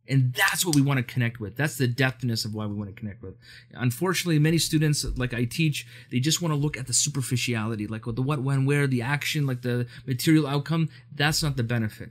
And 0.09 0.35
that's 0.35 0.67
what 0.67 0.75
we 0.75 0.83
want 0.83 0.99
to 0.99 1.05
connect 1.05 1.39
with. 1.39 1.57
That's 1.57 1.77
the 1.77 1.87
depthness 1.87 2.45
of 2.45 2.55
why 2.55 2.67
we 2.67 2.75
want 2.75 2.91
to 2.91 2.99
connect 2.99 3.23
with. 3.23 3.37
Unfortunately, 3.73 4.39
many 4.39 4.59
students, 4.59 5.05
like 5.17 5.33
I 5.33 5.45
teach, 5.45 5.87
they 6.11 6.19
just 6.19 6.43
want 6.43 6.53
to 6.53 6.57
look 6.57 6.77
at 6.77 6.89
the 6.89 6.93
superficiality, 6.93 7.87
like 7.87 8.03
the 8.05 8.23
what, 8.23 8.43
when, 8.43 8.67
where, 8.67 8.89
the 8.89 9.01
action, 9.01 9.47
like 9.47 9.63
the 9.63 9.87
material 10.05 10.47
outcome. 10.47 10.89
That's 11.15 11.43
not 11.43 11.57
the 11.57 11.63
benefit. 11.63 12.11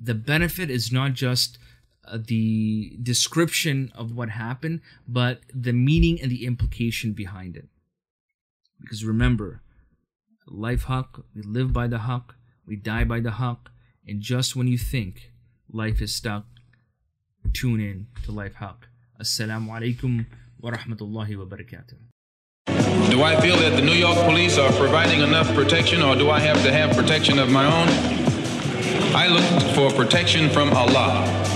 The 0.00 0.14
benefit 0.14 0.68
is 0.68 0.90
not 0.90 1.12
just 1.12 1.58
uh, 2.06 2.18
the 2.24 2.98
description 3.02 3.92
of 3.94 4.12
what 4.12 4.30
happened, 4.30 4.80
but 5.06 5.40
the 5.54 5.72
meaning 5.72 6.20
and 6.20 6.30
the 6.30 6.44
implication 6.44 7.12
behind 7.12 7.56
it. 7.56 7.68
Because 8.80 9.04
remember, 9.04 9.62
life 10.46 10.84
haq, 10.84 11.20
we 11.34 11.42
live 11.42 11.72
by 11.72 11.86
the 11.86 12.00
haq, 12.00 12.34
we 12.66 12.76
die 12.76 13.04
by 13.04 13.20
the 13.20 13.32
haq, 13.32 13.70
and 14.06 14.20
just 14.20 14.54
when 14.54 14.66
you 14.68 14.76
think 14.76 15.30
life 15.70 16.02
is 16.02 16.14
stuck, 16.14 16.46
tune 17.46 17.80
in 17.80 18.06
to 18.24 18.32
Life 18.32 18.54
Haq. 18.54 18.88
Assalamu 19.20 19.68
alaikum 19.70 20.26
wa 20.60 20.70
rahmatullahi 20.70 21.36
wa 21.36 21.44
barakatuh. 21.44 21.96
Do 23.10 23.22
I 23.22 23.40
feel 23.40 23.56
that 23.56 23.76
the 23.76 23.82
New 23.82 23.94
York 23.94 24.18
police 24.26 24.58
are 24.58 24.72
providing 24.72 25.20
enough 25.20 25.52
protection 25.54 26.02
or 26.02 26.16
do 26.16 26.30
I 26.30 26.40
have 26.40 26.62
to 26.64 26.72
have 26.72 26.94
protection 26.96 27.38
of 27.38 27.50
my 27.50 27.64
own? 27.64 27.88
I 29.14 29.28
look 29.28 29.74
for 29.74 29.90
protection 29.96 30.50
from 30.50 30.70
Allah. 30.72 31.55